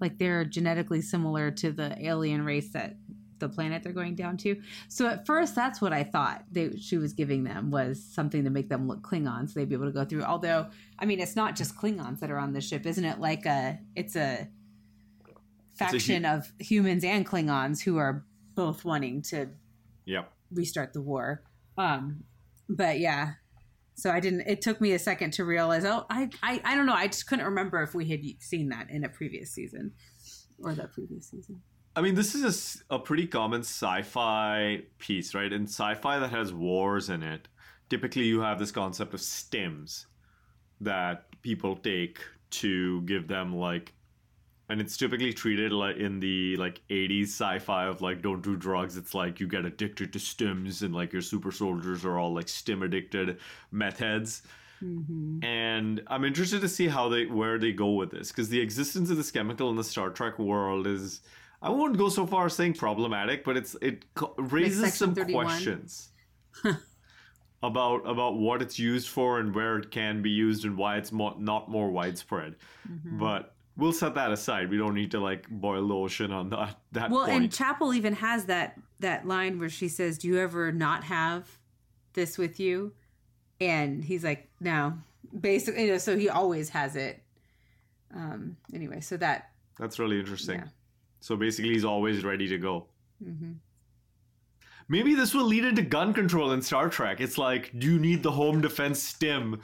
like 0.00 0.18
they're 0.18 0.44
genetically 0.44 1.00
similar 1.00 1.50
to 1.50 1.72
the 1.72 1.96
alien 2.04 2.44
race 2.44 2.68
that 2.70 2.96
the 3.38 3.48
planet 3.48 3.82
they're 3.82 3.92
going 3.92 4.14
down 4.14 4.36
to. 4.38 4.60
So 4.88 5.06
at 5.08 5.26
first, 5.26 5.54
that's 5.54 5.80
what 5.80 5.92
I 5.92 6.04
thought 6.04 6.44
they, 6.50 6.76
she 6.76 6.96
was 6.98 7.12
giving 7.12 7.44
them 7.44 7.70
was 7.70 8.02
something 8.04 8.44
to 8.44 8.50
make 8.50 8.68
them 8.68 8.86
look 8.88 9.02
Klingons. 9.02 9.50
So 9.50 9.60
they'd 9.60 9.68
be 9.68 9.74
able 9.74 9.86
to 9.86 9.92
go 9.92 10.04
through. 10.04 10.22
Although, 10.22 10.66
I 10.98 11.04
mean, 11.06 11.20
it's 11.20 11.36
not 11.36 11.56
just 11.56 11.76
Klingons 11.76 12.20
that 12.20 12.30
are 12.30 12.38
on 12.38 12.52
the 12.52 12.60
ship, 12.60 12.86
isn't 12.86 13.04
it? 13.04 13.18
Like 13.20 13.46
a, 13.46 13.78
it's 13.94 14.16
a 14.16 14.48
faction 15.74 16.24
hu- 16.24 16.30
of 16.30 16.52
humans 16.58 17.04
and 17.04 17.26
Klingons 17.26 17.82
who 17.82 17.96
are 17.98 18.24
both 18.54 18.84
wanting 18.84 19.22
to 19.22 19.48
Yep. 20.06 20.32
restart 20.52 20.92
the 20.92 21.02
war. 21.02 21.42
Um, 21.76 22.24
but 22.68 22.98
yeah, 22.98 23.32
so 23.94 24.10
I 24.10 24.20
didn't. 24.20 24.42
It 24.46 24.62
took 24.62 24.80
me 24.80 24.92
a 24.92 24.98
second 24.98 25.32
to 25.34 25.44
realize. 25.44 25.84
Oh, 25.84 26.06
I, 26.08 26.30
I, 26.42 26.60
I 26.64 26.74
don't 26.76 26.86
know. 26.86 26.94
I 26.94 27.06
just 27.06 27.26
couldn't 27.26 27.44
remember 27.44 27.82
if 27.82 27.94
we 27.94 28.08
had 28.08 28.20
seen 28.40 28.68
that 28.70 28.88
in 28.90 29.04
a 29.04 29.08
previous 29.08 29.50
season 29.50 29.92
or 30.62 30.74
that 30.74 30.92
previous 30.92 31.28
season. 31.30 31.62
I 31.96 32.02
mean, 32.02 32.14
this 32.14 32.34
is 32.34 32.84
a 32.90 32.98
pretty 32.98 33.26
common 33.26 33.60
sci-fi 33.60 34.82
piece, 34.98 35.34
right? 35.34 35.50
In 35.50 35.62
sci-fi 35.62 36.18
that 36.18 36.30
has 36.30 36.52
wars 36.52 37.08
in 37.08 37.22
it, 37.22 37.48
typically 37.88 38.24
you 38.24 38.40
have 38.42 38.58
this 38.58 38.70
concept 38.70 39.14
of 39.14 39.20
stims 39.20 40.04
that 40.82 41.24
people 41.40 41.74
take 41.74 42.18
to 42.50 43.00
give 43.02 43.28
them 43.28 43.56
like, 43.56 43.94
and 44.68 44.78
it's 44.78 44.98
typically 44.98 45.32
treated 45.32 45.72
like 45.72 45.96
in 45.96 46.20
the 46.20 46.56
like 46.56 46.82
'80s 46.90 47.28
sci-fi 47.28 47.86
of 47.86 48.02
like 48.02 48.20
don't 48.20 48.42
do 48.42 48.56
drugs. 48.56 48.98
It's 48.98 49.14
like 49.14 49.40
you 49.40 49.48
get 49.48 49.64
addicted 49.64 50.12
to 50.12 50.18
stims, 50.18 50.82
and 50.82 50.94
like 50.94 51.14
your 51.14 51.22
super 51.22 51.50
soldiers 51.50 52.04
are 52.04 52.18
all 52.18 52.34
like 52.34 52.48
stim 52.48 52.82
addicted 52.82 53.38
meth 53.70 54.00
heads. 54.00 54.42
Mm-hmm. 54.84 55.42
And 55.42 56.02
I'm 56.08 56.24
interested 56.24 56.60
to 56.60 56.68
see 56.68 56.88
how 56.88 57.08
they 57.08 57.24
where 57.24 57.58
they 57.58 57.72
go 57.72 57.92
with 57.92 58.10
this 58.10 58.28
because 58.28 58.50
the 58.50 58.60
existence 58.60 59.08
of 59.08 59.16
this 59.16 59.30
chemical 59.30 59.70
in 59.70 59.76
the 59.76 59.84
Star 59.84 60.10
Trek 60.10 60.38
world 60.38 60.86
is 60.86 61.22
I 61.66 61.70
won't 61.70 61.98
go 61.98 62.08
so 62.08 62.26
far 62.26 62.46
as 62.46 62.54
saying 62.54 62.74
problematic, 62.74 63.44
but 63.44 63.56
it's 63.56 63.74
it 63.82 64.04
raises 64.38 64.78
Section 64.78 64.96
some 64.96 65.14
31? 65.16 65.44
questions 65.44 66.12
about 67.62 68.08
about 68.08 68.38
what 68.38 68.62
it's 68.62 68.78
used 68.78 69.08
for 69.08 69.40
and 69.40 69.52
where 69.52 69.76
it 69.78 69.90
can 69.90 70.22
be 70.22 70.30
used 70.30 70.64
and 70.64 70.76
why 70.76 70.96
it's 70.96 71.10
mo- 71.10 71.36
not 71.40 71.68
more 71.68 71.90
widespread. 71.90 72.54
Mm-hmm. 72.88 73.18
But 73.18 73.56
we'll 73.76 73.92
set 73.92 74.14
that 74.14 74.30
aside. 74.30 74.70
We 74.70 74.78
don't 74.78 74.94
need 74.94 75.10
to 75.10 75.18
like 75.18 75.48
boil 75.50 75.88
the 75.88 75.94
ocean 75.94 76.30
on 76.30 76.50
that 76.50 76.78
that 76.92 77.10
Well, 77.10 77.24
and. 77.24 77.52
Chapel 77.52 77.92
even 77.92 78.14
has 78.14 78.44
that 78.44 78.78
that 79.00 79.26
line 79.26 79.58
where 79.58 79.68
she 79.68 79.88
says, 79.88 80.18
"Do 80.18 80.28
you 80.28 80.38
ever 80.38 80.70
not 80.70 81.02
have 81.02 81.58
this 82.12 82.38
with 82.38 82.60
you?" 82.60 82.92
And 83.60 84.04
he's 84.04 84.22
like, 84.22 84.48
"No." 84.60 84.94
Basically, 85.40 85.86
you 85.86 85.92
know, 85.92 85.98
so 85.98 86.16
he 86.16 86.28
always 86.28 86.68
has 86.68 86.94
it. 86.94 87.24
Um. 88.14 88.56
Anyway, 88.72 89.00
so 89.00 89.16
that 89.16 89.50
That's 89.80 89.98
really 89.98 90.20
interesting. 90.20 90.60
Yeah. 90.60 90.68
So 91.26 91.34
basically, 91.34 91.72
he's 91.72 91.84
always 91.84 92.22
ready 92.22 92.46
to 92.46 92.56
go. 92.56 92.86
Mm-hmm. 93.20 93.54
Maybe 94.88 95.16
this 95.16 95.34
will 95.34 95.46
lead 95.46 95.64
into 95.64 95.82
gun 95.82 96.14
control 96.14 96.52
in 96.52 96.62
Star 96.62 96.88
Trek. 96.88 97.20
It's 97.20 97.36
like, 97.36 97.76
do 97.76 97.92
you 97.92 97.98
need 97.98 98.22
the 98.22 98.30
home 98.30 98.60
defense 98.60 99.02
stim? 99.02 99.60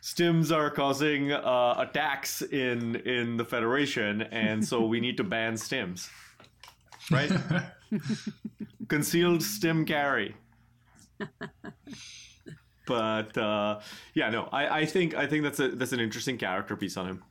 Stims 0.00 0.50
are 0.56 0.70
causing 0.70 1.30
uh, 1.30 1.74
attacks 1.76 2.40
in 2.40 2.96
in 2.96 3.36
the 3.36 3.44
Federation, 3.44 4.22
and 4.22 4.64
so 4.66 4.86
we 4.86 5.00
need 5.00 5.18
to 5.18 5.24
ban 5.24 5.52
stims, 5.52 6.08
right? 7.10 7.30
Concealed 8.88 9.42
stim 9.42 9.84
carry. 9.84 10.34
But 12.86 13.36
uh, 13.36 13.80
yeah, 14.14 14.30
no, 14.30 14.48
I, 14.50 14.78
I 14.80 14.86
think 14.86 15.14
I 15.14 15.26
think 15.26 15.44
that's 15.44 15.60
a 15.60 15.68
that's 15.68 15.92
an 15.92 16.00
interesting 16.00 16.38
character 16.38 16.74
piece 16.74 16.96
on 16.96 17.06
him. 17.06 17.22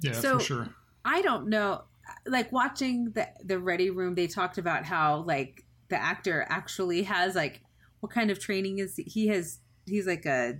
Yeah, 0.00 0.12
So- 0.12 0.38
for 0.38 0.44
sure. 0.44 0.68
I 1.04 1.20
don't 1.20 1.48
know. 1.48 1.82
Like 2.26 2.52
watching 2.52 3.10
the 3.12 3.28
the 3.44 3.58
Ready 3.58 3.90
Room, 3.90 4.14
they 4.14 4.26
talked 4.26 4.58
about 4.58 4.84
how 4.84 5.18
like 5.22 5.64
the 5.88 6.00
actor 6.00 6.46
actually 6.48 7.02
has 7.02 7.34
like 7.34 7.60
what 8.00 8.10
kind 8.12 8.30
of 8.30 8.38
training 8.38 8.78
is 8.78 8.96
he 8.96 9.28
has? 9.28 9.58
He's 9.86 10.06
like 10.06 10.26
a 10.26 10.58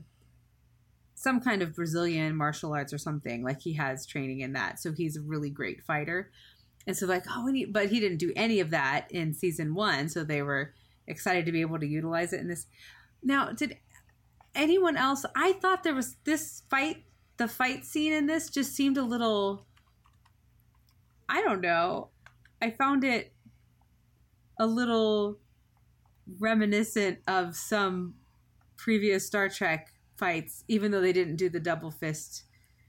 some 1.15 1.41
kind 1.41 1.63
of 1.63 1.75
Brazilian 1.75 2.35
martial 2.37 2.73
arts 2.73 2.93
or 2.93 2.99
something. 2.99 3.45
Like 3.45 3.61
he 3.61 3.75
has 3.75 4.07
training 4.07 4.41
in 4.41 4.53
that, 4.55 4.81
so 4.81 4.93
he's 4.93 5.17
a 5.17 5.21
really 5.21 5.51
great 5.51 5.83
fighter. 5.83 6.31
And 6.87 6.97
so 6.97 7.07
like 7.07 7.25
oh, 7.31 7.47
need, 7.47 7.73
but 7.73 7.89
he 7.89 8.01
didn't 8.01 8.19
do 8.19 8.33
any 8.35 8.61
of 8.61 8.71
that 8.71 9.11
in 9.11 9.35
season 9.35 9.75
one, 9.75 10.09
so 10.09 10.25
they 10.25 10.43
were 10.43 10.75
excited 11.07 11.47
to 11.47 11.53
be 11.53 11.61
able 11.61 11.79
to 11.79 11.87
utilize 11.87 12.33
it 12.33 12.41
in 12.41 12.49
this. 12.49 12.67
Now, 13.23 13.53
did 13.53 13.79
anyone 14.55 14.97
else? 14.97 15.25
I 15.35 15.53
thought 15.53 15.83
there 15.83 15.95
was 15.95 16.17
this 16.25 16.63
fight. 16.69 17.05
The 17.37 17.49
fight 17.49 17.85
scene 17.85 18.13
in 18.13 18.27
this 18.27 18.51
just 18.51 18.75
seemed 18.75 18.99
a 18.99 19.03
little. 19.03 19.67
I 21.33 21.41
don't 21.41 21.63
know. 21.63 22.11
I 22.61 22.71
found 22.71 23.05
it 23.05 23.33
a 24.61 24.67
little 24.67 25.39
reminiscent 26.39 27.21
of 27.27 27.57
some 27.57 28.15
previous 28.77 29.27
Star 29.27 29.49
Trek 29.49 29.95
fights, 30.19 30.63
even 30.69 30.91
though 30.91 31.01
they 31.01 31.15
didn't 31.15 31.37
do 31.37 31.49
the 31.49 31.59
double 31.59 31.91
fist, 31.91 32.45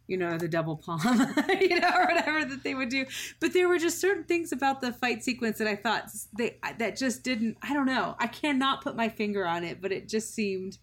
you 0.07 0.17
know, 0.17 0.37
the 0.37 0.49
double 0.49 0.75
palm, 0.75 0.99
you 1.61 1.79
know, 1.79 1.89
or 1.95 2.05
whatever 2.05 2.43
that 2.43 2.63
they 2.63 2.75
would 2.75 2.89
do. 2.89 3.05
But 3.39 3.53
there 3.53 3.69
were 3.69 3.79
just 3.79 4.01
certain 4.01 4.25
things 4.25 4.51
about 4.51 4.81
the 4.81 4.91
fight 4.91 5.23
sequence 5.23 5.57
that 5.59 5.67
I 5.67 5.77
thought 5.77 6.11
they 6.37 6.57
that 6.79 6.97
just 6.97 7.23
didn't. 7.23 7.57
I 7.61 7.73
don't 7.73 7.85
know. 7.85 8.15
I 8.19 8.27
cannot 8.27 8.83
put 8.83 8.97
my 8.97 9.07
finger 9.07 9.47
on 9.47 9.63
it, 9.63 9.81
but 9.81 9.93
it 9.93 10.09
just 10.09 10.33
seemed 10.35 10.79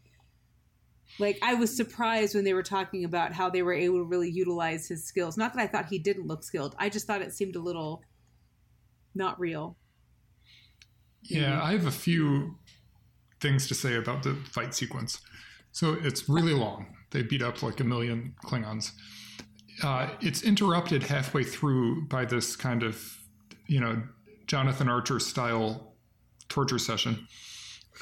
like 1.20 1.38
I 1.42 1.54
was 1.54 1.74
surprised 1.74 2.34
when 2.34 2.44
they 2.44 2.54
were 2.54 2.62
talking 2.62 3.04
about 3.04 3.32
how 3.32 3.50
they 3.50 3.62
were 3.62 3.74
able 3.74 3.98
to 3.98 4.04
really 4.04 4.30
utilize 4.30 4.88
his 4.88 5.04
skills. 5.04 5.36
Not 5.36 5.54
that 5.54 5.60
I 5.60 5.66
thought 5.66 5.86
he 5.86 5.98
didn't 5.98 6.26
look 6.26 6.42
skilled. 6.42 6.74
I 6.78 6.88
just 6.88 7.06
thought 7.06 7.22
it 7.22 7.32
seemed 7.32 7.56
a 7.56 7.60
little 7.60 8.02
not 9.14 9.38
real. 9.38 9.76
Yeah, 11.22 11.62
I 11.62 11.72
have 11.72 11.86
a 11.86 11.90
few 11.90 12.56
things 13.40 13.68
to 13.68 13.74
say 13.74 13.96
about 13.96 14.22
the 14.22 14.34
fight 14.50 14.74
sequence. 14.74 15.20
So 15.72 15.96
it's 16.02 16.28
really 16.28 16.54
long. 16.54 16.96
They 17.10 17.22
beat 17.22 17.42
up 17.42 17.62
like 17.62 17.80
a 17.80 17.84
million 17.84 18.34
Klingons. 18.44 18.92
Uh, 19.82 20.10
it's 20.20 20.42
interrupted 20.42 21.02
halfway 21.02 21.44
through 21.44 22.06
by 22.08 22.24
this 22.24 22.56
kind 22.56 22.82
of, 22.82 23.02
you 23.66 23.80
know, 23.80 24.02
Jonathan 24.46 24.88
Archer 24.88 25.20
style 25.20 25.94
torture 26.48 26.78
session 26.78 27.26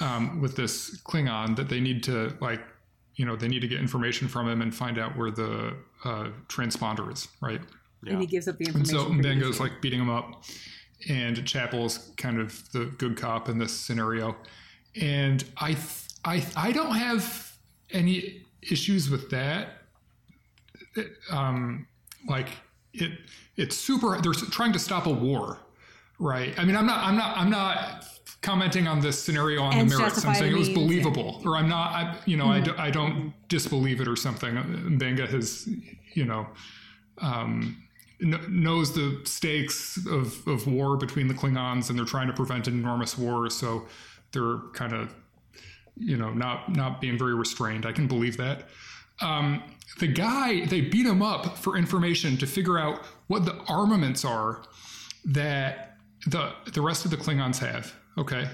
um, 0.01 0.41
with 0.41 0.57
this 0.57 1.01
Klingon 1.03 1.57
that 1.57 1.69
they 1.69 1.81
need 1.81 2.03
to 2.05 2.37
like, 2.41 2.61
you 3.19 3.27
know, 3.27 3.35
they 3.35 3.49
need 3.49 3.61
to 3.61 3.69
get 3.69 3.81
information 3.81 4.29
from 4.29 4.49
him 4.49 4.63
and 4.63 4.73
find 4.73 4.97
out 4.97 5.17
where 5.17 5.33
the 5.33 5.75
uh, 6.05 6.29
transponder 6.47 7.13
is, 7.13 7.27
right? 7.41 7.61
Yeah. 8.05 8.13
And 8.13 8.21
he 8.21 8.29
gives 8.29 8.47
up 8.47 8.59
the 8.59 8.67
information. 8.67 8.97
And 8.97 9.07
so 9.07 9.13
pretty 9.13 9.41
M'Benga's 9.41 9.59
like 9.59 9.83
beating 9.83 10.01
him 10.01 10.09
up, 10.09 10.45
and 11.09 11.45
Chapel's 11.45 12.13
kind 12.17 12.41
of 12.41 12.71
the 12.71 12.87
good 12.97 13.17
cop 13.17 13.49
in 13.49 13.59
this 13.59 13.73
scenario. 13.73 14.37
And 15.01 15.45
I, 15.57 15.77
I, 16.25 16.47
I 16.57 16.71
don't 16.71 16.95
have 16.95 17.53
any 17.91 18.47
issues 18.63 19.11
with 19.11 19.31
that. 19.31 19.83
Um, 21.31 21.89
like 22.29 22.51
it, 22.93 23.11
it's 23.57 23.77
super. 23.77 24.21
They're 24.21 24.33
trying 24.33 24.73
to 24.75 24.79
stop 24.79 25.07
a 25.07 25.13
war, 25.13 25.59
right? 26.21 26.57
I 26.57 26.65
mean, 26.65 26.77
I'm 26.77 26.87
not, 26.87 27.05
I'm 27.05 27.17
not, 27.17 27.37
I'm 27.37 27.51
not 27.51 28.05
commenting 28.49 28.89
on 28.89 29.01
this 29.01 29.23
scenario 29.23 29.63
on 29.63 29.75
Ends 29.75 29.93
the 29.93 29.99
merits. 29.99 30.25
I'm 30.25 30.35
saying 30.35 30.53
it 30.53 30.59
was 30.59 30.71
believable, 30.71 31.43
or 31.45 31.57
I'm 31.57 31.69
not. 31.69 31.93
I, 31.93 32.17
you 32.25 32.37
know, 32.37 32.47
I, 32.47 32.61
do, 32.61 32.75
I 32.79 32.91
don't 32.91 33.35
disbelieve 33.49 34.01
it 34.01 34.09
or 34.09 34.17
something. 34.17 34.97
Benga 34.99 35.27
has, 35.27 35.69
you 36.15 36.25
know. 36.25 36.47
Um, 37.21 37.83
kn- 38.21 38.47
knows 38.49 38.95
the 38.95 39.21
stakes 39.25 39.99
of, 40.07 40.47
of 40.47 40.67
war 40.67 40.97
between 40.97 41.29
the 41.29 41.35
Klingons, 41.35 41.91
and 41.91 41.99
they're 41.99 42.07
trying 42.07 42.29
to 42.29 42.33
prevent 42.33 42.69
an 42.69 42.75
enormous 42.75 43.19
war. 43.19 43.51
So 43.51 43.87
they're 44.33 44.59
kind 44.73 44.93
of, 44.93 45.15
you 45.97 46.17
know, 46.17 46.31
not 46.33 46.75
not 46.75 47.01
being 47.01 47.19
very 47.19 47.35
restrained. 47.35 47.87
I 47.87 47.93
can 47.93 48.07
believe 48.07 48.37
that. 48.39 48.69
Um, 49.21 49.63
the 49.99 50.07
guy 50.07 50.65
they 50.67 50.81
beat 50.81 51.07
him 51.07 51.23
up 51.23 51.59
for 51.59 51.77
information 51.77 52.37
to 52.39 52.47
figure 52.47 52.79
out 52.79 53.05
what 53.27 53.45
the 53.45 53.57
armaments 53.69 54.25
are 54.25 54.63
that 55.25 55.97
the 56.27 56.53
the 56.73 56.81
rest 56.81 57.05
of 57.05 57.11
the 57.11 57.17
Klingons 57.17 57.59
have. 57.59 57.95
Okay, 58.19 58.49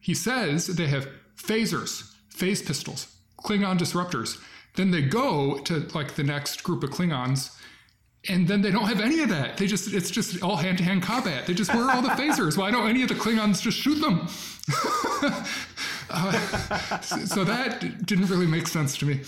he 0.00 0.14
says 0.14 0.66
they 0.66 0.88
have 0.88 1.08
phasers, 1.36 2.12
phase 2.30 2.62
pistols, 2.62 3.14
Klingon 3.38 3.78
disruptors. 3.78 4.40
Then 4.74 4.90
they 4.90 5.02
go 5.02 5.58
to 5.58 5.80
like 5.94 6.14
the 6.14 6.24
next 6.24 6.62
group 6.62 6.82
of 6.82 6.90
Klingons 6.90 7.54
and 8.28 8.46
then 8.46 8.62
they 8.62 8.70
don't 8.70 8.86
have 8.86 9.00
any 9.00 9.20
of 9.20 9.28
that. 9.30 9.56
They 9.56 9.66
just 9.66 9.92
it's 9.92 10.10
just 10.10 10.42
all 10.42 10.56
hand 10.56 10.78
to 10.78 10.84
hand 10.84 11.02
combat. 11.02 11.46
They 11.46 11.54
just 11.54 11.74
where 11.74 11.84
are 11.84 11.96
all 11.96 12.02
the 12.02 12.10
phasers? 12.10 12.56
Why 12.56 12.70
don't 12.70 12.88
any 12.88 13.02
of 13.02 13.08
the 13.08 13.14
Klingons 13.14 13.60
just 13.60 13.78
shoot 13.78 14.00
them? 14.00 14.28
Uh, 16.14 17.00
so 17.00 17.42
that 17.42 18.04
didn't 18.04 18.26
really 18.26 18.46
make 18.46 18.68
sense 18.68 18.98
to 18.98 19.06
me. 19.06 19.20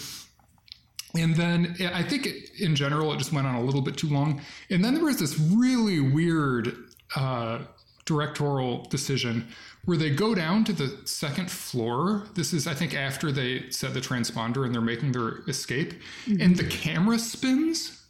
And 1.15 1.35
then 1.35 1.75
I 1.95 2.03
think 2.03 2.27
it, 2.27 2.51
in 2.61 2.77
general 2.77 3.11
it 3.15 3.17
just 3.17 3.33
went 3.33 3.47
on 3.47 3.55
a 3.55 3.63
little 3.63 3.81
bit 3.81 3.97
too 3.97 4.09
long. 4.09 4.43
And 4.69 4.85
then 4.85 4.93
there 4.93 5.03
was 5.03 5.19
this 5.19 5.39
really 5.39 6.01
weird 6.01 6.77
uh, 7.17 7.61
directorial 8.05 8.83
decision 8.91 9.49
where 9.85 9.97
they 9.97 10.11
go 10.11 10.35
down 10.35 10.65
to 10.65 10.73
the 10.73 10.99
second 11.05 11.51
floor. 11.51 12.25
This 12.35 12.53
is, 12.53 12.67
I 12.67 12.75
think, 12.75 12.95
after 12.95 13.31
they 13.33 13.71
set 13.71 13.95
the 13.95 14.01
transponder 14.01 14.65
and 14.65 14.75
they're 14.75 14.83
making 14.83 15.13
their 15.13 15.41
escape, 15.49 15.95
mm-hmm. 16.27 16.41
and 16.41 16.57
the 16.57 16.65
camera 16.65 17.19
spins 17.19 18.01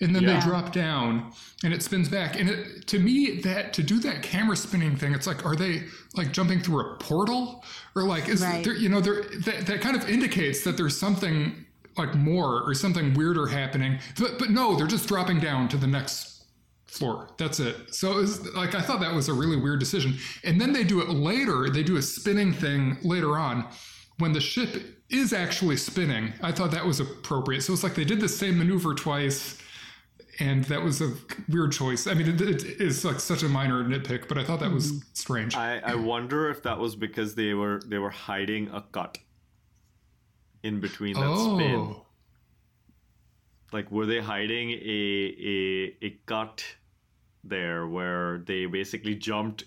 and 0.00 0.14
then 0.14 0.22
Yeah. 0.22 0.40
they 0.40 0.46
drop 0.46 0.72
down 0.72 1.32
and 1.62 1.72
it 1.74 1.82
spins 1.82 2.08
back 2.08 2.38
and 2.38 2.48
it, 2.48 2.86
to 2.88 2.98
me 2.98 3.40
that 3.42 3.72
to 3.74 3.82
do 3.82 3.98
that 4.00 4.22
camera 4.22 4.56
spinning 4.56 4.96
thing 4.96 5.12
it's 5.14 5.26
like 5.26 5.44
are 5.44 5.54
they 5.56 5.82
like 6.14 6.32
jumping 6.32 6.60
through 6.60 6.80
a 6.80 6.96
portal 6.96 7.62
or 7.94 8.04
like 8.04 8.28
is 8.28 8.40
Right. 8.42 8.64
there 8.64 8.74
you 8.74 8.88
know 8.88 9.00
there 9.00 9.22
that, 9.44 9.66
that 9.66 9.80
kind 9.80 9.96
of 9.96 10.08
indicates 10.08 10.64
that 10.64 10.76
there's 10.76 10.98
something 10.98 11.66
like 11.98 12.14
more 12.14 12.62
or 12.62 12.74
something 12.74 13.14
weirder 13.14 13.46
happening 13.46 13.98
but 14.18 14.38
but 14.38 14.50
no 14.50 14.74
they're 14.76 14.86
just 14.86 15.06
dropping 15.06 15.38
down 15.40 15.68
to 15.68 15.76
the 15.76 15.86
next 15.86 16.29
floor 16.90 17.28
that's 17.38 17.60
it. 17.60 17.94
So 17.94 18.12
it 18.12 18.16
was, 18.16 18.54
like 18.54 18.74
i 18.74 18.80
thought 18.80 19.00
that 19.00 19.14
was 19.14 19.28
a 19.28 19.32
really 19.32 19.56
weird 19.56 19.80
decision. 19.80 20.16
And 20.44 20.60
then 20.60 20.72
they 20.72 20.84
do 20.84 21.00
it 21.00 21.08
later 21.10 21.70
they 21.70 21.82
do 21.82 21.96
a 21.96 22.02
spinning 22.02 22.52
thing 22.52 22.98
later 23.02 23.38
on. 23.38 23.68
When 24.18 24.32
the 24.32 24.40
ship 24.40 24.76
is 25.08 25.32
actually 25.32 25.76
spinning 25.76 26.32
i 26.42 26.52
thought 26.52 26.70
that 26.72 26.84
was 26.84 27.00
appropriate. 27.00 27.62
So 27.62 27.72
it's 27.72 27.82
like 27.82 27.94
they 27.94 28.04
did 28.04 28.20
the 28.20 28.28
same 28.28 28.58
maneuver 28.58 28.94
twice 28.94 29.60
and 30.40 30.64
that 30.64 30.82
was 30.82 31.00
a 31.02 31.12
weird 31.48 31.72
choice. 31.72 32.06
I 32.06 32.14
mean, 32.14 32.28
it, 32.28 32.40
it 32.40 32.64
is 32.80 33.04
like 33.04 33.20
such 33.20 33.42
a 33.42 33.48
minor 33.48 33.84
nitpick, 33.84 34.26
but 34.26 34.38
I 34.38 34.44
thought 34.44 34.60
that 34.60 34.72
was 34.72 34.92
mm-hmm. 34.92 35.08
strange. 35.12 35.54
I, 35.54 35.78
I 35.80 35.94
wonder 35.94 36.50
if 36.50 36.62
that 36.62 36.78
was 36.78 36.96
because 36.96 37.34
they 37.34 37.52
were 37.52 37.80
they 37.86 37.98
were 37.98 38.10
hiding 38.10 38.68
a 38.70 38.80
cut 38.80 39.18
in 40.62 40.80
between 40.80 41.14
that 41.14 41.26
oh. 41.26 41.56
spin. 41.56 41.74
oh, 41.74 42.06
Like 43.72 43.90
were 43.90 44.06
they 44.06 44.20
hiding 44.20 44.70
a 44.70 44.74
a 44.74 46.06
a 46.06 46.10
cut 46.26 46.64
there 47.44 47.86
where 47.86 48.38
they 48.46 48.66
basically 48.66 49.14
jumped 49.14 49.64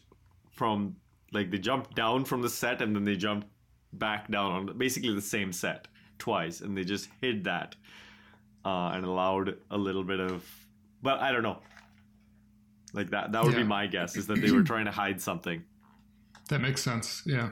from 0.52 0.96
like 1.32 1.50
they 1.50 1.58
jumped 1.58 1.96
down 1.96 2.24
from 2.24 2.42
the 2.42 2.50
set 2.50 2.82
and 2.82 2.96
then 2.96 3.04
they 3.04 3.16
jumped 3.16 3.48
back 3.94 4.30
down 4.30 4.52
on 4.52 4.78
basically 4.78 5.14
the 5.14 5.22
same 5.22 5.52
set 5.52 5.88
twice 6.20 6.62
and 6.62 6.78
they 6.78 6.84
just 6.84 7.10
hid 7.22 7.44
that 7.44 7.76
uh, 8.66 8.92
and 8.94 9.06
allowed 9.06 9.58
a 9.72 9.78
little 9.78 10.04
bit 10.04 10.20
of 10.20 10.46
but 11.02 11.20
I 11.20 11.32
don't 11.32 11.44
know. 11.44 11.58
Like 12.94 13.10
that 13.10 13.32
that 13.32 13.44
would 13.44 13.56
be 13.56 13.64
my 13.64 13.88
guess 13.88 14.16
is 14.16 14.28
that 14.28 14.40
they 14.42 14.52
were 14.52 14.64
trying 14.64 14.86
to 14.86 14.92
hide 14.92 15.20
something. 15.20 15.64
that 16.50 16.60
makes 16.62 16.82
sense. 16.82 17.24
Yeah. 17.26 17.50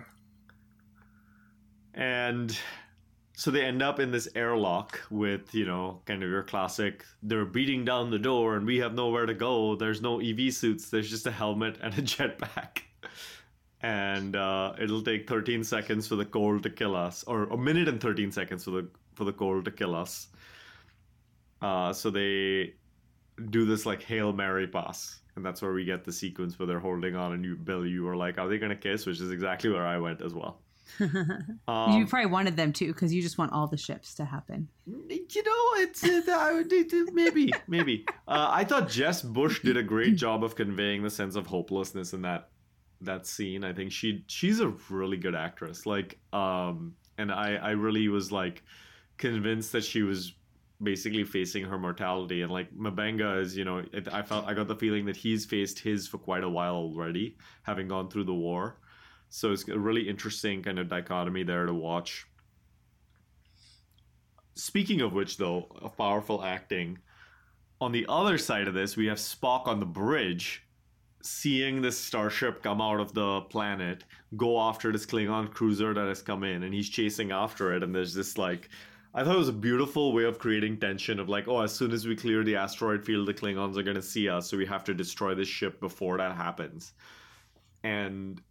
and 1.94 2.58
so 3.42 3.50
they 3.50 3.66
end 3.66 3.82
up 3.82 4.00
in 4.00 4.12
this 4.12 4.28
airlock 4.36 5.02
with 5.10 5.56
you 5.56 5.66
know 5.66 6.00
kind 6.06 6.22
of 6.22 6.30
your 6.30 6.44
classic 6.44 7.04
they're 7.24 7.44
beating 7.44 7.84
down 7.84 8.12
the 8.12 8.20
door 8.20 8.56
and 8.56 8.68
we 8.68 8.78
have 8.78 8.94
nowhere 8.94 9.26
to 9.26 9.34
go. 9.34 9.76
There's 9.76 10.00
no 10.00 10.20
ev 10.20 10.54
suits. 10.54 10.92
There's 10.92 11.10
just 11.10 11.26
a 11.26 11.32
helmet 11.32 11.80
and 11.82 11.92
a 11.98 12.02
jetpack. 12.12 12.84
And 13.82 14.36
uh, 14.36 14.74
it'll 14.80 15.02
take 15.02 15.28
13 15.28 15.64
seconds 15.64 16.08
for 16.08 16.18
the 16.18 16.26
cold 16.26 16.62
to 16.62 16.70
kill 16.70 16.96
us 16.96 17.24
or 17.24 17.46
a 17.46 17.58
minute 17.58 17.88
and 17.88 18.00
13 18.00 18.32
seconds 18.32 18.64
for 18.64 18.70
the 18.70 18.88
for 19.16 19.24
the 19.24 19.34
cold 19.34 19.66
to 19.66 19.72
kill 19.72 19.96
us. 19.96 20.28
Uh, 21.64 21.92
so 21.92 22.12
they 22.12 22.76
do 23.50 23.66
this 23.66 23.88
like 23.88 24.04
hail 24.04 24.32
mary 24.32 24.68
pass 24.68 25.22
and 25.36 25.44
that's 25.44 25.64
where 25.64 25.74
we 25.74 25.84
get 25.84 26.04
the 26.04 26.12
sequence 26.12 26.60
where 26.60 26.68
they're 26.68 26.80
holding 26.80 27.16
on 27.16 27.34
and 27.34 27.44
you 27.44 27.56
bill 27.56 27.88
you 27.88 28.04
were 28.04 28.16
like 28.16 28.38
are 28.38 28.48
they 28.48 28.60
gonna 28.60 28.76
kiss? 28.76 29.08
Which 29.08 29.20
is 29.20 29.32
exactly 29.32 29.72
where 29.72 29.88
i 29.88 29.98
went 29.98 30.22
as 30.22 30.36
well 30.36 30.60
um, 31.00 31.98
you 31.98 32.06
probably 32.06 32.30
wanted 32.32 32.56
them 32.58 32.74
to 32.74 32.88
because 32.88 33.14
you 33.14 33.22
just 33.22 33.38
want 33.38 33.52
all 33.52 33.68
the 33.68 33.78
ships 33.78 34.14
to 34.16 34.26
happen. 34.26 34.68
you 34.86 35.44
know, 35.44 35.82
it's 35.84 36.04
uh, 36.04 36.22
I 36.30 36.64
it- 36.70 36.94
it- 36.94 37.14
maybe, 37.14 37.52
maybe. 37.68 38.06
Uh, 38.28 38.50
I 38.52 38.64
thought 38.64 38.90
Jess 38.90 39.22
Bush 39.22 39.62
did 39.62 39.78
a 39.78 39.84
great 39.84 40.16
job 40.16 40.44
of 40.44 40.56
conveying 40.56 41.04
the 41.04 41.10
sense 41.10 41.36
of 41.36 41.48
hopelessness 41.48 42.14
in 42.14 42.22
that 42.24 42.50
that 43.02 43.26
scene. 43.26 43.64
I 43.64 43.74
think 43.74 43.92
she 43.92 44.24
she's 44.28 44.60
a 44.60 44.70
really 44.90 45.18
good 45.18 45.36
actress. 45.36 45.86
Like, 45.86 46.20
um, 46.34 46.96
and 47.18 47.32
I 47.32 47.56
I 47.56 47.72
really 47.72 48.08
was 48.10 48.32
like 48.32 48.64
convinced 49.18 49.72
that 49.74 49.84
she 49.84 50.02
was 50.02 50.34
basically 50.84 51.24
facing 51.24 51.64
her 51.64 51.78
mortality 51.78 52.42
and 52.42 52.52
like 52.52 52.76
M'Benga 52.76 53.40
is 53.40 53.56
you 53.56 53.64
know 53.64 53.84
it, 53.94 54.08
I 54.12 54.24
felt 54.24 54.48
I 54.48 54.56
got 54.56 54.68
the 54.68 54.76
feeling 54.76 55.06
that 55.06 55.16
he's 55.16 55.46
faced 55.46 55.78
his 55.78 56.08
for 56.08 56.18
quite 56.18 56.44
a 56.44 56.50
while 56.50 56.74
already 56.74 57.38
having 57.62 57.88
gone 57.88 58.10
through 58.10 58.24
the 58.24 58.34
war 58.34 58.78
so 59.32 59.52
it's 59.52 59.68
a 59.68 59.80
really 59.80 60.08
interesting 60.08 60.62
kind 60.62 60.78
of 60.78 60.88
dichotomy 60.88 61.44
there 61.44 61.66
to 61.66 61.74
watch 61.74 62.28
Speaking 64.56 65.02
of 65.02 65.14
which, 65.14 65.38
though, 65.38 65.68
of 65.82 65.98
powerful 65.98 66.44
acting, 66.44 67.00
on 67.80 67.92
the 67.92 68.06
other 68.08 68.38
side 68.38 68.68
of 68.68 68.74
this, 68.74 68.98
we 68.98 69.08
have 69.08 69.18
Spock 69.18 69.66
on 69.66 69.80
the 69.80 69.86
bridge, 69.86 70.64
seeing 71.24 71.82
this 71.82 71.98
starship 71.98 72.62
come 72.62 72.82
out 72.82 73.00
of 73.00 73.14
the 73.14 73.42
planet, 73.42 74.04
go 74.38 74.60
after 74.60 74.92
this 74.92 75.06
Klingon 75.06 75.52
cruiser 75.52 75.94
that 75.94 76.08
has 76.08 76.22
come 76.22 76.44
in, 76.44 76.64
and 76.64 76.74
he's 76.74 76.90
chasing 76.90 77.32
after 77.32 77.74
it. 77.74 77.82
And 77.82 77.96
there's 77.96 78.14
this 78.14 78.38
like, 78.38 78.70
I 79.14 79.24
thought 79.24 79.36
it 79.36 79.40
was 79.40 79.50
a 79.50 79.54
beautiful 79.54 80.14
way 80.14 80.26
of 80.26 80.38
creating 80.38 80.80
tension 80.80 81.20
of 81.20 81.30
like, 81.30 81.48
oh, 81.48 81.62
as 81.62 81.74
soon 81.74 81.92
as 81.92 82.06
we 82.06 82.16
clear 82.16 82.44
the 82.44 82.58
asteroid 82.58 83.06
field, 83.06 83.28
the 83.28 83.34
Klingons 83.34 83.78
are 83.78 83.84
going 83.84 83.96
to 83.96 84.02
see 84.02 84.30
us, 84.30 84.50
so 84.50 84.58
we 84.58 84.66
have 84.66 84.84
to 84.84 84.94
destroy 84.94 85.34
this 85.34 85.48
ship 85.48 85.80
before 85.80 86.18
that 86.18 86.36
happens. 86.36 86.94
And 87.84 88.42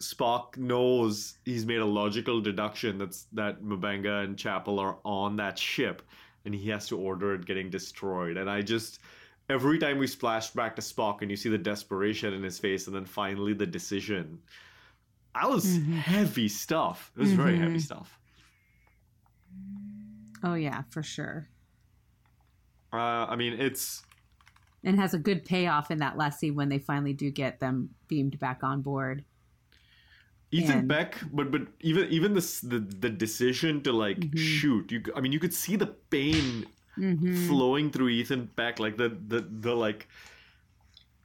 Spock 0.00 0.56
knows 0.56 1.38
he's 1.44 1.66
made 1.66 1.80
a 1.80 1.84
logical 1.84 2.40
deduction 2.40 2.98
that's 2.98 3.26
that 3.32 3.62
M'Benga 3.62 4.24
and 4.24 4.36
Chapel 4.36 4.78
are 4.78 4.98
on 5.04 5.36
that 5.36 5.58
ship, 5.58 6.02
and 6.44 6.54
he 6.54 6.70
has 6.70 6.88
to 6.88 6.98
order 6.98 7.34
it 7.34 7.44
getting 7.44 7.68
destroyed. 7.70 8.36
And 8.36 8.48
I 8.48 8.62
just 8.62 9.00
every 9.50 9.78
time 9.78 9.98
we 9.98 10.06
splash 10.06 10.50
back 10.50 10.74
to 10.76 10.82
Spock 10.82 11.22
and 11.22 11.30
you 11.30 11.36
see 11.36 11.50
the 11.50 11.58
desperation 11.58 12.32
in 12.32 12.42
his 12.42 12.58
face, 12.58 12.86
and 12.86 12.96
then 12.96 13.04
finally 13.04 13.52
the 13.52 13.66
decision, 13.66 14.38
I 15.34 15.46
was 15.46 15.78
heavy 15.98 16.48
stuff. 16.48 17.12
It 17.16 17.20
was 17.20 17.32
very 17.32 17.58
heavy 17.58 17.78
stuff. 17.78 18.18
Oh 20.42 20.54
yeah, 20.54 20.82
for 20.88 21.02
sure. 21.02 21.48
Uh, 22.92 23.26
I 23.28 23.36
mean, 23.36 23.52
it's 23.52 24.02
And 24.82 24.98
has 24.98 25.14
a 25.14 25.18
good 25.18 25.44
payoff 25.44 25.90
in 25.90 25.98
that 25.98 26.16
last 26.16 26.40
scene 26.40 26.54
when 26.54 26.70
they 26.70 26.78
finally 26.78 27.12
do 27.12 27.30
get 27.30 27.60
them 27.60 27.90
beamed 28.08 28.38
back 28.40 28.64
on 28.64 28.80
board. 28.80 29.24
Ethan 30.52 30.78
And- 30.80 30.88
Peck, 30.90 31.16
but 31.32 31.50
but 31.50 31.62
even 31.80 32.08
even 32.10 32.34
this 32.34 32.60
the 32.60 32.80
the 32.80 33.08
decision 33.10 33.82
to 33.82 33.92
like 33.92 34.18
Mm-hmm. 34.18 34.36
shoot, 34.36 34.90
you 34.92 35.02
I 35.14 35.20
mean 35.20 35.32
you 35.32 35.38
could 35.40 35.54
see 35.54 35.76
the 35.76 35.86
pain 35.86 36.66
flowing 37.46 37.90
through 37.90 38.08
Ethan 38.08 38.48
Peck, 38.56 38.78
like 38.80 38.96
the 38.96 39.08
the 39.28 39.40
the 39.40 39.74
like 39.74 40.08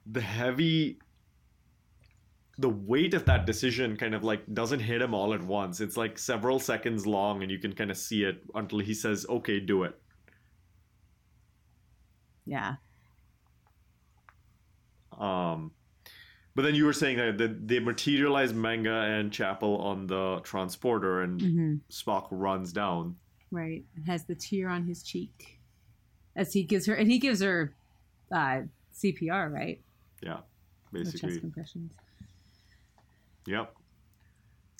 the 0.05 0.21
heavy 0.21 0.99
the 2.57 2.69
weight 2.69 3.13
of 3.13 3.25
that 3.25 3.45
decision 3.45 3.97
kind 3.97 4.13
of 4.15 4.23
like 4.23 4.41
doesn't 4.53 4.79
hit 4.79 5.01
him 5.01 5.13
all 5.13 5.33
at 5.33 5.43
once. 5.43 5.81
It's 5.81 5.97
like 5.97 6.17
several 6.17 6.59
seconds 6.59 7.05
long, 7.05 7.41
and 7.41 7.51
you 7.51 7.57
can 7.59 7.73
kind 7.73 7.91
of 7.91 7.97
see 7.97 8.23
it 8.23 8.41
until 8.53 8.79
he 8.79 8.93
says, 8.93 9.25
"Okay, 9.27 9.59
do 9.59 9.83
it." 9.83 9.99
Yeah. 12.45 12.75
Um, 15.17 15.71
but 16.55 16.61
then 16.63 16.73
you 16.75 16.85
were 16.85 16.93
saying 16.93 17.17
that 17.17 17.37
that 17.37 17.67
they 17.67 17.79
materialize 17.79 18.53
M'Benga 18.53 19.19
and 19.19 19.31
Chapel 19.31 19.77
on 19.77 20.07
the 20.07 20.39
transporter, 20.43 21.21
and 21.21 21.39
Mm-hmm. 21.41 21.75
Spock 21.89 22.27
runs 22.31 22.71
down. 22.71 23.15
Right. 23.51 23.83
Has 24.07 24.25
the 24.25 24.35
tear 24.35 24.69
on 24.69 24.85
his 24.85 25.03
cheek 25.03 25.59
as 26.35 26.53
he 26.53 26.63
gives 26.63 26.85
her, 26.87 26.95
and 26.95 27.09
he 27.09 27.19
gives 27.19 27.41
her 27.41 27.73
uh, 28.31 28.61
CPR, 28.93 29.51
right? 29.51 29.81
Yeah, 30.21 30.39
The 30.91 31.05
chest 31.11 31.39
compressions. 31.41 31.93
Yep. 33.47 33.73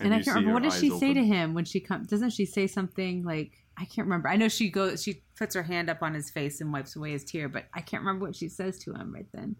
And, 0.01 0.13
I 0.13 0.17
can't 0.21 0.36
remember 0.36 0.53
what 0.53 0.63
does 0.63 0.78
she 0.78 0.89
say 0.89 1.13
to 1.13 1.23
him 1.23 1.53
when 1.53 1.63
she 1.63 1.80
comes? 1.80 2.07
Doesn't 2.07 2.32
she 2.32 2.45
say 2.45 2.67
something 2.67 3.23
like 3.23 3.51
I 3.78 3.86
can't 3.86 4.05
remember? 4.07 4.28
I 4.28 4.36
know 4.36 4.49
she 4.49 4.69
goes, 4.69 5.01
she 5.03 5.21
puts 5.38 5.55
her 5.55 5.63
hand 5.63 5.89
up 5.89 6.01
on 6.01 6.13
his 6.13 6.30
face 6.30 6.59
and 6.59 6.73
wipes 6.73 6.95
away 6.95 7.11
his 7.11 7.23
tear, 7.23 7.47
but 7.47 7.65
I 7.73 7.82
can't 7.82 8.01
remember 8.01 8.26
what 8.26 8.36
she 8.36 8.49
says 8.49 8.78
to 8.80 8.93
him 8.93 9.13
right 9.13 9.28
then. 9.34 9.55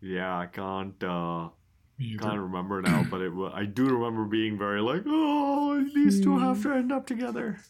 Yeah, 0.00 0.38
I 0.38 0.46
can't 0.46 1.02
uh 1.02 1.50
Me 1.98 2.16
can't 2.18 2.40
remember 2.40 2.82
now, 2.82 3.04
but 3.04 3.20
it 3.20 3.32
I 3.54 3.64
do 3.66 3.88
remember 3.90 4.24
being 4.24 4.58
very 4.58 4.80
like, 4.80 5.02
oh, 5.06 5.84
these 5.94 6.20
two 6.20 6.38
have 6.38 6.62
to 6.62 6.72
end 6.72 6.92
up 6.92 7.06
together, 7.06 7.60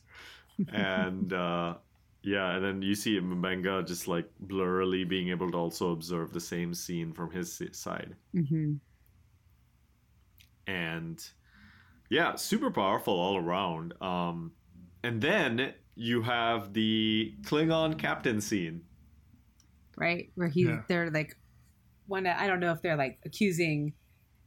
and 0.69 1.33
uh 1.33 1.79
yeah, 2.23 2.55
and 2.57 2.65
then 2.65 2.83
you 2.83 2.95
see 2.95 3.19
M'Benga 3.21 3.87
just 3.87 4.07
like 4.09 4.31
blurrily 4.47 5.09
being 5.09 5.31
able 5.31 5.51
to 5.51 5.57
also 5.57 5.93
observe 5.93 6.33
the 6.33 6.41
same 6.41 6.75
scene 6.75 7.13
from 7.13 7.31
his 7.31 7.61
side, 7.73 8.17
Mm-hmm. 8.35 8.75
and 10.67 11.31
yeah, 12.11 12.37
super 12.37 12.71
powerful 12.71 13.15
all 13.15 13.37
around. 13.39 13.95
Um, 14.03 14.53
and 15.03 15.21
then 15.21 15.75
you 15.95 16.23
have 16.23 16.73
the 16.75 17.37
Klingon 17.43 17.99
captain 17.99 18.41
scene. 18.41 18.83
Right, 19.97 20.33
where 20.35 20.49
he 20.49 20.63
Yeah. 20.63 20.83
they're 20.89 21.11
like, 21.11 21.37
one. 22.11 22.27
I 22.27 22.47
don't 22.47 22.61
know 22.61 22.73
if 22.73 22.83
they're 22.83 22.97
like 22.97 23.19
accusing 23.25 23.95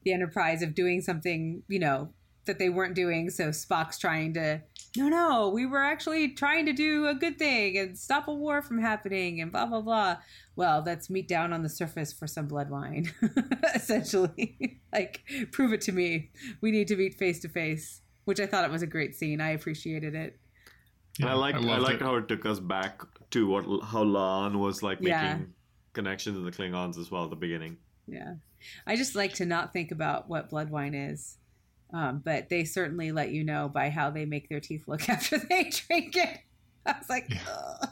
the 0.04 0.14
Enterprise 0.14 0.62
of 0.62 0.76
doing 0.76 1.02
something, 1.02 1.64
you 1.68 1.80
know, 1.80 2.10
that 2.46 2.60
they 2.60 2.70
weren't 2.70 2.94
doing. 2.94 3.30
So 3.30 3.50
Spock's 3.50 3.98
trying 3.98 4.34
to, 4.34 4.62
no, 4.98 5.08
no, 5.08 5.50
we 5.50 5.66
were 5.66 5.82
actually 5.82 6.28
trying 6.30 6.66
to 6.66 6.74
do 6.74 7.08
a 7.08 7.16
good 7.16 7.40
thing 7.40 7.78
and 7.78 7.98
stop 7.98 8.28
a 8.28 8.34
war 8.34 8.62
from 8.62 8.80
happening 8.80 9.40
and 9.42 9.50
blah, 9.52 9.66
blah, 9.66 9.80
blah. 9.82 10.18
Well, 10.58 10.84
let's 10.86 11.10
meet 11.10 11.28
down 11.28 11.54
on 11.54 11.64
the 11.64 11.70
surface 11.70 12.12
for 12.12 12.28
some 12.28 12.48
blood 12.48 12.70
wine, 12.70 13.12
essentially. 13.76 14.80
like, 14.94 15.22
prove 15.52 15.74
it 15.74 15.82
to 15.82 15.92
me. 15.92 16.32
We 16.62 16.72
need 16.72 16.88
to 16.90 16.96
meet 16.98 17.16
face 17.18 17.40
to 17.42 17.50
face, 17.50 18.02
which 18.26 18.40
I 18.40 18.46
thought 18.46 18.66
it 18.66 18.72
was 18.72 18.82
a 18.82 18.88
great 18.88 19.16
scene. 19.16 19.42
I 19.42 19.52
appreciated 19.52 20.14
it. 20.14 20.38
And 21.20 21.30
I 21.30 21.34
like 21.34 21.56
I, 21.56 21.60
loved 21.60 21.84
like 21.84 21.96
it. 21.96 22.02
how 22.02 22.16
it 22.16 22.28
took 22.28 22.46
us 22.46 22.60
back 22.60 23.02
to 23.32 23.48
what 23.48 23.64
how 23.86 24.04
La'an 24.04 24.56
was 24.60 24.84
like 24.84 24.98
Yeah. 25.02 25.36
making 25.36 25.54
connections 25.94 26.38
to 26.38 26.44
the 26.44 26.52
Klingons 26.52 26.98
as 26.98 27.10
well 27.10 27.24
at 27.24 27.30
the 27.30 27.36
beginning. 27.36 27.78
Yeah. 28.08 28.36
I 28.86 28.96
just 28.96 29.16
like 29.16 29.34
to 29.36 29.46
not 29.46 29.74
think 29.74 29.92
about 29.92 30.30
what 30.30 30.50
blood 30.50 30.70
wine 30.70 30.94
is. 30.94 31.38
Um, 31.94 32.22
but 32.26 32.50
they 32.50 32.64
certainly 32.66 33.12
let 33.12 33.32
you 33.32 33.44
know 33.44 33.70
by 33.70 33.90
how 33.90 34.10
they 34.10 34.26
make 34.26 34.50
their 34.50 34.60
teeth 34.60 34.88
look 34.88 35.08
after 35.10 35.38
they 35.38 35.70
drink 35.70 36.16
it. 36.16 36.40
I 36.86 36.96
was 36.98 37.10
like, 37.10 37.32
Ugh. 37.50 37.90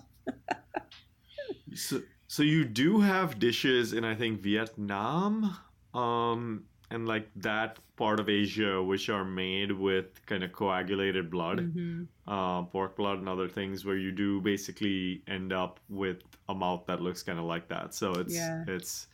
So, 1.75 2.01
so 2.27 2.43
you 2.43 2.65
do 2.65 2.99
have 3.01 3.39
dishes 3.39 3.93
in 3.93 4.03
I 4.03 4.15
think 4.15 4.41
Vietnam, 4.41 5.55
um, 5.93 6.65
and 6.91 7.07
like 7.07 7.29
that 7.37 7.79
part 7.95 8.19
of 8.19 8.29
Asia, 8.29 8.81
which 8.81 9.09
are 9.09 9.23
made 9.25 9.71
with 9.71 10.23
kind 10.25 10.43
of 10.43 10.51
coagulated 10.51 11.29
blood, 11.31 11.59
Mhm. 11.59 12.07
uh, 12.27 12.63
pork 12.63 12.95
blood, 12.97 13.19
and 13.19 13.29
other 13.29 13.47
things, 13.47 13.85
where 13.85 13.97
you 13.97 14.11
do 14.11 14.41
basically 14.41 15.23
end 15.27 15.53
up 15.53 15.79
with 15.89 16.21
a 16.49 16.53
mouth 16.55 16.85
that 16.87 17.01
looks 17.01 17.23
kind 17.23 17.39
of 17.39 17.45
like 17.45 17.67
that. 17.69 17.93
So 17.93 18.11
it's 18.13 18.35
Yeah. 18.35 18.63
it's 18.67 19.07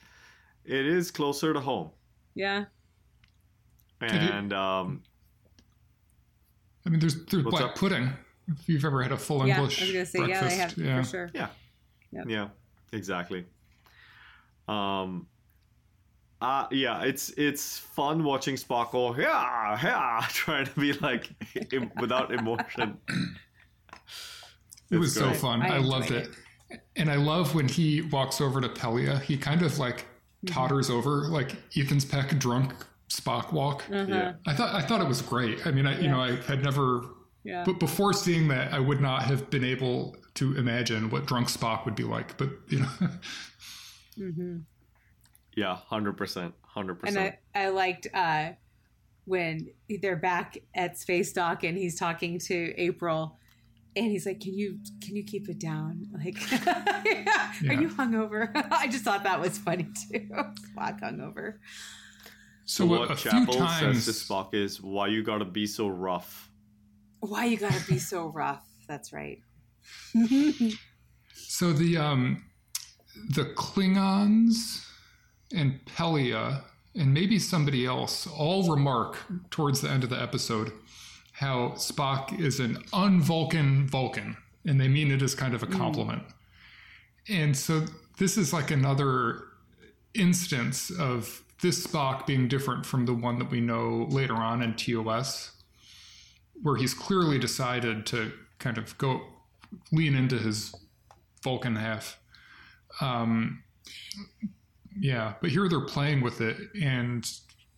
it 0.66 0.86
is 0.86 1.12
closer 1.12 1.54
to 1.54 1.60
home, 1.62 1.92
yeah. 2.36 2.66
it- 4.02 4.12
and 4.12 4.52
um, 4.54 5.02
I 6.86 6.90
mean, 6.90 7.00
there's 7.00 7.26
there's 7.26 7.44
black 7.44 7.64
up? 7.64 7.76
pudding. 7.76 8.10
If 8.48 8.70
you've 8.70 8.86
ever 8.86 9.02
had 9.04 9.12
a 9.12 9.18
full 9.18 9.46
Yeah. 9.46 9.56
I 9.56 9.58
English 9.58 9.82
was 9.82 9.92
going 9.92 10.06
to 10.06 10.12
say, 10.12 10.20
breakfast, 10.20 10.78
yeah, 10.78 10.84
they 10.84 10.90
have 10.90 11.06
for 11.06 11.12
sure. 11.12 11.30
Yeah. 11.34 11.50
Yep. 12.12 12.26
Yeah, 12.30 12.50
exactly. 12.94 13.46
Um 14.68 15.28
uh 16.42 16.68
yeah, 16.72 17.04
it's 17.04 17.30
it's 17.32 17.78
fun 17.80 18.24
watching 18.24 18.56
Spock 18.56 18.92
go, 18.92 19.16
yeah, 19.16 19.80
yeah, 19.84 20.26
trying 20.30 20.66
to 20.66 20.80
be 20.80 20.94
like 20.94 21.30
em- 21.74 21.92
without 22.00 22.32
emotion. 22.32 22.98
It 24.90 24.98
was 24.98 25.18
It's 25.18 25.26
so 25.26 25.34
fun. 25.34 25.62
I 25.62 25.76
I, 25.76 25.78
loved 25.80 26.12
enjoyed 26.12 26.30
it. 26.72 26.80
And 26.96 27.10
I 27.10 27.16
love 27.16 27.56
when 27.56 27.68
he 27.68 28.02
walks 28.04 28.40
over 28.42 28.62
to 28.62 28.70
Pelia. 28.70 29.22
He 29.22 29.38
kind 29.38 29.62
of 29.62 29.78
like 29.80 30.06
Mm-hmm. 30.46 30.54
totters 30.54 30.92
over, 30.92 31.28
like 31.30 31.56
Ethan's 31.76 32.06
Peck 32.06 32.38
drunk 32.38 32.72
Spock 33.10 33.52
walk. 33.52 33.84
Uh-huh. 33.92 34.06
Yeah. 34.08 34.34
I 34.46 34.54
thought 34.54 34.76
I 34.76 34.82
thought 34.86 35.02
it 35.02 35.08
was 35.08 35.20
great. 35.20 35.66
I 35.66 35.72
mean, 35.72 35.88
I 35.88 36.00
you 36.00 36.08
know, 36.10 36.22
I 36.22 36.36
had 36.44 36.62
never 36.64 37.02
Yeah. 37.44 37.64
but 37.66 37.80
before 37.80 38.14
seeing 38.14 38.48
that, 38.50 38.72
I 38.72 38.80
would 38.80 39.02
not 39.02 39.24
have 39.24 39.50
been 39.50 39.64
able 39.64 40.16
to 40.36 40.56
imagine 40.56 41.10
what 41.10 41.26
drunk 41.26 41.48
Spock 41.48 41.86
would 41.86 41.96
be 41.96 42.04
like. 42.04 42.38
But 42.38 42.50
you 42.68 42.82
know, 42.82 42.90
hmm 44.16 44.58
Yeah, 45.58 45.80
100%. 45.92 46.54
100%. 46.76 47.00
And 47.08 47.18
I, 47.18 47.40
I 47.56 47.70
liked 47.70 48.06
uh, 48.14 48.50
when 49.26 49.70
they're 50.02 50.16
back 50.16 50.60
at 50.76 51.00
Space 51.00 51.34
Dock 51.34 51.64
and 51.64 51.76
he's 51.76 51.98
talking 52.00 52.38
to 52.42 52.74
April. 52.80 53.40
And 53.96 54.06
he's 54.12 54.28
like, 54.28 54.40
"Can 54.40 54.54
you 54.54 54.78
can 55.04 55.16
you 55.16 55.24
keep 55.24 55.50
it 55.50 55.58
down? 55.58 56.06
Like, 56.14 56.38
Yeah. 56.52 57.52
are 57.68 57.82
you 57.82 57.90
hungover?" 57.90 58.52
I 58.72 58.88
just 58.88 59.04
thought 59.04 59.24
that 59.24 59.42
was 59.42 59.58
funny 59.58 59.86
too. 59.86 60.20
Spock 60.30 61.02
hungover. 61.02 61.56
so 62.66 62.86
so 62.88 62.94
a, 62.94 63.00
what 63.00 63.10
a 63.10 63.16
few 63.16 63.32
Chapel 63.32 63.56
times. 63.56 64.04
says 64.04 64.06
to 64.06 64.12
Spock 64.34 64.54
is, 64.54 64.80
why 64.80 65.08
you 65.08 65.24
gotta 65.24 65.46
be 65.46 65.66
so 65.66 65.88
rough? 65.88 66.52
Why 67.22 67.46
you 67.46 67.58
gotta 67.58 67.84
be 67.88 67.98
so 67.98 68.28
rough? 68.28 68.64
That's 68.88 69.12
right. 69.12 69.40
So 71.34 71.74
the 71.74 71.98
um, 71.98 72.46
the 73.30 73.46
Klingons 73.46 74.86
and 75.54 75.80
Pelia 75.86 76.64
and 76.96 77.14
maybe 77.14 77.38
somebody 77.40 77.86
else 77.86 78.28
all 78.28 78.70
remark 78.70 79.18
towards 79.50 79.82
the 79.82 79.90
end 79.90 80.04
of 80.04 80.10
the 80.10 80.22
episode 80.22 80.72
how 81.34 81.70
Spock 81.76 82.40
is 82.40 82.60
an 82.60 82.84
un-Vulcan 82.94 83.88
Vulcan, 83.88 84.36
and 84.66 84.82
they 84.82 84.88
mean 84.88 85.12
it 85.12 85.22
as 85.22 85.36
kind 85.36 85.54
of 85.54 85.62
a 85.62 85.68
compliment. 85.68 86.24
And 87.30 87.56
so 87.56 87.86
this 88.18 88.38
is 88.38 88.54
like 88.54 88.72
another 88.72 89.44
instance 90.16 90.90
of 90.90 91.44
this 91.62 91.86
Spock 91.86 92.26
being 92.26 92.48
different 92.48 92.88
from 92.88 93.06
the 93.06 93.14
one 93.14 93.38
that 93.38 93.52
we 93.52 93.62
know 93.62 94.08
later 94.10 94.34
on 94.34 94.64
in 94.64 94.74
TOS, 94.74 95.52
where 96.64 96.76
he's 96.76 96.96
clearly 96.96 97.38
decided 97.38 98.08
to 98.08 98.32
kind 98.58 98.80
of 98.80 98.98
go 98.98 99.22
lean 99.92 100.16
into 100.16 100.40
his 100.40 100.74
Vulcan 101.44 101.76
half. 101.76 102.20
Um, 103.00 103.62
yeah, 105.00 105.34
but 105.42 105.50
here 105.50 105.68
they're 105.68 105.82
playing 105.82 106.22
with 106.22 106.42
it 106.42 106.58
and 106.82 107.30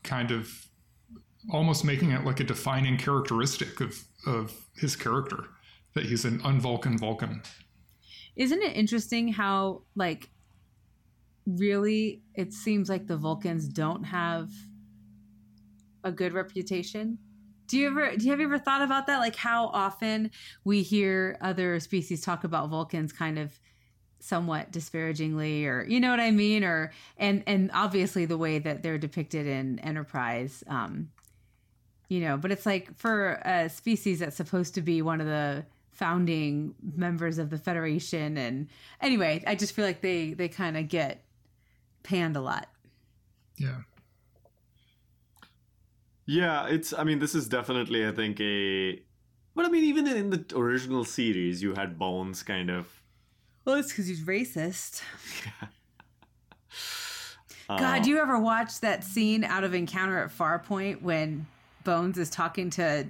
kind 0.04 0.32
of 0.32 0.68
almost 1.52 1.84
making 1.86 2.12
it 2.12 2.26
like 2.26 2.40
a 2.40 2.44
defining 2.44 2.98
characteristic 2.98 3.80
of, 3.82 4.04
of 4.26 4.54
his 4.76 4.96
character 4.96 5.46
that 5.94 6.06
he's 6.06 6.26
an 6.26 6.42
un-Vulcan 6.44 6.98
Vulcan. 6.98 7.42
Isn't 8.36 8.62
it 8.62 8.76
interesting 8.76 9.30
how 9.30 9.82
like 9.96 10.30
really 11.46 12.22
it 12.36 12.54
seems 12.54 12.90
like 12.90 13.08
the 13.08 13.18
Vulcans 13.18 13.68
don't 13.68 14.04
have 14.04 14.52
a 16.04 16.12
good 16.12 16.34
reputation? 16.34 17.18
Do 17.68 17.78
you 17.78 17.88
ever 17.88 18.16
do 18.16 18.26
you 18.26 18.32
have 18.32 18.40
you 18.40 18.46
ever 18.46 18.58
thought 18.58 18.82
about 18.82 19.08
that? 19.08 19.20
Like 19.20 19.36
how 19.36 19.68
often 19.68 20.32
we 20.64 20.82
hear 20.82 21.38
other 21.42 21.80
species 21.80 22.22
talk 22.22 22.44
about 22.44 22.70
Vulcans 22.70 23.12
kind 23.12 23.38
of 23.38 23.60
somewhat 24.20 24.72
disparagingly 24.72 25.66
or 25.66 25.84
you 25.84 26.00
know 26.00 26.10
what 26.10 26.20
I 26.20 26.32
mean? 26.32 26.64
Or 26.64 26.92
and 27.18 27.44
and 27.48 27.72
obviously 27.74 28.26
the 28.26 28.38
way 28.38 28.60
that 28.60 28.84
they're 28.84 28.98
depicted 28.98 29.48
in 29.48 29.80
Enterprise, 29.80 30.64
um, 30.68 31.10
you 32.10 32.22
know, 32.22 32.38
but 32.38 32.52
it's 32.52 32.66
like 32.66 32.96
for 32.98 33.42
a 33.46 33.70
species 33.70 34.20
that's 34.20 34.36
supposed 34.36 34.76
to 34.76 34.82
be 34.82 35.02
one 35.02 35.22
of 35.22 35.28
the 35.28 35.66
founding 35.92 36.76
members 36.96 37.38
of 37.38 37.50
the 37.50 37.58
federation 37.58 38.38
and 38.38 38.70
anyway 39.02 39.44
i 39.46 39.54
just 39.54 39.74
feel 39.74 39.84
like 39.84 40.00
they 40.00 40.32
they 40.32 40.48
kind 40.48 40.78
of 40.78 40.88
get 40.88 41.26
panned 42.04 42.38
a 42.38 42.42
lot 42.42 42.70
Yeah. 43.58 43.82
Yeah, 46.26 46.68
it's. 46.68 46.94
I 46.94 47.04
mean, 47.04 47.20
this 47.20 47.34
is 47.34 47.48
definitely, 47.48 48.08
I 48.08 48.12
think, 48.12 48.40
a. 48.40 49.02
But 49.56 49.66
I 49.66 49.70
mean, 49.70 49.84
even 49.84 50.08
in 50.08 50.30
the 50.30 50.46
original 50.56 51.04
series, 51.04 51.62
you 51.62 51.74
had 51.74 51.98
Bones 51.98 52.44
kind 52.44 52.70
of. 52.70 52.99
Well 53.70 53.78
it's 53.78 53.90
because 53.90 54.08
he's 54.08 54.22
racist 54.22 55.02
uh, 57.70 57.78
god 57.78 58.02
do 58.02 58.10
you 58.10 58.18
ever 58.20 58.40
watch 58.40 58.80
that 58.80 59.04
scene 59.04 59.44
out 59.44 59.64
of 59.64 59.74
encounter 59.76 60.18
at 60.18 60.36
farpoint 60.36 61.02
when 61.04 61.46
bones 61.84 62.18
is 62.18 62.30
talking 62.32 62.70
to 62.72 63.06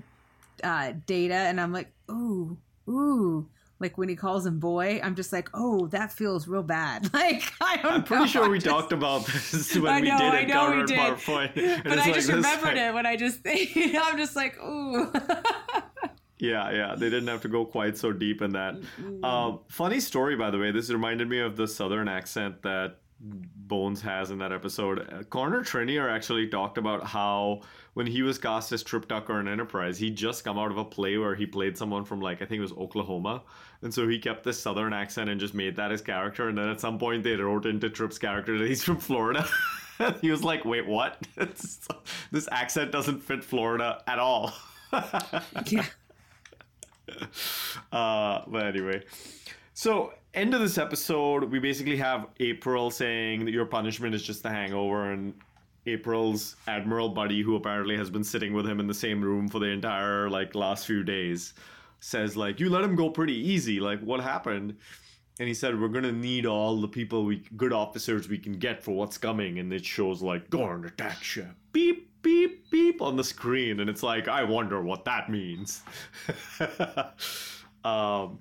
uh 0.63 0.91
data 1.05 1.33
and 1.33 1.61
i'm 1.61 1.71
like 1.71 1.89
ooh 2.11 2.57
ooh 2.89 3.47
like 3.79 3.97
when 3.97 4.09
he 4.09 4.15
calls 4.17 4.45
him 4.45 4.59
boy 4.59 4.99
i'm 5.01 5.15
just 5.15 5.31
like 5.31 5.47
oh 5.53 5.87
that 5.87 6.11
feels 6.11 6.45
real 6.45 6.61
bad 6.63 7.11
like 7.13 7.41
i 7.61 7.77
don't 7.77 7.85
I'm 7.93 8.03
pretty 8.03 8.23
know, 8.23 8.27
sure 8.27 8.43
I 8.47 8.49
we 8.49 8.57
just- 8.59 8.65
talked 8.67 8.91
about 8.91 9.25
this 9.27 9.73
when 9.77 9.87
I 9.87 10.01
know, 10.01 10.17
we 10.19 10.25
I 10.25 10.39
did 10.41 10.49
know 10.49 10.69
we 10.71 10.81
Encounter 10.81 10.85
did. 10.85 10.99
at. 10.99 11.57
And 11.57 11.83
but 11.85 11.99
I 11.99 12.05
like 12.05 12.13
just 12.15 12.27
remembered 12.27 12.65
like- 12.65 12.77
it 12.77 12.93
when 12.93 13.05
I 13.05 13.15
just 13.15 13.39
I'm 13.47 14.17
just 14.17 14.35
like, 14.35 14.57
ooh. 14.61 15.09
Yeah, 16.39 16.71
yeah, 16.71 16.95
they 16.95 17.09
didn't 17.09 17.27
have 17.27 17.41
to 17.41 17.49
go 17.49 17.65
quite 17.65 17.97
so 17.97 18.13
deep 18.13 18.41
in 18.41 18.51
that. 18.51 18.77
Um, 19.23 19.59
funny 19.67 19.99
story, 19.99 20.37
by 20.37 20.49
the 20.49 20.57
way. 20.57 20.71
This 20.71 20.89
reminded 20.89 21.27
me 21.29 21.39
of 21.39 21.57
the 21.57 21.67
southern 21.67 22.07
accent 22.07 22.61
that 22.61 22.95
Bones 23.21 24.01
has 24.01 24.31
in 24.31 24.37
that 24.39 24.53
episode. 24.53 24.99
Uh, 25.11 25.23
Connor 25.23 25.61
Trinneer 25.61 26.09
actually 26.09 26.47
talked 26.47 26.77
about 26.77 27.03
how 27.03 27.61
when 27.93 28.07
he 28.07 28.21
was 28.21 28.37
cast 28.37 28.71
as 28.71 28.81
Trip 28.81 29.09
Tucker 29.09 29.41
in 29.41 29.47
Enterprise, 29.49 29.97
he'd 29.97 30.15
just 30.15 30.45
come 30.45 30.57
out 30.57 30.71
of 30.71 30.77
a 30.77 30.85
play 30.85 31.17
where 31.17 31.35
he 31.35 31.45
played 31.45 31.77
someone 31.77 32.05
from 32.05 32.21
like 32.21 32.41
I 32.41 32.45
think 32.45 32.59
it 32.59 32.61
was 32.61 32.71
Oklahoma, 32.71 33.43
and 33.81 33.93
so 33.93 34.07
he 34.07 34.19
kept 34.19 34.45
this 34.45 34.57
southern 34.57 34.93
accent 34.93 35.29
and 35.29 35.39
just 35.39 35.53
made 35.53 35.75
that 35.75 35.91
his 35.91 36.01
character. 36.01 36.47
And 36.47 36.57
then 36.57 36.69
at 36.69 36.79
some 36.79 36.97
point 36.97 37.23
they 37.23 37.35
wrote 37.35 37.65
into 37.65 37.89
Trip's 37.89 38.17
character 38.17 38.57
that 38.57 38.67
he's 38.67 38.83
from 38.85 38.97
Florida. 38.97 39.45
he 40.21 40.31
was 40.31 40.43
like, 40.43 40.63
"Wait, 40.63 40.87
what? 40.87 41.27
this 42.31 42.47
accent 42.53 42.93
doesn't 42.93 43.19
fit 43.19 43.43
Florida 43.43 44.01
at 44.07 44.19
all." 44.19 44.53
yeah. 45.67 45.85
Uh, 47.91 48.43
but 48.47 48.65
anyway, 48.65 49.01
so 49.73 50.13
end 50.33 50.53
of 50.53 50.61
this 50.61 50.77
episode, 50.77 51.45
we 51.45 51.59
basically 51.59 51.97
have 51.97 52.27
April 52.39 52.91
saying 52.91 53.45
that 53.45 53.51
your 53.51 53.65
punishment 53.65 54.13
is 54.13 54.21
just 54.21 54.45
a 54.45 54.49
hangover, 54.49 55.11
and 55.11 55.33
April's 55.85 56.55
admiral 56.67 57.09
buddy, 57.09 57.41
who 57.41 57.55
apparently 57.55 57.97
has 57.97 58.09
been 58.09 58.23
sitting 58.23 58.53
with 58.53 58.67
him 58.67 58.79
in 58.79 58.87
the 58.87 58.93
same 58.93 59.21
room 59.21 59.47
for 59.47 59.59
the 59.59 59.67
entire 59.67 60.29
like 60.29 60.53
last 60.55 60.85
few 60.85 61.03
days, 61.03 61.53
says 61.99 62.37
like, 62.37 62.59
"You 62.59 62.69
let 62.69 62.83
him 62.83 62.95
go 62.95 63.09
pretty 63.09 63.35
easy. 63.35 63.79
Like, 63.79 64.01
what 64.01 64.19
happened?" 64.19 64.75
And 65.39 65.47
he 65.47 65.53
said, 65.53 65.79
"We're 65.79 65.87
gonna 65.87 66.11
need 66.11 66.45
all 66.45 66.79
the 66.79 66.87
people 66.87 67.25
we 67.25 67.43
good 67.55 67.73
officers 67.73 68.27
we 68.27 68.37
can 68.37 68.53
get 68.53 68.83
for 68.83 68.91
what's 68.91 69.17
coming." 69.17 69.59
And 69.59 69.71
it 69.73 69.85
shows 69.85 70.21
like 70.21 70.49
Gorn 70.49 70.85
attack 70.85 71.23
ship, 71.23 71.55
beep 71.71 72.08
beep 72.21 72.69
beep 72.69 73.01
on 73.01 73.15
the 73.15 73.23
screen, 73.23 73.79
and 73.79 73.89
it's 73.89 74.03
like, 74.03 74.27
I 74.27 74.43
wonder 74.43 74.81
what 74.81 75.05
that 75.05 75.29
means. 75.29 75.81
um, 77.83 78.39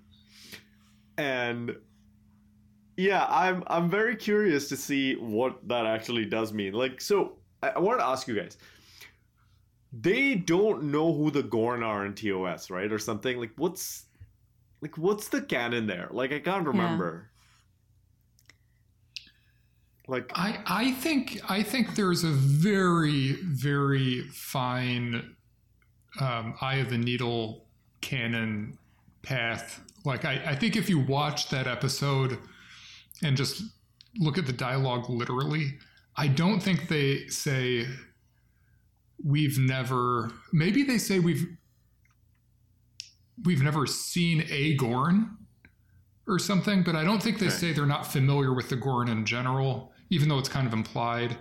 and 1.16 1.76
yeah, 2.96 3.26
I'm 3.28 3.62
I'm 3.66 3.90
very 3.90 4.16
curious 4.16 4.68
to 4.70 4.76
see 4.76 5.14
what 5.16 5.66
that 5.68 5.86
actually 5.86 6.24
does 6.24 6.52
mean. 6.52 6.72
Like, 6.72 7.00
so 7.00 7.38
I, 7.62 7.70
I 7.70 7.78
wanted 7.78 7.98
to 7.98 8.06
ask 8.06 8.28
you 8.28 8.34
guys. 8.34 8.56
They 9.90 10.34
don't 10.34 10.84
know 10.84 11.14
who 11.14 11.30
the 11.30 11.42
Gorn 11.42 11.82
are 11.82 12.04
in 12.04 12.14
TOS, 12.14 12.68
right, 12.68 12.92
or 12.92 12.98
something. 12.98 13.38
Like, 13.38 13.52
what's 13.56 14.04
like 14.80 14.96
what's 14.96 15.28
the 15.28 15.40
canon 15.40 15.86
there? 15.86 16.08
Like 16.10 16.32
I 16.32 16.40
can't 16.40 16.66
remember. 16.66 17.30
Like 20.08 20.30
I 20.34 20.58
I 20.66 20.92
think 20.92 21.38
I 21.48 21.62
think 21.62 21.94
there's 21.94 22.24
a 22.24 22.30
very 22.30 23.32
very 23.42 24.22
fine 24.32 25.36
um, 26.18 26.54
eye 26.60 26.76
of 26.76 26.88
the 26.90 26.96
needle 26.98 27.66
canon 28.00 28.78
path. 29.22 29.80
Like 30.04 30.24
I, 30.24 30.40
I 30.46 30.54
think 30.56 30.76
if 30.76 30.88
you 30.88 30.98
watch 31.00 31.50
that 31.50 31.66
episode 31.66 32.38
and 33.22 33.36
just 33.36 33.62
look 34.18 34.38
at 34.38 34.46
the 34.46 34.52
dialogue 34.52 35.10
literally, 35.10 35.78
I 36.16 36.28
don't 36.28 36.60
think 36.60 36.88
they 36.88 37.26
say 37.28 37.86
we've 39.22 39.58
never 39.58 40.32
maybe 40.54 40.84
they 40.84 40.96
say 40.98 41.18
we've 41.18 41.46
we've 43.44 43.62
never 43.62 43.86
seen 43.86 44.44
a 44.48 44.74
Gorn 44.76 45.36
or 46.26 46.38
something, 46.38 46.82
but 46.82 46.96
I 46.96 47.04
don't 47.04 47.22
think 47.22 47.38
they 47.38 47.46
Okay. 47.46 47.54
say 47.54 47.72
they're 47.72 47.86
not 47.86 48.06
familiar 48.06 48.52
with 48.54 48.68
the 48.68 48.76
Gorn 48.76 49.08
in 49.08 49.24
general, 49.24 49.92
even 50.10 50.28
though 50.28 50.38
it's 50.38 50.48
kind 50.48 50.66
of 50.66 50.72
implied. 50.72 51.36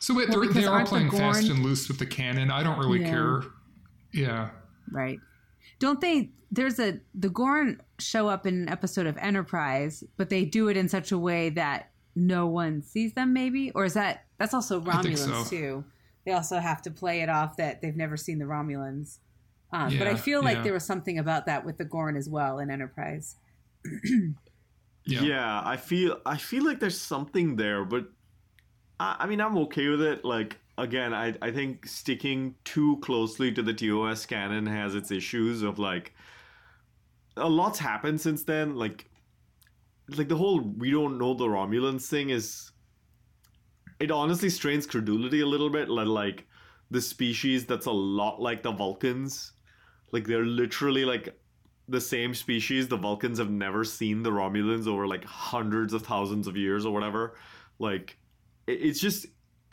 So 0.00 0.18
it, 0.20 0.28
Well, 0.28 0.40
they 0.40 0.62
the 0.62 0.84
playing 0.86 1.10
fast 1.10 1.48
and 1.48 1.60
loose 1.60 1.88
with 1.88 1.98
the 1.98 2.06
canon. 2.06 2.50
I 2.50 2.62
don't 2.62 2.78
really 2.78 3.00
Yeah. 3.00 3.10
care. 3.10 3.42
Yeah. 4.12 4.50
Right. 4.90 5.18
Don't 5.78 6.00
they? 6.00 6.30
There's 6.50 6.78
a 6.78 7.00
the 7.14 7.30
Gorn 7.30 7.80
show 7.98 8.28
up 8.28 8.46
in 8.46 8.54
an 8.54 8.68
episode 8.68 9.06
of 9.06 9.16
Enterprise, 9.16 10.04
but 10.16 10.28
they 10.28 10.44
do 10.44 10.68
it 10.68 10.76
in 10.76 10.88
such 10.88 11.10
a 11.10 11.18
way 11.18 11.48
that 11.50 11.90
no 12.14 12.46
one 12.46 12.82
sees 12.82 13.14
them. 13.14 13.32
Maybe, 13.32 13.70
or 13.72 13.84
is 13.84 13.94
that 13.94 14.26
that's 14.38 14.54
also 14.54 14.80
Romulans 14.80 15.44
so. 15.44 15.50
too? 15.50 15.84
They 16.24 16.32
also 16.32 16.58
have 16.58 16.82
to 16.82 16.90
play 16.90 17.22
it 17.22 17.28
off 17.28 17.56
that 17.56 17.80
they've 17.80 17.96
never 17.96 18.16
seen 18.16 18.38
the 18.38 18.44
Romulans. 18.44 19.18
Um, 19.72 19.98
but 19.98 20.06
I 20.06 20.14
feel 20.14 20.42
like 20.42 20.58
yeah. 20.58 20.62
there 20.62 20.72
was 20.72 20.84
something 20.84 21.18
about 21.18 21.46
that 21.46 21.64
with 21.64 21.78
the 21.78 21.84
Gorn 21.84 22.16
as 22.16 22.28
well 22.28 22.60
in 22.60 22.70
Enterprise. 22.70 23.36
Yeah. 25.06 25.22
yeah. 25.22 25.62
I 25.64 25.76
feel 25.76 26.20
I 26.24 26.36
feel 26.36 26.64
like 26.64 26.80
there's 26.80 27.00
something 27.00 27.56
there, 27.56 27.84
but 27.84 28.06
I, 28.98 29.16
I 29.20 29.26
mean 29.26 29.40
I'm 29.40 29.56
okay 29.58 29.88
with 29.88 30.02
it. 30.02 30.24
Like 30.24 30.58
again, 30.78 31.12
I 31.12 31.34
I 31.42 31.50
think 31.50 31.86
sticking 31.86 32.54
too 32.64 32.98
closely 33.02 33.52
to 33.52 33.62
the 33.62 33.74
TOS 33.74 34.26
canon 34.26 34.66
has 34.66 34.94
its 34.94 35.10
issues 35.10 35.62
of 35.62 35.78
like 35.78 36.14
a 37.36 37.48
lot's 37.48 37.78
happened 37.78 38.20
since 38.20 38.44
then. 38.44 38.76
Like 38.76 39.10
like 40.16 40.28
the 40.28 40.36
whole 40.36 40.60
we 40.60 40.90
don't 40.90 41.18
know 41.18 41.34
the 41.34 41.46
Romulans 41.46 42.08
thing 42.08 42.30
is 42.30 42.70
it 44.00 44.10
honestly 44.10 44.50
strains 44.50 44.86
credulity 44.86 45.40
a 45.40 45.46
little 45.46 45.70
bit. 45.70 45.88
Like 45.88 46.06
like 46.06 46.46
the 46.90 47.00
species 47.00 47.66
that's 47.66 47.86
a 47.86 47.92
lot 47.92 48.40
like 48.40 48.62
the 48.62 48.72
Vulcans. 48.72 49.52
Like 50.12 50.26
they're 50.26 50.44
literally 50.44 51.04
like 51.04 51.36
the 51.88 52.00
same 52.00 52.34
species. 52.34 52.88
The 52.88 52.96
Vulcans 52.96 53.38
have 53.38 53.50
never 53.50 53.84
seen 53.84 54.22
the 54.22 54.30
Romulans 54.30 54.86
over 54.86 55.06
like 55.06 55.24
hundreds 55.24 55.92
of 55.92 56.02
thousands 56.02 56.46
of 56.46 56.56
years 56.56 56.86
or 56.86 56.92
whatever. 56.92 57.36
Like 57.78 58.16
it's 58.66 59.00
just 59.00 59.26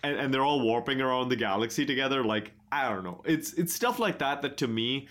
and, 0.03 0.17
and 0.17 0.33
they're 0.33 0.43
all 0.43 0.61
warping 0.61 1.01
around 1.01 1.29
the 1.29 1.35
galaxy 1.35 1.85
together. 1.85 2.23
Like 2.23 2.51
I 2.71 2.89
don't 2.89 3.03
know. 3.03 3.21
It's 3.25 3.53
it's 3.53 3.73
stuff 3.73 3.99
like 3.99 4.19
that 4.19 4.41
that 4.41 4.57
to 4.57 4.67
me, 4.67 5.07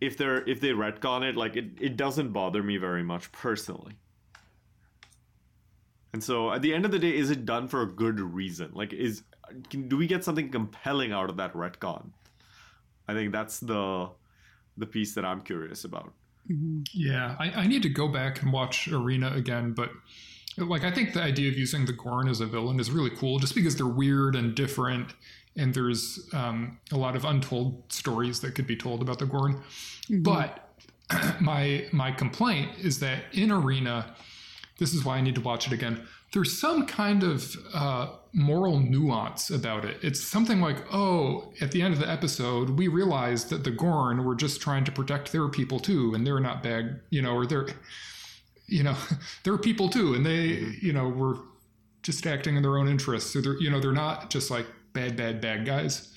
if 0.00 0.16
they're 0.16 0.48
if 0.48 0.60
they 0.60 0.70
retcon 0.70 1.28
it, 1.28 1.36
like 1.36 1.56
it, 1.56 1.66
it 1.80 1.96
doesn't 1.96 2.32
bother 2.32 2.62
me 2.62 2.76
very 2.76 3.02
much 3.02 3.30
personally. 3.32 3.94
And 6.12 6.22
so 6.22 6.52
at 6.52 6.62
the 6.62 6.72
end 6.72 6.84
of 6.84 6.92
the 6.92 6.98
day, 6.98 7.16
is 7.16 7.30
it 7.30 7.44
done 7.44 7.66
for 7.68 7.82
a 7.82 7.86
good 7.86 8.20
reason? 8.20 8.70
Like 8.72 8.92
is 8.92 9.24
can, 9.68 9.88
do 9.88 9.96
we 9.96 10.06
get 10.06 10.24
something 10.24 10.48
compelling 10.50 11.12
out 11.12 11.28
of 11.28 11.36
that 11.36 11.52
retcon? 11.52 12.10
I 13.06 13.12
think 13.12 13.32
that's 13.32 13.60
the 13.60 14.08
the 14.76 14.86
piece 14.86 15.14
that 15.14 15.24
I'm 15.24 15.40
curious 15.40 15.84
about. 15.84 16.12
Yeah, 16.92 17.36
I, 17.38 17.50
I 17.50 17.66
need 17.66 17.82
to 17.84 17.88
go 17.88 18.08
back 18.08 18.42
and 18.42 18.52
watch 18.52 18.88
Arena 18.88 19.32
again, 19.34 19.72
but 19.72 19.90
like 20.58 20.84
I 20.84 20.90
think 20.90 21.14
the 21.14 21.22
idea 21.22 21.50
of 21.50 21.58
using 21.58 21.86
the 21.86 21.92
Gorn 21.92 22.28
as 22.28 22.40
a 22.40 22.46
villain 22.46 22.78
is 22.78 22.90
really 22.90 23.10
cool, 23.10 23.38
just 23.38 23.54
because 23.54 23.76
they're 23.76 23.86
weird 23.86 24.36
and 24.36 24.54
different, 24.54 25.14
and 25.56 25.72
there's 25.72 26.28
um, 26.32 26.78
a 26.92 26.96
lot 26.96 27.16
of 27.16 27.24
untold 27.24 27.82
stories 27.88 28.40
that 28.40 28.54
could 28.54 28.66
be 28.66 28.76
told 28.76 29.02
about 29.02 29.18
the 29.18 29.26
Gorn. 29.26 29.62
But 30.10 30.68
my 31.40 31.86
my 31.92 32.12
complaint 32.12 32.72
is 32.78 33.00
that 33.00 33.24
in 33.32 33.50
Arena, 33.50 34.14
this 34.78 34.92
is 34.94 35.04
why 35.04 35.16
I 35.16 35.20
need 35.22 35.34
to 35.36 35.40
watch 35.40 35.66
it 35.66 35.72
again. 35.72 36.06
There's 36.34 36.58
some 36.58 36.84
kind 36.86 37.22
of 37.22 37.56
uh, 37.72 38.08
moral 38.32 38.80
nuance 38.80 39.50
about 39.50 39.84
it. 39.84 39.98
It's 40.02 40.20
something 40.20 40.60
like, 40.60 40.78
oh, 40.92 41.52
at 41.60 41.70
the 41.70 41.80
end 41.80 41.94
of 41.94 42.00
the 42.00 42.10
episode, 42.10 42.70
we 42.70 42.88
realized 42.88 43.50
that 43.50 43.62
the 43.62 43.70
Gorn 43.70 44.24
were 44.24 44.34
just 44.34 44.60
trying 44.60 44.84
to 44.84 44.92
protect 44.92 45.30
their 45.30 45.48
people 45.48 45.78
too, 45.78 46.12
and 46.12 46.26
they're 46.26 46.40
not 46.40 46.60
bad, 46.60 47.00
you 47.10 47.22
know, 47.22 47.34
or 47.36 47.46
they're, 47.46 47.68
you 48.66 48.82
know, 48.82 48.96
they're 49.44 49.56
people 49.56 49.88
too, 49.88 50.14
and 50.14 50.26
they, 50.26 50.74
you 50.82 50.92
know, 50.92 51.08
were 51.08 51.38
just 52.02 52.26
acting 52.26 52.56
in 52.56 52.62
their 52.62 52.78
own 52.78 52.88
interests. 52.88 53.32
So 53.32 53.40
they're, 53.40 53.56
you 53.60 53.70
know, 53.70 53.80
they're 53.80 53.92
not 53.92 54.28
just 54.28 54.50
like 54.50 54.66
bad, 54.92 55.16
bad, 55.16 55.40
bad 55.40 55.64
guys. 55.64 56.12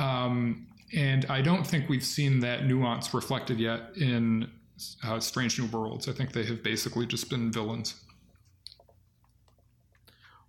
Um, 0.00 0.66
and 0.94 1.24
I 1.26 1.40
don't 1.40 1.64
think 1.66 1.88
we've 1.88 2.04
seen 2.04 2.40
that 2.40 2.66
nuance 2.66 3.14
reflected 3.14 3.60
yet 3.60 3.96
in 3.96 4.50
uh, 5.04 5.20
Strange 5.20 5.58
New 5.58 5.66
Worlds. 5.66 6.08
I 6.08 6.12
think 6.12 6.32
they 6.32 6.44
have 6.44 6.64
basically 6.64 7.06
just 7.06 7.30
been 7.30 7.52
villains. 7.52 7.94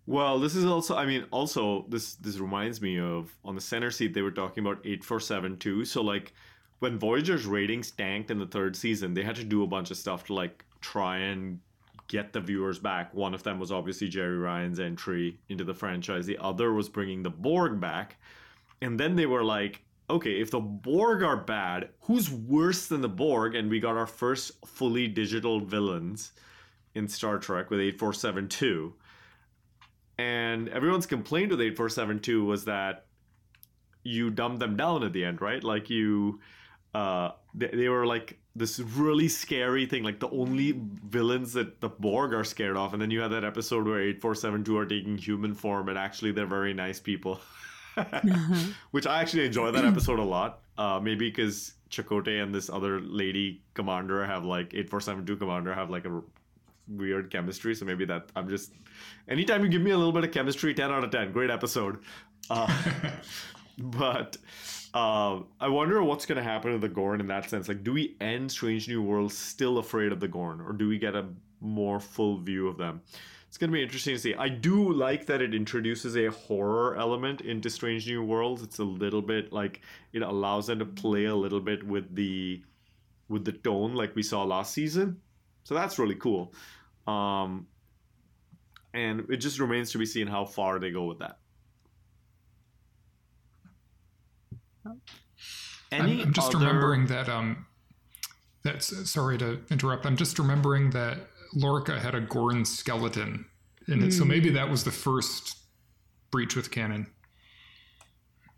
Well, 0.08 0.40
this 0.40 0.56
is 0.56 0.66
also 0.66 0.96
I 0.96 1.06
mean 1.06 1.26
also 1.32 1.86
this 1.90 2.16
this 2.16 2.40
reminds 2.40 2.82
me 2.82 2.98
of 2.98 3.36
on 3.44 3.56
the 3.56 3.62
center 3.62 3.92
seat 3.92 4.14
they 4.14 4.22
were 4.22 4.32
talking 4.32 4.66
about 4.66 4.80
8472. 4.80 5.84
So 5.84 6.02
like 6.02 6.34
when 6.80 6.98
Voyager's 6.98 7.46
ratings 7.46 7.92
tanked 7.92 8.32
in 8.32 8.40
the 8.40 8.46
third 8.46 8.76
season, 8.76 9.14
they 9.14 9.24
had 9.24 9.36
to 9.36 9.44
do 9.44 9.64
a 9.64 9.68
bunch 9.68 9.92
of 9.92 9.98
stuff 9.98 10.24
to 10.26 10.34
like 10.34 10.64
try 10.80 11.18
and 11.18 11.60
get 12.08 12.32
the 12.32 12.40
viewers 12.40 12.80
back. 12.80 13.14
One 13.14 13.34
of 13.34 13.44
them 13.44 13.60
was 13.60 13.70
obviously 13.70 14.10
Jeri 14.10 14.42
Ryan's 14.42 14.80
entry 14.80 15.40
into 15.50 15.66
the 15.66 15.74
franchise. 15.74 16.26
The 16.26 16.38
other 16.38 16.72
was 16.72 16.88
bringing 16.88 17.22
the 17.22 17.30
Borg 17.30 17.82
back. 17.82 18.18
And 18.82 18.98
then 18.98 19.18
they 19.18 19.26
were 19.26 19.44
like, 19.44 19.84
okay, 20.10 20.40
if 20.40 20.52
the 20.52 20.62
Borg 20.62 21.22
are 21.22 21.36
bad, 21.36 21.90
who's 22.02 22.32
worse 22.32 22.88
than 22.88 23.02
the 23.02 23.10
Borg? 23.10 23.56
And 23.56 23.70
we 23.70 23.82
got 23.82 23.98
our 23.98 24.08
first 24.08 24.66
fully 24.66 25.10
digital 25.10 25.60
villains 25.60 26.32
in 26.96 27.10
Star 27.10 27.40
Trek 27.40 27.70
with 27.70 27.82
8472. 27.82 28.94
And 30.18 30.70
everyone's 30.70 31.06
complaint 31.06 31.52
with 31.52 31.62
8472 31.62 32.46
was 32.46 32.66
that 32.66 33.06
you 34.04 34.30
dumbed 34.30 34.60
them 34.60 34.76
down 34.76 35.04
at 35.04 35.14
the 35.14 35.26
end, 35.26 35.42
right? 35.42 35.64
Like 35.64 35.90
you, 35.90 36.40
uh, 36.96 37.32
they, 37.54 37.68
they 37.68 37.90
were 37.90 38.06
like 38.06 38.40
this 38.56 38.80
really 38.80 39.28
scary 39.28 39.86
thing, 39.86 40.04
like 40.04 40.20
the 40.20 40.30
only 40.30 40.80
villains 41.08 41.54
that 41.54 41.82
the 41.82 41.90
Borg 41.90 42.34
are 42.34 42.44
scared 42.44 42.78
of. 42.78 42.94
And 42.94 43.02
then 43.02 43.12
you 43.12 43.20
had 43.22 43.32
that 43.32 43.44
episode 43.44 43.86
where 43.86 44.00
8472 44.00 44.78
are 44.78 44.86
taking 44.86 45.18
human 45.18 45.54
form 45.54 45.90
and 45.90 45.98
actually 45.98 46.32
they're 46.32 46.48
very 46.48 46.74
nice 46.74 47.00
people. 47.00 47.40
Which 48.92 49.06
I 49.06 49.22
actually 49.22 49.46
enjoy 49.46 49.72
that 49.72 49.86
episode 49.86 50.20
a 50.20 50.24
lot. 50.24 50.62
Uh, 50.78 51.00
maybe 51.02 51.30
because 51.30 51.74
Chakotay 51.90 52.42
and 52.42 52.54
this 52.54 52.70
other 52.70 53.00
lady 53.02 53.62
commander 53.74 54.26
have 54.26 54.46
like 54.46 54.68
8472 54.74 55.38
commander 55.38 55.74
have 55.74 55.90
like 55.90 56.06
a 56.06 56.22
weird 56.88 57.32
chemistry. 57.32 57.76
So 57.76 57.86
maybe 57.86 58.06
that 58.06 58.32
I'm 58.36 58.50
just 58.50 58.72
anytime 59.28 59.64
you 59.64 59.70
give 59.70 59.82
me 59.82 59.92
a 59.92 59.98
little 59.98 60.14
bit 60.14 60.24
of 60.24 60.32
chemistry, 60.32 60.74
10 60.74 60.92
out 60.92 61.04
of 61.04 61.12
10. 61.12 61.32
Great 61.32 61.50
episode. 61.50 62.00
Uh, 62.50 62.72
but 63.78 64.38
uh, 64.94 65.42
I 65.60 65.68
wonder 65.68 66.02
what's 66.02 66.26
going 66.26 66.38
to 66.38 66.44
happen 66.44 66.72
to 66.72 66.80
the 66.80 66.90
Gorn 66.90 67.20
in 67.20 67.28
that 67.28 67.50
sense. 67.50 67.68
Like, 67.68 67.84
do 67.84 67.94
we 67.94 68.16
end 68.20 68.52
Strange 68.52 68.88
New 68.88 69.02
Worlds 69.02 69.38
still 69.38 69.78
afraid 69.78 70.12
of 70.12 70.20
the 70.20 70.28
Gorn, 70.28 70.62
or 70.62 70.74
do 70.74 70.88
we 70.88 70.98
get 70.98 71.16
a 71.16 71.26
more 71.60 72.00
full 72.00 72.38
view 72.38 72.68
of 72.68 72.78
them? 72.78 73.02
It's 73.48 73.58
going 73.58 73.70
to 73.70 73.74
be 73.74 73.82
interesting 73.82 74.16
to 74.16 74.20
see. 74.20 74.36
I 74.36 74.50
do 74.50 74.92
like 74.92 75.26
that 75.28 75.42
it 75.42 75.54
introduces 75.54 76.18
a 76.18 76.28
horror 76.28 76.96
element 76.96 77.42
into 77.42 77.70
Strange 77.70 78.08
New 78.08 78.24
Worlds. 78.24 78.62
It's 78.62 78.80
a 78.80 78.84
little 78.84 79.22
bit 79.22 79.54
like 79.54 79.82
it 80.14 80.22
allows 80.22 80.68
them 80.68 80.80
to 80.80 80.86
play 80.86 81.26
a 81.26 81.36
little 81.36 81.62
bit 81.62 81.84
with 81.84 82.14
the 82.14 82.62
with 83.30 83.46
the 83.46 83.52
tone 83.52 83.94
like 83.94 84.16
we 84.16 84.24
saw 84.24 84.44
last 84.44 84.74
season. 84.74 85.22
So 85.64 85.76
that's 85.76 86.00
really 86.00 86.16
cool. 86.16 86.54
Um, 87.08 87.68
and 88.94 89.26
it 89.30 89.38
just 89.38 89.60
remains 89.60 89.92
to 89.92 89.98
be 89.98 90.06
seen 90.06 90.28
how 90.28 90.46
far 90.46 90.80
they 90.80 90.92
go 90.92 91.06
with 91.06 91.20
that. 91.20 91.38
I'm, 94.86 95.02
I'm 95.92 96.34
just 96.34 96.56
other- 96.56 96.66
remembering 96.66 97.08
that. 97.08 97.30
Um, 97.30 97.66
that's 98.64 99.10
sorry 99.10 99.38
to 99.38 99.62
interrupt. 99.72 100.06
I'm 100.06 100.18
just 100.18 100.38
remembering 100.40 100.90
that 100.92 101.18
Lorca 101.54 102.00
had 102.00 102.16
a 102.16 102.22
Gorn 102.22 102.66
skeleton 102.66 103.46
in 103.88 104.04
it, 104.04 104.12
so 104.12 104.26
maybe 104.26 104.50
that 104.50 104.70
was 104.70 104.84
the 104.84 104.92
first 104.92 105.58
breach 106.32 106.56
with 106.58 106.70
canon. 106.70 107.08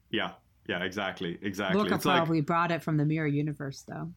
Yeah, 0.10 0.32
yeah, 0.68 0.84
exactly, 0.84 1.38
exactly. 1.43 1.78
Lorca 1.78 1.95
it's 1.95 2.06
like 2.06 2.18
probably 2.18 2.41
brought 2.41 2.72
it 2.72 2.82
from 2.82 2.97
the 2.97 3.06
mirror 3.06 3.28
universe, 3.28 3.84
though. 3.88 4.12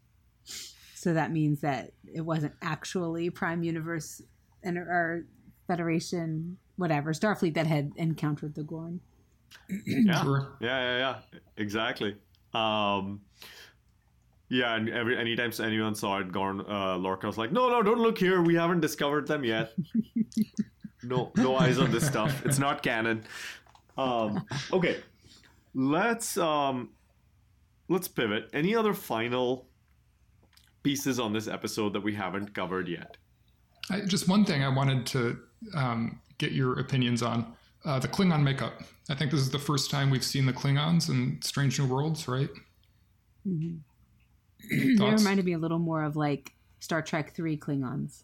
So 1.03 1.13
that 1.15 1.33
means 1.33 1.61
that 1.63 1.91
it 2.15 2.21
wasn't 2.21 2.53
actually 2.63 3.29
Prime 3.29 3.65
Universe 3.65 4.23
and 4.63 4.79
or 4.79 5.27
Federation, 5.67 6.59
whatever 6.77 7.13
Starfleet 7.13 7.55
that 7.55 7.67
had 7.67 7.91
encountered 7.97 8.55
the 8.55 8.63
Gorn. 8.63 9.01
yeah, 9.85 10.23
Sure. 10.23 10.57
yeah, 10.61 10.79
yeah, 10.79 10.99
yeah, 10.99 11.41
exactly. 11.57 12.17
Um, 12.55 13.21
Yeah, 14.49 14.77
and 14.77 14.89
every 14.91 15.19
anytime 15.19 15.51
anyone 15.61 15.97
saw 15.97 16.19
it, 16.21 16.31
Gorn 16.31 16.61
uh, 16.61 16.97
Lorca 16.99 17.27
was 17.27 17.37
like, 17.37 17.51
"No, 17.51 17.69
no, 17.69 17.83
don't 17.83 17.99
look 17.99 18.17
here. 18.17 18.41
We 18.41 18.55
haven't 18.55 18.81
discovered 18.81 19.27
them 19.27 19.43
yet. 19.43 19.73
no, 21.03 21.33
no 21.37 21.57
eyes 21.57 21.79
on 21.79 21.91
this 21.91 22.07
stuff. 22.07 22.47
It's 22.47 22.61
not 22.61 22.81
canon." 22.85 23.25
Um, 23.99 24.45
okay, 24.73 24.99
let's 25.75 26.37
um, 26.37 26.91
let's 27.89 28.07
pivot. 28.07 28.51
Any 28.53 28.77
other 28.77 28.95
final 28.95 29.67
pieces 30.83 31.19
on 31.21 31.33
this 31.33 31.49
episode 31.49 31.93
that 31.93 32.03
we 32.03 32.15
haven't 32.15 32.55
covered 32.55 32.89
yet? 32.89 33.17
I, 33.91 34.01
just 34.01 34.29
one 34.29 34.45
thing 34.45 34.63
I 34.63 34.69
wanted 34.69 35.07
to 35.07 35.39
um, 35.75 36.21
get 36.39 36.53
your 36.53 36.79
opinions 36.79 37.23
on 37.23 37.55
uh, 37.85 37.99
the 37.99 38.09
Klingon 38.09 38.43
makeup. 38.43 38.83
I 39.11 39.15
think 39.15 39.31
this 39.31 39.41
is 39.41 39.51
the 39.51 39.59
first 39.59 39.91
time 39.91 40.11
we've 40.11 40.25
seen 40.25 40.47
the 40.47 40.53
Klingons 40.53 41.09
in 41.09 41.41
Strange 41.43 41.79
New 41.79 41.87
Worlds, 41.87 42.29
right? 42.29 42.51
They 44.71 44.95
reminded 44.97 45.45
me 45.45 45.55
a 45.55 45.59
little 45.59 45.81
more 45.81 46.05
of 46.05 46.15
like 46.15 46.53
Star 46.79 47.03
Trek 47.03 47.35
Three 47.35 47.57
Klingons. 47.57 48.23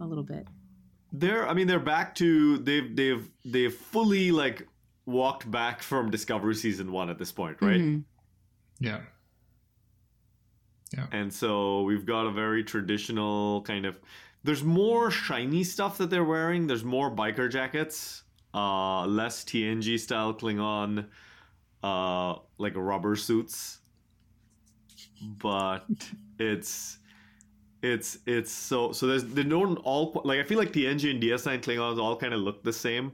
A 0.00 0.06
little 0.06 0.24
bit. 0.24 0.48
They're, 1.12 1.46
I 1.46 1.52
mean, 1.52 1.66
they're 1.66 1.78
back 1.78 2.14
to 2.16 2.56
they've 2.58 2.96
they've 2.96 3.28
they've 3.44 3.74
fully 3.74 4.32
like 4.32 4.66
walked 5.04 5.50
back 5.50 5.82
from 5.82 6.10
Discovery 6.10 6.54
season 6.54 6.92
one 6.92 7.10
at 7.10 7.18
this 7.18 7.30
point, 7.30 7.58
right? 7.60 7.80
Mhm. 7.80 8.04
Yeah. 8.78 9.00
And 11.12 11.32
so 11.32 11.82
we've 11.82 12.06
got 12.06 12.26
a 12.26 12.30
very 12.30 12.64
traditional 12.64 13.62
kind 13.62 13.86
of. 13.86 13.98
There's 14.42 14.64
more 14.64 15.10
shiny 15.10 15.64
stuff 15.64 15.98
that 15.98 16.10
they're 16.10 16.24
wearing. 16.24 16.66
There's 16.66 16.84
more 16.84 17.14
biker 17.14 17.50
jackets, 17.50 18.22
uh, 18.54 19.06
less 19.06 19.44
TNG 19.44 20.00
style 20.00 20.34
Klingon, 20.34 21.06
uh, 21.82 22.36
like 22.58 22.72
rubber 22.74 23.16
suits. 23.16 23.78
But 25.22 25.84
it's 26.38 26.98
it's 27.82 28.18
it's 28.26 28.50
so 28.50 28.92
so 28.92 29.06
there's 29.06 29.24
they 29.24 29.42
don't 29.42 29.76
all 29.78 30.20
like 30.24 30.38
I 30.40 30.44
feel 30.44 30.58
like 30.58 30.72
TNG 30.72 31.10
and 31.10 31.22
DS9 31.22 31.60
Klingons 31.62 31.98
all 31.98 32.16
kind 32.16 32.34
of 32.34 32.40
look 32.40 32.62
the 32.62 32.72
same 32.72 33.12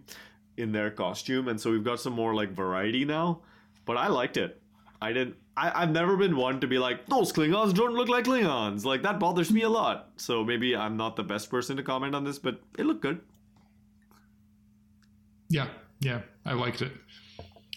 in 0.57 0.72
their 0.72 0.91
costume, 0.91 1.49
and 1.49 1.61
so 1.61 1.70
we've 1.70 1.85
got 1.85 2.01
some 2.01 2.12
more 2.12 2.35
like 2.35 2.53
variety 2.53 3.05
now. 3.05 3.43
But 3.85 3.97
I 3.97 4.09
liked 4.09 4.37
it. 4.37 4.61
I 5.01 5.12
didn't. 5.12 5.36
I, 5.57 5.82
I've 5.82 5.90
never 5.90 6.16
been 6.16 6.36
one 6.36 6.61
to 6.61 6.66
be 6.66 6.78
like 6.78 7.07
those 7.07 7.32
Klingons 7.32 7.74
don't 7.74 7.94
look 7.94 8.09
like 8.09 8.24
Klingons. 8.24 8.84
Like 8.84 9.03
that 9.03 9.18
bothers 9.18 9.51
me 9.51 9.62
a 9.62 9.68
lot. 9.68 10.11
So 10.16 10.44
maybe 10.44 10.74
I'm 10.76 10.97
not 10.97 11.16
the 11.16 11.22
best 11.22 11.51
person 11.51 11.76
to 11.76 11.82
comment 11.82 12.14
on 12.14 12.24
this, 12.24 12.38
but 12.38 12.61
it 12.78 12.84
looked 12.86 13.03
good. 13.03 13.20
Yeah. 15.49 15.68
Yeah. 16.01 16.20
I 16.44 16.53
liked 16.55 16.82
it. 16.82 16.92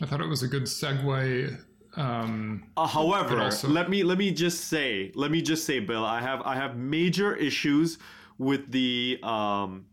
I 0.02 0.06
thought 0.06 0.22
it 0.22 0.28
was 0.28 0.44
a 0.44 0.48
good 0.48 0.64
segue. 0.64 1.58
Um, 1.96 2.64
Uh, 2.78 2.88
however, 2.88 3.42
also- 3.42 3.68
let 3.68 3.90
me 3.90 4.04
let 4.04 4.18
me 4.18 4.32
just 4.32 4.66
say, 4.66 5.12
let 5.16 5.32
me 5.32 5.42
just 5.42 5.66
say, 5.66 5.80
Bill, 5.80 6.06
I 6.06 6.22
have 6.22 6.42
I 6.44 6.56
have 6.56 6.78
major 6.78 7.36
issues 7.36 7.98
with 8.38 8.72
the 8.72 9.20
um 9.24 9.86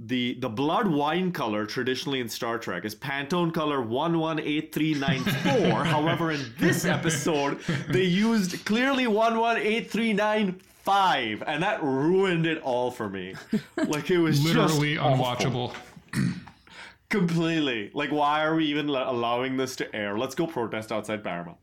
the 0.00 0.34
the 0.40 0.48
blood 0.48 0.86
wine 0.86 1.32
color 1.32 1.66
traditionally 1.66 2.20
in 2.20 2.28
Star 2.28 2.58
Trek 2.58 2.84
is 2.84 2.94
Pantone 2.94 3.52
color 3.52 3.80
one 3.82 4.18
one 4.18 4.38
eight 4.38 4.72
three 4.72 4.94
nine 4.94 5.20
four. 5.22 5.84
However, 5.84 6.30
in 6.30 6.40
this 6.58 6.84
episode, 6.84 7.60
they 7.88 8.04
used 8.04 8.64
clearly 8.64 9.06
one 9.06 9.38
one 9.38 9.56
eight 9.56 9.90
three 9.90 10.12
nine 10.12 10.60
five, 10.82 11.42
and 11.46 11.62
that 11.62 11.82
ruined 11.82 12.46
it 12.46 12.62
all 12.62 12.90
for 12.90 13.08
me. 13.08 13.34
Like 13.76 14.10
it 14.10 14.18
was 14.18 14.42
literally 14.44 14.94
just 14.94 15.06
unwatchable. 15.06 15.74
completely. 17.08 17.90
Like, 17.92 18.10
why 18.10 18.44
are 18.44 18.54
we 18.54 18.66
even 18.66 18.86
la- 18.88 19.10
allowing 19.10 19.56
this 19.56 19.76
to 19.76 19.96
air? 19.96 20.16
Let's 20.16 20.34
go 20.34 20.46
protest 20.46 20.92
outside 20.92 21.24
Paramount. 21.24 21.58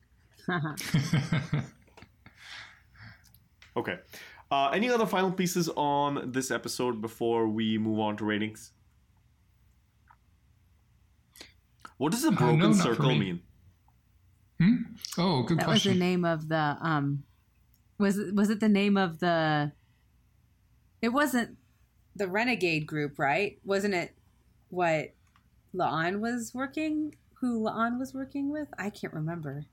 Okay. 3.77 3.97
Uh, 4.51 4.69
any 4.69 4.89
other 4.89 5.05
final 5.05 5.31
pieces 5.31 5.69
on 5.75 6.31
this 6.31 6.51
episode 6.51 7.01
before 7.01 7.47
we 7.47 7.77
move 7.77 7.99
on 7.99 8.15
to 8.17 8.25
ratings? 8.25 8.71
What 11.97 12.11
does 12.11 12.23
the 12.23 12.31
broken 12.31 12.59
no, 12.59 12.73
circle 12.73 13.09
me. 13.15 13.39
mean? 14.59 14.97
Oh, 15.17 15.43
good 15.43 15.59
That 15.59 15.67
was 15.67 15.83
the 15.83 15.95
name 15.95 16.25
of 16.25 16.47
the 16.47 16.77
um 16.81 17.23
was 17.97 18.17
it 18.17 18.35
was 18.35 18.49
it 18.49 18.59
the 18.59 18.69
name 18.69 18.97
of 18.97 19.19
the 19.19 19.71
it 21.01 21.09
wasn't 21.09 21.57
the 22.15 22.27
renegade 22.27 22.85
group, 22.85 23.19
right? 23.19 23.59
Wasn't 23.63 23.93
it 23.93 24.13
what 24.69 25.13
La'an 25.73 26.19
was 26.19 26.53
working 26.53 27.15
who 27.39 27.61
La'an 27.61 27.99
was 27.99 28.13
working 28.13 28.49
with? 28.49 28.67
I 28.77 28.89
can't 28.89 29.13
remember. 29.13 29.65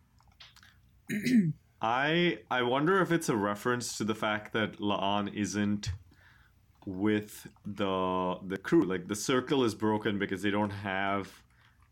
I 1.83 2.39
I 2.49 2.63
wonder 2.63 3.01
if 3.01 3.11
it's 3.11 3.29
a 3.29 3.37
reference 3.37 3.99
to 3.99 4.05
the 4.05 4.15
fact 4.15 4.53
that 4.53 4.79
La'an 4.79 5.35
isn't 5.35 5.91
with 6.87 7.49
the 7.67 8.39
the 8.47 8.57
crew. 8.57 8.85
Like 8.85 9.09
the 9.09 9.17
circle 9.17 9.65
is 9.65 9.75
broken 9.75 10.19
because 10.19 10.43
they 10.43 10.51
don't 10.51 10.71
have 10.71 11.29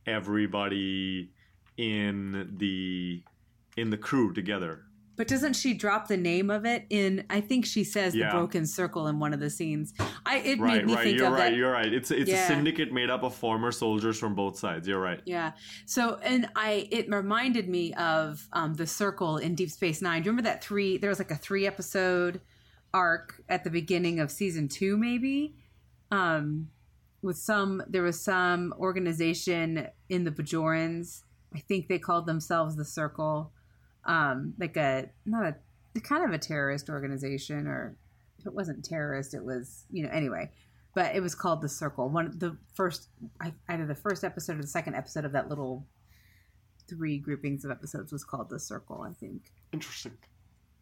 everybody 0.07 1.32
in 1.76 2.55
the 2.57 3.22
in 3.76 3.91
the 3.91 3.99
crew 3.99 4.32
together. 4.32 4.84
But 5.21 5.29
doesn't 5.29 5.53
she 5.53 5.75
drop 5.75 6.09
the 6.09 6.16
name 6.16 6.49
of 6.49 6.64
it 6.64 6.87
in 6.89 7.25
I 7.29 7.43
think 7.43 7.66
she 7.66 7.85
says 7.85 8.14
Yeah. 8.16 8.29
the 8.31 8.39
broken 8.39 8.64
circle 8.64 9.07
in 9.07 9.18
one 9.18 9.35
of 9.35 9.41
the 9.41 9.51
scenes. 9.51 9.93
I 10.25 10.39
it 10.39 10.59
Right, 10.59 10.77
made 10.79 10.87
me 10.87 10.95
right. 10.95 11.05
think 11.05 11.18
You're 11.18 11.27
of 11.27 11.35
right. 11.35 11.51
that 11.51 11.57
You're 11.57 11.71
right. 11.71 11.93
It's 11.93 12.11
it's 12.11 12.31
Yeah. 12.31 12.45
a 12.45 12.47
syndicate 12.47 12.91
made 12.91 13.11
up 13.11 13.23
of 13.23 13.35
former 13.35 13.71
soldiers 13.71 14.18
from 14.18 14.35
both 14.35 14.59
sides. 14.59 14.89
You're 14.89 14.99
right. 14.99 15.21
Yeah. 15.27 15.53
So, 15.85 16.14
and 16.23 16.49
I, 16.57 16.89
it 16.91 17.11
reminded 17.11 17.68
me 17.68 17.93
of 17.93 18.49
um, 18.55 18.73
the 18.73 18.87
circle 18.87 19.37
in 19.37 19.55
Deep 19.55 19.68
Space 19.71 20.01
Nine. 20.01 20.23
Do 20.23 20.29
you 20.29 20.31
remember 20.31 20.49
that 20.49 20.64
three? 20.64 20.97
There 20.97 21.11
was 21.11 21.18
like 21.18 21.31
a 21.31 21.37
three 21.37 21.66
episode 21.66 22.41
arc 22.95 23.43
at 23.47 23.62
the 23.62 23.68
beginning 23.68 24.21
of 24.21 24.31
season 24.31 24.68
two, 24.68 24.97
maybe. 24.97 25.55
Um, 26.11 26.68
with 27.21 27.37
some, 27.37 27.83
there 27.87 28.05
was 28.05 28.18
some 28.18 28.73
organization 28.79 29.87
in 30.09 30.25
the 30.25 30.31
Bajorans. 30.31 31.25
I 31.55 31.59
think 31.59 31.89
they 31.89 31.99
called 31.99 32.25
themselves 32.25 32.75
the 32.77 32.87
Circle. 32.87 33.53
Um, 34.05 34.55
like 34.59 34.77
a 34.77 35.11
not 35.27 35.55
a 35.97 36.01
kind 36.01 36.25
of 36.25 36.33
a 36.33 36.39
terrorist 36.39 36.89
organization, 36.89 37.67
or 37.67 37.97
if 38.39 38.47
it 38.47 38.53
wasn't 38.53 38.85
terrorist, 38.85 39.35
it 39.35 39.45
was 39.45 39.85
you 39.91 40.03
know 40.03 40.11
anyway 40.11 40.51
but 40.93 41.15
it 41.15 41.21
was 41.21 41.37
called 41.37 41.63
the 41.63 41.69
circle 41.69 42.09
one 42.09 42.27
of 42.27 42.41
the 42.41 42.57
first 42.75 43.11
either 43.69 43.87
the 43.87 43.95
first 43.95 44.25
episode 44.25 44.59
or 44.59 44.63
the 44.63 44.67
second 44.67 44.97
episode 44.97 45.25
of 45.25 45.31
that 45.31 45.49
little 45.49 45.87
three 46.89 47.17
groupings 47.17 47.65
of 47.65 47.71
episodes 47.71 48.11
was 48.11 48.25
called 48.25 48.51
the 48.51 48.59
circle 48.59 49.07
i 49.09 49.13
think 49.13 49.53
Interesting. 49.73 50.13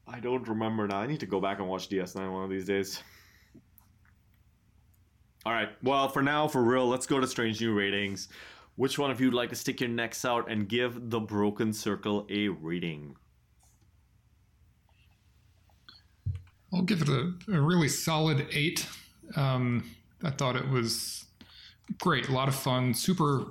I 0.07 0.21
don't 0.21 0.47
remember 0.49 0.87
now. 0.87 0.99
I 0.99 1.07
need 1.07 1.21
to 1.21 1.27
go 1.27 1.41
back 1.41 1.59
and 1.59 1.69
watch 1.69 1.89
DS9 1.91 2.33
one 2.33 2.45
of 2.45 2.51
these 2.51 2.65
days. 2.65 3.03
All 5.45 5.53
right. 5.53 5.69
Well, 5.83 6.09
for 6.09 6.23
now, 6.23 6.49
for 6.49 6.63
real, 6.63 6.87
let's 6.87 7.07
go 7.07 7.21
to 7.21 7.27
Strange 7.27 7.61
New 7.61 7.75
Ratings. 7.75 8.29
Which 8.79 8.97
one 8.97 9.11
of 9.11 9.21
you 9.21 9.27
would 9.27 9.35
like 9.35 9.49
to 9.49 9.57
stick 9.57 9.81
your 9.81 9.91
necks 9.91 10.25
out 10.25 10.49
and 10.49 10.69
give 10.69 11.11
The 11.11 11.19
Broken 11.19 11.73
Circle 11.73 12.29
a 12.31 12.47
rating? 12.47 13.17
I'll 16.73 16.83
give 16.83 17.03
it 17.03 17.09
a, 17.09 17.33
a 17.53 17.61
really 17.61 17.89
solid 17.89 18.47
eight. 18.53 18.87
Um, 19.35 19.91
I 20.23 20.31
thought 20.31 20.55
it 20.55 20.69
was 20.69 21.25
great, 22.01 22.29
a 22.29 22.33
lot 22.33 22.47
of 22.47 22.55
fun, 22.55 22.95
super 22.95 23.47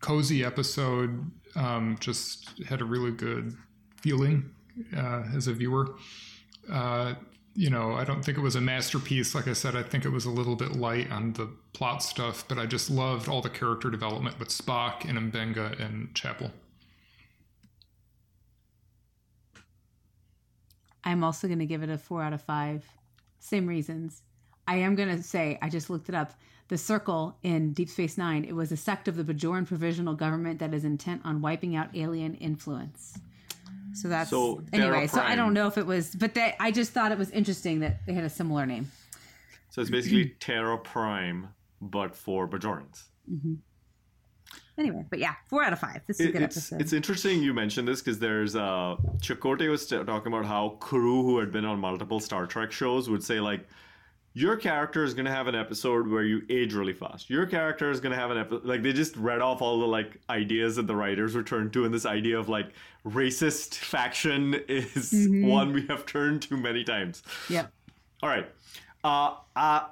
cozy 0.00 0.42
episode. 0.42 1.30
Um, 1.56 1.98
just 2.00 2.62
had 2.66 2.80
a 2.80 2.86
really 2.86 3.10
good 3.10 3.54
feeling 4.00 4.50
uh, 4.96 5.24
as 5.36 5.46
a 5.46 5.52
viewer. 5.52 5.94
Uh, 6.72 7.16
you 7.60 7.68
know, 7.68 7.92
I 7.92 8.04
don't 8.04 8.24
think 8.24 8.38
it 8.38 8.40
was 8.40 8.56
a 8.56 8.60
masterpiece. 8.60 9.34
Like 9.34 9.46
I 9.46 9.52
said, 9.52 9.76
I 9.76 9.82
think 9.82 10.06
it 10.06 10.08
was 10.08 10.24
a 10.24 10.30
little 10.30 10.56
bit 10.56 10.76
light 10.76 11.10
on 11.12 11.34
the 11.34 11.46
plot 11.74 12.02
stuff, 12.02 12.42
but 12.48 12.58
I 12.58 12.64
just 12.64 12.90
loved 12.90 13.28
all 13.28 13.42
the 13.42 13.50
character 13.50 13.90
development 13.90 14.38
with 14.38 14.48
Spock 14.48 15.04
and 15.06 15.18
M'Benga 15.18 15.78
and 15.78 16.14
Chapel. 16.14 16.52
i'm 21.02 21.24
also 21.24 21.46
going 21.46 21.58
to 21.58 21.66
give 21.66 21.82
it 21.82 21.88
a 21.88 21.96
four 21.96 22.22
out 22.22 22.34
of 22.34 22.42
five 22.42 22.84
same 23.38 23.66
reasons 23.66 24.20
i 24.68 24.76
am 24.76 24.94
going 24.94 25.08
to 25.08 25.22
say 25.22 25.58
i 25.62 25.68
just 25.68 25.88
looked 25.88 26.10
it 26.10 26.14
up 26.14 26.34
the 26.68 26.76
circle 26.76 27.38
in 27.42 27.72
deep 27.72 27.88
space 27.88 28.18
nine 28.18 28.44
it 28.44 28.54
was 28.54 28.70
a 28.70 28.76
sect 28.76 29.08
of 29.08 29.16
the 29.16 29.24
bajoran 29.24 29.66
provisional 29.66 30.14
government 30.14 30.58
that 30.58 30.74
is 30.74 30.84
intent 30.84 31.22
on 31.24 31.40
wiping 31.40 31.74
out 31.74 31.88
alien 31.94 32.34
influence 32.34 33.18
so 33.94 34.08
that's 34.08 34.30
So, 34.30 34.62
anyway 34.72 35.06
so 35.06 35.20
i 35.20 35.34
don't 35.34 35.52
know 35.54 35.66
if 35.66 35.76
it 35.78 35.86
was 35.86 36.14
but 36.14 36.34
they, 36.34 36.54
i 36.60 36.70
just 36.70 36.92
thought 36.92 37.12
it 37.12 37.18
was 37.18 37.30
interesting 37.30 37.80
that 37.80 38.04
they 38.06 38.12
had 38.12 38.24
a 38.24 38.30
similar 38.30 38.66
name 38.66 38.90
So 39.70 39.80
it's 39.80 39.90
basically 39.90 40.26
Terra 40.40 40.76
Prime, 40.78 41.48
but 41.80 42.14
for 42.16 42.48
Bajorans. 42.48 43.04
Anyway, 44.78 45.04
but 45.10 45.18
yeah, 45.18 45.34
four 45.48 45.62
out 45.62 45.72
of 45.72 45.78
five. 45.78 46.00
This 46.06 46.18
is 46.20 46.26
a 46.26 46.32
good 46.32 46.42
it's 46.42 46.56
episode. 46.56 46.80
it's 46.80 46.92
interesting 46.92 47.42
you 47.42 47.52
mentioned 47.52 47.86
this 47.86 48.00
because 48.00 48.18
there's 48.18 48.56
uh 48.56 48.96
Chakotay 49.18 49.68
was 49.70 49.86
t- 49.86 50.02
talking 50.04 50.32
about 50.32 50.46
how 50.46 50.70
crew 50.80 51.22
who 51.22 51.38
had 51.38 51.52
been 51.52 51.64
on 51.66 51.78
multiple 51.78 52.18
Star 52.18 52.46
Trek 52.46 52.72
shows 52.72 53.08
would 53.10 53.22
say 53.22 53.40
like 53.40 53.68
your 54.32 54.56
character 54.56 55.02
is 55.02 55.12
gonna 55.14 55.30
have 55.30 55.48
an 55.48 55.54
episode 55.54 56.06
where 56.06 56.22
you 56.22 56.42
age 56.48 56.72
really 56.72 56.92
fast. 56.92 57.28
Your 57.28 57.46
character 57.46 57.90
is 57.90 58.00
gonna 58.00 58.16
have 58.16 58.30
an 58.30 58.38
episode 58.38 58.64
like 58.64 58.82
they 58.82 58.92
just 58.92 59.16
read 59.16 59.40
off 59.40 59.60
all 59.60 59.80
the 59.80 59.86
like 59.86 60.18
ideas 60.28 60.76
that 60.76 60.86
the 60.86 60.94
writers 60.94 61.34
returned 61.34 61.72
to, 61.72 61.84
and 61.84 61.92
this 61.92 62.06
idea 62.06 62.38
of 62.38 62.48
like 62.48 62.72
racist 63.04 63.74
faction 63.74 64.54
is 64.68 65.28
one 65.28 65.72
we 65.72 65.86
have 65.86 66.06
turned 66.06 66.42
to 66.42 66.56
many 66.56 66.84
times. 66.84 67.22
Yeah. 67.48 67.66
All 68.22 68.28
right. 68.28 68.48
Uh, 69.02 69.34
uh, 69.56 69.86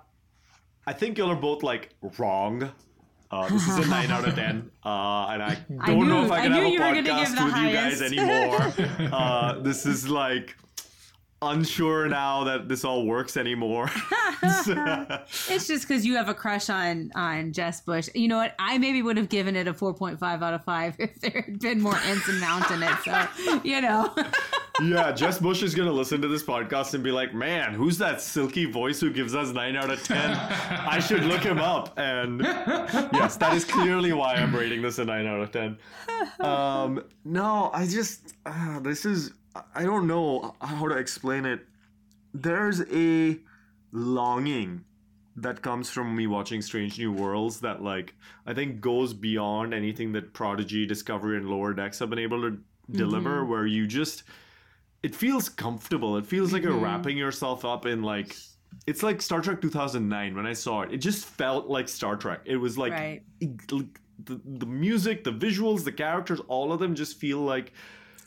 I 0.87 0.93
think 0.93 1.19
y'all 1.19 1.31
are 1.31 1.37
both 1.37 1.63
like 1.63 1.91
wrong. 2.19 2.71
Uh, 3.31 3.49
this 3.49 3.67
is 3.69 3.77
a 3.77 3.89
nine 3.91 4.11
out 4.11 4.27
of 4.27 4.35
ten, 4.35 4.71
uh, 4.85 5.27
and 5.31 5.43
I 5.43 5.59
don't 5.87 6.07
I 6.07 6.09
know 6.09 6.25
if 6.25 6.31
I 6.31 6.39
I 6.39 6.41
can 6.43 6.53
knew 6.53 6.81
have 6.81 6.97
a 6.97 7.01
were 7.01 7.03
podcast 7.03 7.45
with 7.45 7.57
you 7.57 7.73
guys 7.73 8.01
anymore. 8.03 9.11
uh, 9.13 9.59
this 9.61 9.85
is 9.85 10.09
like 10.09 10.57
unsure 11.43 12.09
now 12.09 12.45
that 12.45 12.69
this 12.69 12.85
all 12.85 13.07
works 13.07 13.37
anymore. 13.37 13.91
It's 15.51 15.67
just 15.67 15.89
because 15.89 16.07
you 16.07 16.17
have 16.17 16.29
a 16.29 16.35
crush 16.35 16.71
on 16.71 17.11
on 17.15 17.53
Jess 17.53 17.81
Bush. 17.81 18.09
You 18.15 18.29
know 18.29 18.37
what? 18.37 18.55
I 18.59 18.79
maybe 18.79 19.03
would 19.03 19.17
have 19.17 19.29
given 19.29 19.57
it 19.57 19.67
a 19.67 19.75
four 19.75 19.95
point 19.95 20.19
five 20.19 20.43
out 20.43 20.55
of 20.55 20.65
five 20.65 20.95
if 20.99 21.21
there 21.21 21.43
had 21.47 21.59
been 21.59 21.81
more 21.81 21.97
Ensign 21.97 22.41
Mount 22.41 22.71
in 22.71 22.83
it. 22.83 22.95
So 23.05 23.61
you 23.65 23.81
know, 23.81 24.15
yeah, 24.83 25.13
Jess 25.13 25.39
Bush 25.39 25.63
is 25.63 25.75
gonna 25.75 25.93
listen 25.93 26.21
to 26.23 26.29
this 26.29 26.43
podcast 26.43 26.95
and 26.95 27.03
be 27.03 27.11
like, 27.11 27.35
"Man, 27.35 27.75
who's 27.75 27.99
that 27.99 28.21
silky 28.21 28.65
voice 28.65 29.01
who 29.01 29.11
gives 29.11 29.35
us 29.35 29.53
nine 29.53 29.77
out 29.77 29.91
of 29.91 30.03
ten? 30.03 30.33
I 30.33 30.99
should 31.01 31.25
look 31.25 31.43
him 31.43 31.59
up." 31.59 31.99
And 31.99 32.43
yes, 32.43 33.37
that 33.37 33.55
is 33.55 33.65
clearly 33.65 34.13
why 34.13 34.35
I'm 34.35 34.55
rating 34.55 34.83
this 34.83 34.99
a 34.99 35.05
nine 35.05 35.27
out 35.27 35.41
of 35.41 35.51
ten. 35.51 35.79
Um, 36.41 37.05
no, 37.25 37.71
I 37.73 37.87
just 37.87 38.35
uh, 38.47 38.81
this 38.81 39.05
is 39.05 39.33
I 39.75 39.83
don't 39.85 40.07
know 40.07 40.55
how 40.61 40.89
to 40.89 40.97
explain 40.97 41.45
it. 41.45 41.61
There's 42.35 42.83
a 42.93 43.39
longing 43.93 44.85
that 45.37 45.63
comes 45.63 45.91
from 45.91 46.15
me 46.17 46.27
watching 46.27 46.61
Strange 46.63 46.99
New 46.99 47.13
Worlds 47.13 47.61
that 47.61 47.83
like 47.83 48.15
I 48.47 48.55
think 48.55 48.81
goes 48.81 49.15
beyond 49.15 49.73
anything 49.73 50.13
that 50.13 50.33
Prodigy, 50.33 50.87
Discovery, 50.87 51.37
and 51.37 51.49
Lower 51.49 51.73
Decks 51.73 51.99
have 52.01 52.11
been 52.11 52.19
able 52.19 52.43
to 52.43 52.59
deliver. 52.91 53.43
Mm-hmm. 53.43 53.51
Where 53.51 53.67
you 53.67 53.87
just 53.87 54.25
it 55.03 55.15
feels 55.15 55.49
comfortable. 55.49 56.17
It 56.17 56.27
feels 56.27 56.53
like 56.53 56.63
you're 56.63 56.73
mm-hmm. 56.73 56.85
wrapping 56.85 57.17
yourself 57.17 57.65
up 57.65 57.87
in 57.87 58.03
like 58.03 58.37
it's 58.87 59.03
like 59.03 59.23
Star 59.23 59.41
Trek 59.41 59.61
2009 59.61 60.37
when 60.37 60.47
I 60.47 60.53
saw 60.53 60.83
it. 60.83 60.93
It 60.93 60.99
just 60.99 61.25
felt 61.25 61.69
like 61.69 61.89
Star 61.89 62.17
Trek. 62.17 62.41
It 62.45 62.57
was 62.57 62.77
like 62.77 62.93
Right. 62.93 63.23
like, 63.71 64.01
the, 64.25 64.41
the 64.45 64.67
music, 64.67 65.25
the 65.25 65.33
visuals, 65.33 65.85
the 65.85 65.93
characters, 65.93 66.41
all 66.49 66.73
of 66.73 66.81
them 66.81 66.95
just 66.95 67.19
feel 67.19 67.39
like 67.39 67.73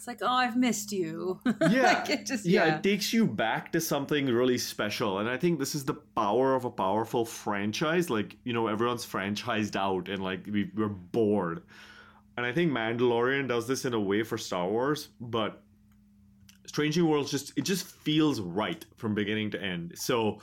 it's 0.01 0.07
like, 0.07 0.23
oh, 0.23 0.33
I've 0.33 0.57
missed 0.57 0.91
you. 0.91 1.39
yeah, 1.69 1.83
Like, 1.83 2.09
it 2.09 2.25
just- 2.25 2.43
yeah, 2.43 2.65
yeah. 2.65 2.75
it 2.77 2.81
takes 2.81 3.13
you 3.13 3.27
back 3.27 3.71
to 3.73 3.79
something 3.79 4.25
really 4.25 4.57
special, 4.57 5.19
and 5.19 5.29
I 5.29 5.37
think 5.37 5.59
this 5.59 5.75
is 5.75 5.85
the 5.85 5.93
power 5.93 6.55
of 6.55 6.65
a 6.65 6.71
powerful 6.71 7.23
franchise. 7.23 8.09
Like 8.09 8.35
you 8.43 8.51
know, 8.51 8.65
everyone's 8.65 9.05
franchised 9.05 9.75
out, 9.75 10.09
and 10.09 10.23
like 10.23 10.47
we, 10.51 10.71
we're 10.75 10.87
bored. 10.87 11.61
And 12.35 12.47
I 12.47 12.51
think 12.51 12.71
Mandalorian 12.71 13.47
does 13.47 13.67
this 13.67 13.85
in 13.85 13.93
a 13.93 13.99
way 13.99 14.23
for 14.23 14.39
Star 14.39 14.67
Wars, 14.67 15.09
but 15.19 15.61
Strange 16.65 16.97
New 16.97 17.05
Worlds 17.05 17.29
just 17.29 17.53
it 17.55 17.61
just 17.65 17.85
feels 17.85 18.39
right 18.41 18.83
from 18.97 19.13
beginning 19.13 19.51
to 19.51 19.61
end. 19.61 19.93
So 19.99 20.39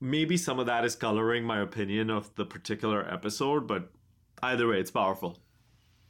maybe 0.00 0.38
some 0.38 0.58
of 0.58 0.64
that 0.64 0.86
is 0.86 0.94
coloring 0.96 1.44
my 1.44 1.60
opinion 1.60 2.08
of 2.08 2.34
the 2.36 2.46
particular 2.46 3.06
episode, 3.12 3.66
but 3.66 3.90
either 4.42 4.68
way, 4.68 4.80
it's 4.80 4.90
powerful. 4.90 5.38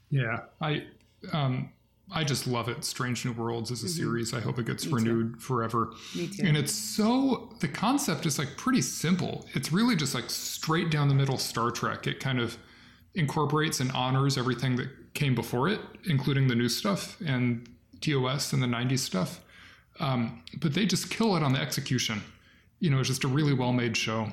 Yeah, 0.09 0.43
I 0.61 0.85
um 1.33 1.71
I 2.15 2.25
just 2.25 2.47
love 2.47 2.69
it. 2.69 2.85
Strange 2.85 3.25
New 3.25 3.33
Worlds 3.33 3.71
is 3.71 3.83
a 3.83 3.89
series. 3.89 4.35
I 4.35 4.41
hope 4.41 4.59
it 4.59 4.67
gets 4.67 4.87
renewed 4.87 5.41
forever. 5.41 5.93
Me 6.15 6.29
too. 6.29 6.45
And 6.45 6.57
it's 6.57 6.73
so 6.73 7.55
the 7.61 7.69
concept 7.69 8.27
is 8.27 8.39
like 8.39 8.57
pretty 8.57 8.83
simple. 8.83 9.47
It's 9.55 9.73
really 9.73 9.97
just 9.97 10.15
like 10.15 10.29
straight 10.29 10.91
down 10.91 11.09
the 11.09 11.15
middle 11.15 11.39
Star 11.39 11.71
Trek. 11.71 12.07
It 12.07 12.21
kind 12.21 12.39
of 12.39 12.59
incorporates 13.15 13.81
and 13.81 13.91
honors 13.93 14.37
everything 14.37 14.77
that 14.77 14.89
came 15.15 15.35
before 15.35 15.69
it, 15.69 15.81
including 16.05 16.49
the 16.49 16.55
new 16.55 16.69
stuff 16.69 17.21
and 17.27 17.69
TOS 18.01 18.53
and 18.53 18.63
the 18.63 18.67
90s 18.67 19.01
stuff. 19.01 19.41
Um, 20.01 20.43
but 20.61 20.75
they 20.75 20.87
just 20.87 21.11
kill 21.11 21.37
it 21.37 21.43
on 21.43 21.53
the 21.53 21.61
execution. 21.61 22.23
You 22.81 22.91
know, 22.91 23.01
it's 23.01 23.09
just 23.09 23.25
a 23.25 23.29
really 23.29 23.55
well 23.55 23.73
made 23.73 23.97
show. 23.97 24.33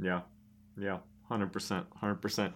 Yeah. 0.00 0.22
Yeah. 0.78 0.98
100%. 1.30 1.84
100%. 2.02 2.52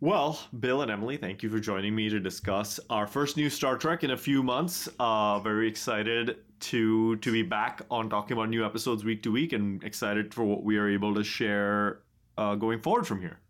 Well, 0.00 0.38
Bill 0.60 0.82
and 0.82 0.90
Emily, 0.90 1.16
thank 1.16 1.42
you 1.42 1.48
for 1.48 1.58
joining 1.58 1.94
me 1.94 2.08
to 2.10 2.20
discuss 2.20 2.78
our 2.90 3.06
first 3.06 3.36
new 3.36 3.48
Star 3.48 3.78
Trek 3.78 4.04
in 4.04 4.10
a 4.10 4.16
few 4.16 4.42
months. 4.42 4.88
Uh, 5.00 5.38
very 5.40 5.66
excited 5.68 6.36
to 6.60 7.16
to 7.16 7.32
be 7.32 7.42
back 7.42 7.82
on 7.90 8.10
talking 8.10 8.36
about 8.36 8.50
new 8.50 8.64
episodes 8.64 9.04
week 9.04 9.22
to 9.22 9.32
week, 9.32 9.52
and 9.54 9.82
excited 9.82 10.34
for 10.34 10.44
what 10.44 10.62
we 10.64 10.76
are 10.76 10.88
able 10.88 11.14
to 11.14 11.24
share 11.24 12.00
uh, 12.36 12.54
going 12.56 12.80
forward 12.80 13.06
from 13.06 13.20
here. 13.22 13.40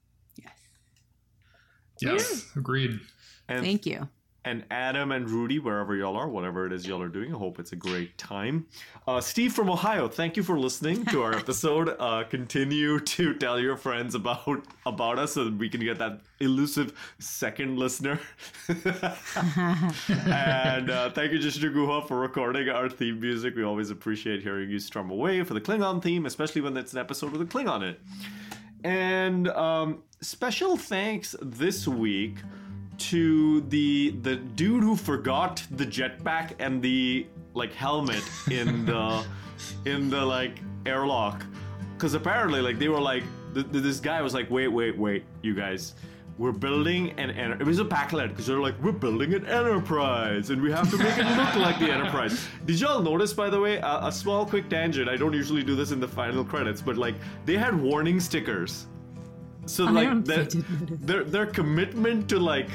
Yes, 2.01 2.13
Yes. 2.13 2.57
agreed. 2.57 3.01
And 3.49 3.65
Thank 3.65 3.87
you. 3.87 4.09
And 4.47 4.65
Adam 4.71 5.11
and 5.11 5.29
Rudy, 5.29 5.59
wherever 5.59 5.97
y'all 5.97 6.17
are, 6.17 6.29
whatever 6.29 6.67
it 6.67 6.73
is 6.73 6.87
y'all 6.87 7.03
are 7.03 7.09
doing, 7.09 7.35
I 7.35 7.37
hope 7.37 7.59
it's 7.59 7.73
a 7.73 7.77
great 7.77 8.17
time. 8.17 8.67
Uh, 9.07 9.21
Steve 9.21 9.53
from 9.53 9.69
Ohio, 9.69 10.07
thank 10.07 10.37
you 10.37 10.45
for 10.45 10.57
listening 10.57 11.05
to 11.07 11.25
our 11.25 11.35
episode. 11.37 11.97
Uh, 11.99 12.23
continue 12.23 13.01
to 13.01 13.35
tell 13.35 13.59
your 13.59 13.77
friends 13.77 14.15
about 14.15 14.65
about 14.87 15.19
us 15.19 15.33
so 15.33 15.45
that 15.45 15.59
we 15.59 15.69
can 15.69 15.81
get 15.81 15.99
that 15.99 16.21
elusive 16.39 16.93
second 17.19 17.77
listener. 17.77 18.21
and 20.29 20.91
uh, 20.91 21.11
thank 21.11 21.33
you, 21.33 21.41
Jishnu 21.41 21.75
Guha, 21.75 22.07
for 22.07 22.21
recording 22.21 22.69
our 22.69 22.89
theme 22.89 23.19
music. 23.19 23.57
We 23.57 23.65
always 23.65 23.91
appreciate 23.91 24.45
hearing 24.45 24.71
you 24.71 24.79
strum 24.79 25.11
away 25.11 25.43
for 25.43 25.55
the 25.55 25.61
Klingon 25.61 26.01
theme, 26.01 26.25
especially 26.25 26.61
when 26.61 26.77
it's 26.77 26.93
an 26.93 27.01
episode 27.01 27.33
with 27.33 27.43
a 27.43 27.47
Klingon 27.47 27.79
in 27.79 27.89
it. 27.89 28.01
And 28.85 29.49
um, 29.49 30.05
special 30.21 30.77
thanks 30.77 31.35
this 31.43 31.89
week 31.89 32.37
to 32.99 33.61
the 33.63 34.11
the 34.23 34.37
dude 34.37 34.83
who 34.83 34.97
forgot 34.97 35.63
the 35.73 35.85
jetpack 35.87 36.53
and 36.59 36.81
the 36.83 37.27
like 37.55 37.73
helmet 37.73 38.23
in 38.51 38.85
the 38.91 39.25
in 39.85 40.11
the 40.11 40.25
like 40.25 40.61
airlock. 40.85 41.45
Because 41.95 42.15
apparently 42.15 42.61
like 42.61 42.79
they 42.79 42.89
were 42.89 43.01
like 43.01 43.23
th- 43.55 43.71
th- 43.73 43.83
this 43.83 44.01
guy 44.01 44.21
was 44.23 44.35
like 44.35 44.51
wait 44.51 44.69
wait 44.69 44.97
wait 44.97 45.25
you 45.43 45.55
guys. 45.55 45.95
We're 46.39 46.53
building 46.53 47.13
an 47.19 47.31
enter- 47.31 47.59
it 47.59 47.65
was 47.67 47.79
a 47.79 47.85
packlet 47.85 48.29
because 48.29 48.47
they're 48.47 48.61
like 48.61 48.75
we're 48.83 48.93
building 48.93 49.33
an 49.33 49.47
enterprise 49.47 50.51
and 50.51 50.61
we 50.61 50.71
have 50.71 50.91
to 50.91 50.99
make 50.99 51.17
it 51.17 51.25
look 51.25 51.55
like 51.57 51.79
the 51.79 51.91
enterprise. 51.91 52.47
Did 52.67 52.79
y'all 52.79 53.01
notice 53.01 53.33
by 53.33 53.49
the 53.49 53.59
way 53.59 53.77
a, 53.79 54.01
a 54.03 54.13
small 54.13 54.45
quick 54.45 54.69
tangent 54.69 55.09
i 55.09 55.17
don't 55.17 55.33
usually 55.33 55.63
do 55.63 55.75
this 55.75 55.93
in 55.93 56.01
the 56.01 56.09
final 56.09 56.45
credits 56.45 56.83
but 56.83 56.99
like 56.99 57.15
they 57.47 57.57
had 57.57 57.75
warning 57.81 58.21
stickers 58.21 58.87
so 59.67 59.85
like 59.85 60.09
don't- 60.09 60.31
I 60.31 60.37
that, 60.37 60.51
didn't 60.51 61.07
their 61.07 61.25
their 61.25 61.47
commitment 61.47 62.29
to 62.31 62.39
like 62.39 62.69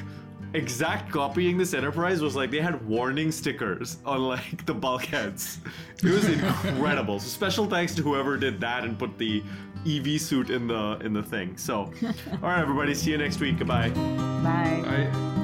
exact 0.53 1.09
copying 1.11 1.57
this 1.57 1.73
enterprise 1.73 2.21
was 2.21 2.35
like 2.35 2.51
they 2.51 2.59
had 2.59 2.85
warning 2.85 3.31
stickers 3.31 3.97
on 4.05 4.21
like 4.21 4.65
the 4.65 4.73
bulkheads. 4.73 5.59
It 6.03 6.11
was 6.11 6.27
incredible. 6.27 7.19
So 7.19 7.27
special 7.27 7.67
thanks 7.67 7.95
to 7.95 8.01
whoever 8.01 8.35
did 8.37 8.59
that 8.61 8.83
and 8.83 8.97
put 8.99 9.17
the 9.17 9.41
EV 9.87 10.19
suit 10.19 10.49
in 10.49 10.67
the 10.67 10.99
in 11.03 11.13
the 11.13 11.23
thing. 11.23 11.55
So 11.57 11.91
all 12.03 12.39
right 12.41 12.59
everybody, 12.59 12.93
see 12.93 13.11
you 13.11 13.17
next 13.17 13.39
week. 13.39 13.57
Goodbye. 13.59 13.89
Bye. 13.91 14.83
I 14.85 15.40